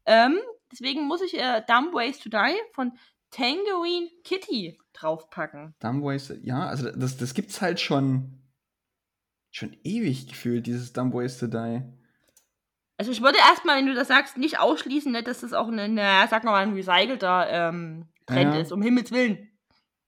Ähm, 0.05 0.39
deswegen 0.71 1.05
muss 1.05 1.21
ich 1.21 1.37
äh, 1.37 1.61
Dumb 1.67 1.93
Ways 1.93 2.19
to 2.19 2.29
Die 2.29 2.55
von 2.73 2.93
Tangerine 3.29 4.09
Kitty 4.23 4.79
draufpacken. 4.93 5.75
Dumb 5.79 6.03
Ways, 6.03 6.33
ja, 6.41 6.67
also 6.67 6.89
das, 6.91 7.17
das 7.17 7.33
gibt's 7.33 7.61
halt 7.61 7.79
schon, 7.79 8.41
schon 9.55 9.77
ewig 9.85 10.27
gefühlt, 10.27 10.67
dieses 10.67 10.91
Dumb 10.91 11.13
Ways 11.13 11.37
to 11.39 11.47
Die. 11.47 11.81
Also 12.97 13.11
ich 13.11 13.21
würde 13.21 13.37
erstmal, 13.37 13.77
wenn 13.77 13.85
du 13.85 13.93
das 13.93 14.09
sagst, 14.09 14.37
nicht 14.37 14.59
ausschließen, 14.59 15.11
ne, 15.11 15.23
dass 15.23 15.41
das 15.41 15.53
auch 15.53 15.67
eine, 15.69 15.83
eine 15.83 16.27
sag 16.29 16.43
mal, 16.43 16.61
ein 16.61 16.73
recycelter 16.73 17.47
ähm, 17.49 18.05
Trend 18.25 18.53
Ja. 18.53 18.59
ist, 18.61 18.71
um 18.73 18.81
Himmels 18.81 19.11
Willen. 19.11 19.49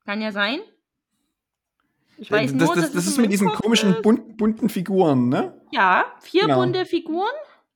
Kann 0.06 0.22
ja 0.22 0.32
sein. 0.34 0.60
Ich 2.18 2.30
weiß 2.32 2.52
Äh, 2.52 2.58
das, 2.58 2.68
nur, 2.68 2.76
das, 2.76 2.92
das 2.92 3.06
es 3.06 3.12
ist 3.12 3.18
mit 3.18 3.32
diesen 3.32 3.48
komischen 3.50 3.94
ist. 3.94 4.02
bunt, 4.02 4.38
bunten 4.38 4.68
Figuren, 4.70 5.30
ne? 5.30 5.62
Ja, 5.72 6.06
vier 6.22 6.42
Genau. 6.42 6.60
bunte 6.62 6.86
Figuren. 6.86 7.32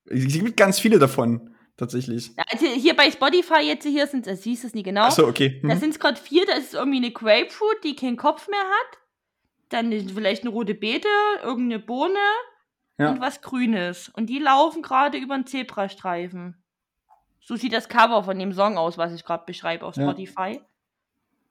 Es 0.06 0.28
gibt 0.28 0.58
ganz 0.58 0.80
viele 0.80 1.00
davon, 1.00 1.56
tatsächlich. 1.78 2.32
Also 2.52 2.66
hier 2.66 2.96
bei 2.96 3.10
Spotify 3.12 3.62
jetzt 3.62 3.86
hier 3.86 4.08
sind, 4.08 4.28
das 4.28 4.44
siehst 4.44 4.64
du 4.64 4.68
es 4.68 4.74
nie 4.74 4.84
genau. 4.84 5.04
Achso, 5.06 5.26
okay. 5.28 5.60
Da 5.64 5.76
Mhm. 5.76 5.80
sind 5.80 5.90
es 5.92 6.00
gerade 6.00 6.20
vier, 6.20 6.46
da 6.46 6.54
ist 6.54 6.74
irgendwie 6.74 6.98
eine 6.98 7.12
Grapefruit, 7.12 7.84
die 7.84 7.96
keinen 7.96 8.18
Kopf 8.18 8.48
mehr 8.50 8.60
hat. 8.60 8.98
Dann 9.72 9.92
vielleicht 10.10 10.44
eine 10.44 10.52
rote 10.52 10.76
Beete, 10.76 11.08
irgendeine 11.42 11.80
Bohne 11.82 12.20
Ja. 12.98 13.10
und 13.10 13.22
was 13.22 13.42
Grünes. 13.42 14.10
Und 14.10 14.28
die 14.28 14.40
laufen 14.40 14.82
gerade 14.82 15.18
über 15.18 15.34
einen 15.34 15.48
Zebrastreifen. 15.48 16.62
So 17.40 17.56
sieht 17.56 17.74
das 17.74 17.90
Cover 17.90 18.24
von 18.24 18.38
dem 18.38 18.54
Song 18.54 18.78
aus, 18.78 18.98
was 18.98 19.14
ich 19.14 19.24
gerade 19.26 19.46
beschreibe 19.46 19.86
auf 19.86 19.96
Ja. 19.96 20.04
Spotify. 20.04 20.62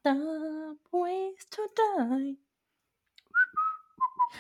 Dumb 0.05 0.79
ways 0.93 1.49
to 1.51 1.63
die. 1.77 2.39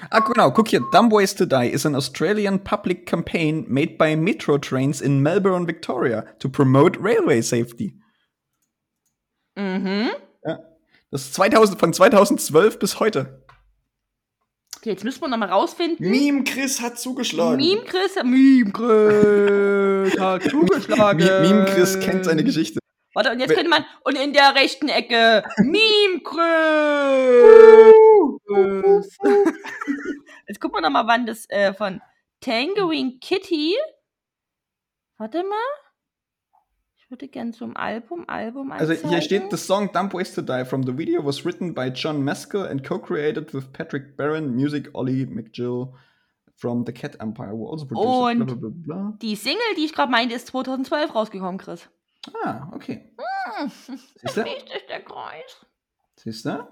Ah, 0.09 0.21
genau, 0.21 0.53
guck 0.53 0.69
hier. 0.69 0.81
Dumb 0.93 1.13
Ways 1.13 1.35
to 1.35 1.45
Die 1.47 1.69
is 1.69 1.85
an 1.85 1.95
Australian 1.97 2.63
public 2.63 3.07
campaign 3.07 3.65
made 3.69 3.97
by 3.99 4.15
Metro 4.15 4.57
Trains 4.57 5.01
in 5.01 5.21
Melbourne, 5.21 5.67
Victoria 5.67 6.23
to 6.39 6.49
promote 6.49 6.99
railway 7.03 7.41
safety. 7.43 8.01
Mhm. 9.57 10.11
Das 11.11 11.23
ist 11.23 11.35
2000, 11.35 11.79
von 11.81 11.93
2012 11.93 12.79
bis 12.79 13.01
heute. 13.01 13.45
Okay, 14.81 14.91
jetzt 14.93 15.05
müssen 15.05 15.21
wir 15.21 15.29
nochmal 15.29 15.51
rausfinden. 15.51 16.11
Meme 16.11 16.43
Chris 16.43 16.81
hat 16.81 16.99
zugeschlagen. 16.99 17.59
Meme 17.59 17.83
Chris, 17.83 18.15
Meme 18.25 18.73
Chris 18.73 20.19
hat 20.19 20.43
zugeschlagen. 20.51 21.19
Meme 21.19 21.67
Chris 21.67 22.01
kennt 22.01 22.25
seine 22.25 22.43
Geschichte. 22.43 22.81
Warte, 23.13 23.31
und 23.31 23.41
jetzt 23.41 23.53
könnte 23.53 23.69
man, 23.69 23.85
und 24.05 24.17
in 24.17 24.33
der 24.33 24.55
rechten 24.55 24.89
Ecke, 24.89 25.45
Meme 25.59 26.23
Chris. 26.25 26.39
Jetzt 30.49 30.61
gucken 30.61 30.79
wir 30.79 30.81
nochmal, 30.81 31.07
wann 31.07 31.27
das 31.27 31.45
äh, 31.51 31.75
von 31.75 32.01
Tangerine 32.41 33.19
Kitty. 33.21 33.77
Warte 35.19 35.45
mal. 35.45 35.59
Ich 37.11 37.13
würde 37.13 37.27
gern 37.27 37.53
zum 37.53 37.77
Album, 37.77 38.25
Album 38.29 38.71
Also 38.71 38.93
hier 38.93 39.21
steht, 39.21 39.51
the 39.51 39.57
song 39.57 39.91
Dumb 39.93 40.13
Ways 40.13 40.33
to 40.33 40.43
Die 40.43 40.65
from 40.65 40.85
the 40.85 40.97
video 40.97 41.25
was 41.27 41.45
written 41.45 41.75
by 41.75 41.89
John 41.93 42.23
Maskell 42.23 42.69
and 42.69 42.85
co-created 42.87 43.53
with 43.53 43.73
Patrick 43.73 44.17
Barron, 44.17 44.55
music 44.55 44.91
Ollie 44.95 45.27
McGill 45.27 45.93
from 46.55 46.85
The 46.87 46.93
Cat 46.93 47.17
Empire, 47.21 47.51
who 47.51 47.69
also 47.69 47.85
produced 47.85 48.07
Und- 48.07 48.47
bla 48.47 48.55
bla 48.55 48.71
bla. 48.73 49.19
Die 49.21 49.35
Single, 49.35 49.75
die 49.77 49.87
ich 49.87 49.93
gerade 49.93 50.13
meinte, 50.13 50.37
ist 50.37 50.47
2012 50.47 51.13
rausgekommen, 51.13 51.59
Chris. 51.59 51.91
Ah, 52.45 52.69
okay. 52.73 53.13
Hm, 53.57 53.69
Siehst 54.21 54.37
du? 54.37 54.43
Nicht 54.45 54.71
ist 54.73 54.89
der 54.89 55.01
Kreis. 55.03 55.67
Siehst 56.15 56.47
du? 56.47 56.65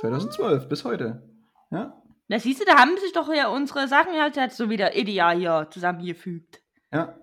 2012 0.00 0.68
bis 0.68 0.84
heute. 0.84 1.22
Ja, 1.70 2.02
Na 2.26 2.40
siehst 2.40 2.60
du, 2.60 2.64
da 2.64 2.78
haben 2.78 2.96
sich 2.98 3.12
doch 3.12 3.32
ja 3.32 3.46
unsere 3.46 3.86
Sachen 3.86 4.14
halt 4.20 4.34
jetzt 4.34 4.56
so 4.56 4.70
wieder 4.70 4.96
ideal 4.96 5.38
hier 5.38 5.68
zusammengefügt. 5.70 6.62
ja. 6.92 7.14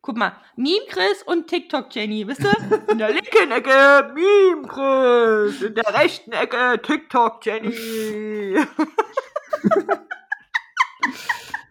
Guck 0.00 0.16
mal, 0.16 0.32
Meme 0.56 0.86
Chris 0.88 1.22
und 1.26 1.46
TikTok 1.46 1.94
Jenny, 1.94 2.26
wisst 2.26 2.40
ihr? 2.40 2.56
In 2.88 2.96
der 2.96 3.12
linken 3.12 3.50
Ecke 3.50 4.14
Meme 4.14 4.66
Chris, 4.66 5.60
in 5.60 5.74
der 5.74 5.94
rechten 5.94 6.32
Ecke 6.32 6.80
TikTok 6.82 7.44
Jenny. 7.44 7.68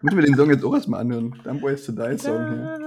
Müssen 0.00 0.16
wir 0.16 0.26
den 0.26 0.36
Song 0.36 0.50
jetzt 0.50 0.64
auch 0.64 0.74
erstmal 0.74 1.00
anhören. 1.00 1.40
Dumb 1.42 1.62
Ways 1.62 1.84
to 1.86 1.92
Die 1.92 2.18
Song 2.18 2.48
hier. 2.48 2.78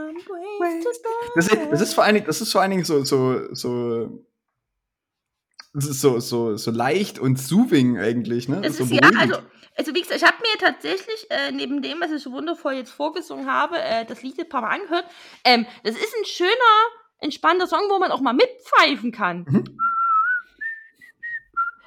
Das 1.35 1.47
ist, 1.47 1.59
das 1.71 1.81
ist 1.81 1.93
vor 1.93 2.05
allen 2.05 2.15
Dingen, 2.15 2.25
das 2.25 2.39
ist 2.39 2.51
vor 2.53 2.61
allen 2.61 2.71
Dingen 2.71 2.85
so, 2.85 3.03
so, 3.03 3.53
so, 3.53 4.25
das 5.75 5.87
ist 5.87 6.01
so, 6.01 6.19
so, 6.19 6.55
so 6.55 6.71
leicht 6.71 7.19
und 7.19 7.37
soothing 7.37 7.97
eigentlich, 7.97 8.47
ne? 8.47 8.61
Das 8.61 8.77
so 8.77 8.85
ist 8.85 8.91
ja, 8.91 9.01
also, 9.19 9.35
also 9.77 9.93
wie 9.93 10.01
gesagt, 10.01 10.21
ich 10.21 10.25
habe 10.25 10.37
mir 10.41 10.57
tatsächlich, 10.57 11.27
äh, 11.29 11.51
neben 11.51 11.81
dem, 11.81 11.99
was 11.99 12.11
ich 12.11 12.23
so 12.23 12.31
wundervoll 12.31 12.73
jetzt 12.73 12.91
vorgesungen 12.91 13.45
habe, 13.45 13.77
äh, 13.77 14.05
das 14.05 14.23
Lied 14.23 14.39
ein 14.39 14.47
paar 14.47 14.61
Mal 14.61 14.79
angehört. 14.79 15.05
Ähm, 15.43 15.65
das 15.83 15.95
ist 15.95 16.15
ein 16.17 16.25
schöner, 16.25 16.49
entspannter 17.19 17.67
Song, 17.67 17.81
wo 17.89 17.99
man 17.99 18.11
auch 18.11 18.21
mal 18.21 18.33
mitpfeifen 18.33 19.11
kann. 19.11 19.45
Mhm. 19.49 19.77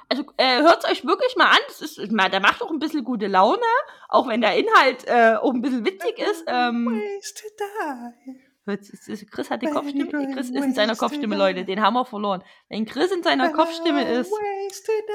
Also 0.07 0.23
äh, 0.37 0.61
hört 0.61 0.83
es 0.83 0.89
euch 0.89 1.05
wirklich 1.05 1.35
mal 1.35 1.49
an. 1.49 1.59
Das 1.67 1.81
ist, 1.81 2.11
meine, 2.11 2.29
der 2.31 2.39
macht 2.39 2.61
auch 2.61 2.71
ein 2.71 2.79
bisschen 2.79 3.03
gute 3.03 3.27
Laune, 3.27 3.61
auch 4.07 4.27
wenn 4.27 4.41
der 4.41 4.55
Inhalt 4.55 5.05
äh, 5.07 5.35
auch 5.35 5.53
ein 5.53 5.61
bisschen 5.61 5.85
witzig 5.85 6.19
ist. 6.19 6.43
Ähm, 6.47 7.01
Chris 8.77 9.49
hat 9.49 9.61
die 9.61 9.67
Kopfstimme. 9.67 10.33
Chris 10.33 10.49
ist 10.49 10.63
in 10.63 10.73
seiner 10.73 10.95
Kopfstimme. 10.95 11.35
Leute. 11.35 11.65
Den 11.65 11.81
haben 11.81 11.93
wir 11.93 12.05
verloren. 12.05 12.43
Wenn 12.69 12.85
Chris 12.85 13.11
in 13.11 13.23
seiner 13.23 13.49
Kopfstimme 13.49 14.03
ist, 14.09 14.31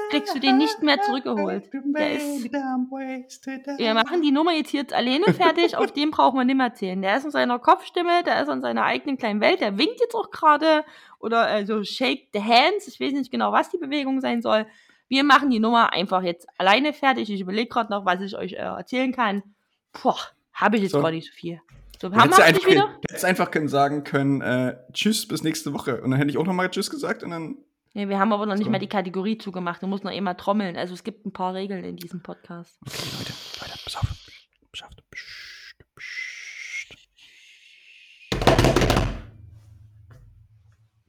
kriegst 0.09 0.35
du 0.35 0.39
den 0.39 0.57
nicht 0.57 0.81
mehr 0.81 1.01
zurückgeholt. 1.01 1.69
Der 1.73 2.13
ist-. 2.13 2.51
Wir 2.51 3.93
machen 3.93 4.21
die 4.21 4.31
Nummer 4.31 4.53
jetzt 4.53 4.69
hier 4.69 4.85
alleine 4.91 5.33
fertig, 5.33 5.77
auf 5.77 5.91
den 5.91 6.11
brauchen 6.11 6.37
wir 6.37 6.45
nicht 6.45 6.57
mehr 6.57 6.73
zählen. 6.73 7.01
Der 7.01 7.17
ist 7.17 7.25
in 7.25 7.31
seiner 7.31 7.59
Kopfstimme, 7.59 8.23
der 8.23 8.41
ist 8.41 8.49
in 8.49 8.61
seiner 8.61 8.83
eigenen 8.83 9.17
kleinen 9.17 9.41
Welt, 9.41 9.61
der 9.61 9.77
winkt 9.77 9.99
jetzt 9.99 10.15
auch 10.15 10.31
gerade 10.31 10.83
oder 11.19 11.49
äh, 11.51 11.65
so 11.65 11.83
shake 11.83 12.27
the 12.33 12.41
hands, 12.41 12.87
ich 12.87 12.99
weiß 12.99 13.13
nicht 13.13 13.31
genau, 13.31 13.51
was 13.51 13.69
die 13.69 13.77
Bewegung 13.77 14.21
sein 14.21 14.41
soll. 14.41 14.65
Wir 15.07 15.23
machen 15.23 15.49
die 15.49 15.59
Nummer 15.59 15.93
einfach 15.93 16.23
jetzt 16.23 16.47
alleine 16.57 16.91
fertig. 16.93 17.29
Ich 17.29 17.41
überlege 17.41 17.69
gerade 17.69 17.91
noch, 17.91 18.05
was 18.05 18.21
ich 18.21 18.35
euch 18.35 18.53
äh, 18.53 18.57
erzählen 18.57 19.11
kann. 19.11 19.43
Boah, 20.01 20.17
habe 20.53 20.77
ich 20.77 20.83
jetzt 20.83 20.93
So. 20.93 21.01
gar 21.01 21.11
nicht 21.11 21.27
so 21.27 21.33
viel. 21.33 21.61
So, 22.05 22.15
haben 22.15 22.29
wir 22.29 22.43
einfach, 22.43 22.53
nicht 22.61 22.67
wieder? 22.67 22.87
du 23.01 23.07
hättest 23.09 23.25
einfach 23.25 23.49
können 23.49 23.67
sagen 23.67 24.03
können, 24.03 24.41
äh, 24.41 24.77
tschüss, 24.93 25.27
bis 25.27 25.41
nächste 25.41 25.73
Woche. 25.73 26.01
Und 26.01 26.11
dann 26.11 26.19
hätte 26.19 26.29
ich 26.29 26.37
auch 26.37 26.45
nochmal 26.45 26.69
Tschüss 26.69 26.91
gesagt 26.91 27.23
und 27.23 27.31
dann. 27.31 27.57
Nee, 27.95 28.09
wir 28.09 28.19
haben 28.19 28.31
aber 28.31 28.45
noch 28.45 28.53
nicht 28.55 28.65
So. 28.65 28.71
mal 28.71 28.77
die 28.77 28.87
Kategorie 28.89 29.39
zugemacht. 29.39 29.81
Du 29.81 29.87
musst 29.87 30.03
noch 30.03 30.11
immer 30.11 30.37
trommeln. 30.37 30.77
Also 30.77 30.93
es 30.93 31.03
gibt 31.03 31.25
ein 31.25 31.33
paar 31.33 31.55
Regeln 31.55 31.83
in 31.83 31.95
diesem 31.95 32.21
Podcast. 32.21 32.77
Okay, 32.85 33.07
Leute, 33.17 33.33
Leute, 33.59 33.79
pass 33.83 33.95
auf. 33.95 34.03
Pass 34.71 34.83
auf. 34.83 34.89
Psst, 35.09 35.75
psst. 35.95 36.95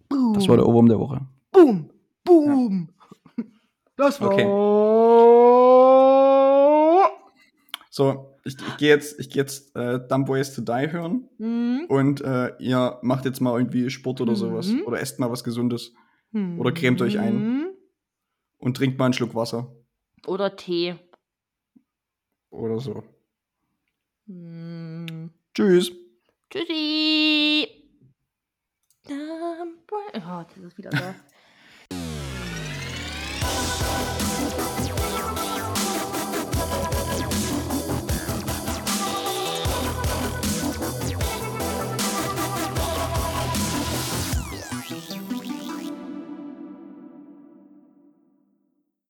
Boom. 0.09 0.33
Das 0.35 0.49
war 0.49 0.57
der 0.57 0.67
Ohrwurm 0.67 0.89
der 0.89 0.99
Woche. 0.99 1.21
Boom. 1.53 1.91
Boom. 2.25 2.89
Das 3.97 4.19
war. 4.21 4.33
Okay. 4.33 4.45
So, 7.91 8.36
ich, 8.47 8.57
ich 8.57 8.77
gehe 8.79 8.89
jetzt, 8.89 9.19
ich 9.21 9.29
geh 9.31 9.39
jetzt 9.41 9.75
äh, 9.77 10.01
Dumb 10.09 10.29
Ways 10.29 10.55
to 10.55 10.63
Die 10.63 10.91
hören. 10.91 11.29
Hm. 11.39 11.87
Und 11.89 12.21
äh, 12.23 12.57
ihr 12.59 12.99
macht 13.03 13.25
jetzt 13.25 13.41
mal 13.41 13.59
irgendwie 13.59 13.91
Sport 13.91 14.21
oder 14.21 14.33
Mhm. 14.33 14.37
sowas. 14.37 14.73
Oder 14.87 15.01
esst 15.01 15.19
mal 15.19 15.31
was 15.31 15.45
Gesundes. 15.45 15.93
Oder 16.59 16.73
cremt 16.73 17.01
euch 17.01 17.19
ein. 17.19 17.69
Und 18.59 18.77
trinkt 18.77 18.99
mal 18.99 19.07
einen 19.07 19.15
Schluck 19.15 19.35
Wasser. 19.35 19.75
Oder 20.27 20.55
Tee. 20.57 20.97
Oder 22.51 22.79
so. 22.79 23.03
Hm. 24.27 25.31
Tschüss. 25.55 25.93
Tschüssi. 26.51 27.69
Da 29.09 29.15
Oh, 30.15 30.45
das 30.55 30.65
ist 30.65 30.79
wieder 30.79 30.91
da. 30.91 31.15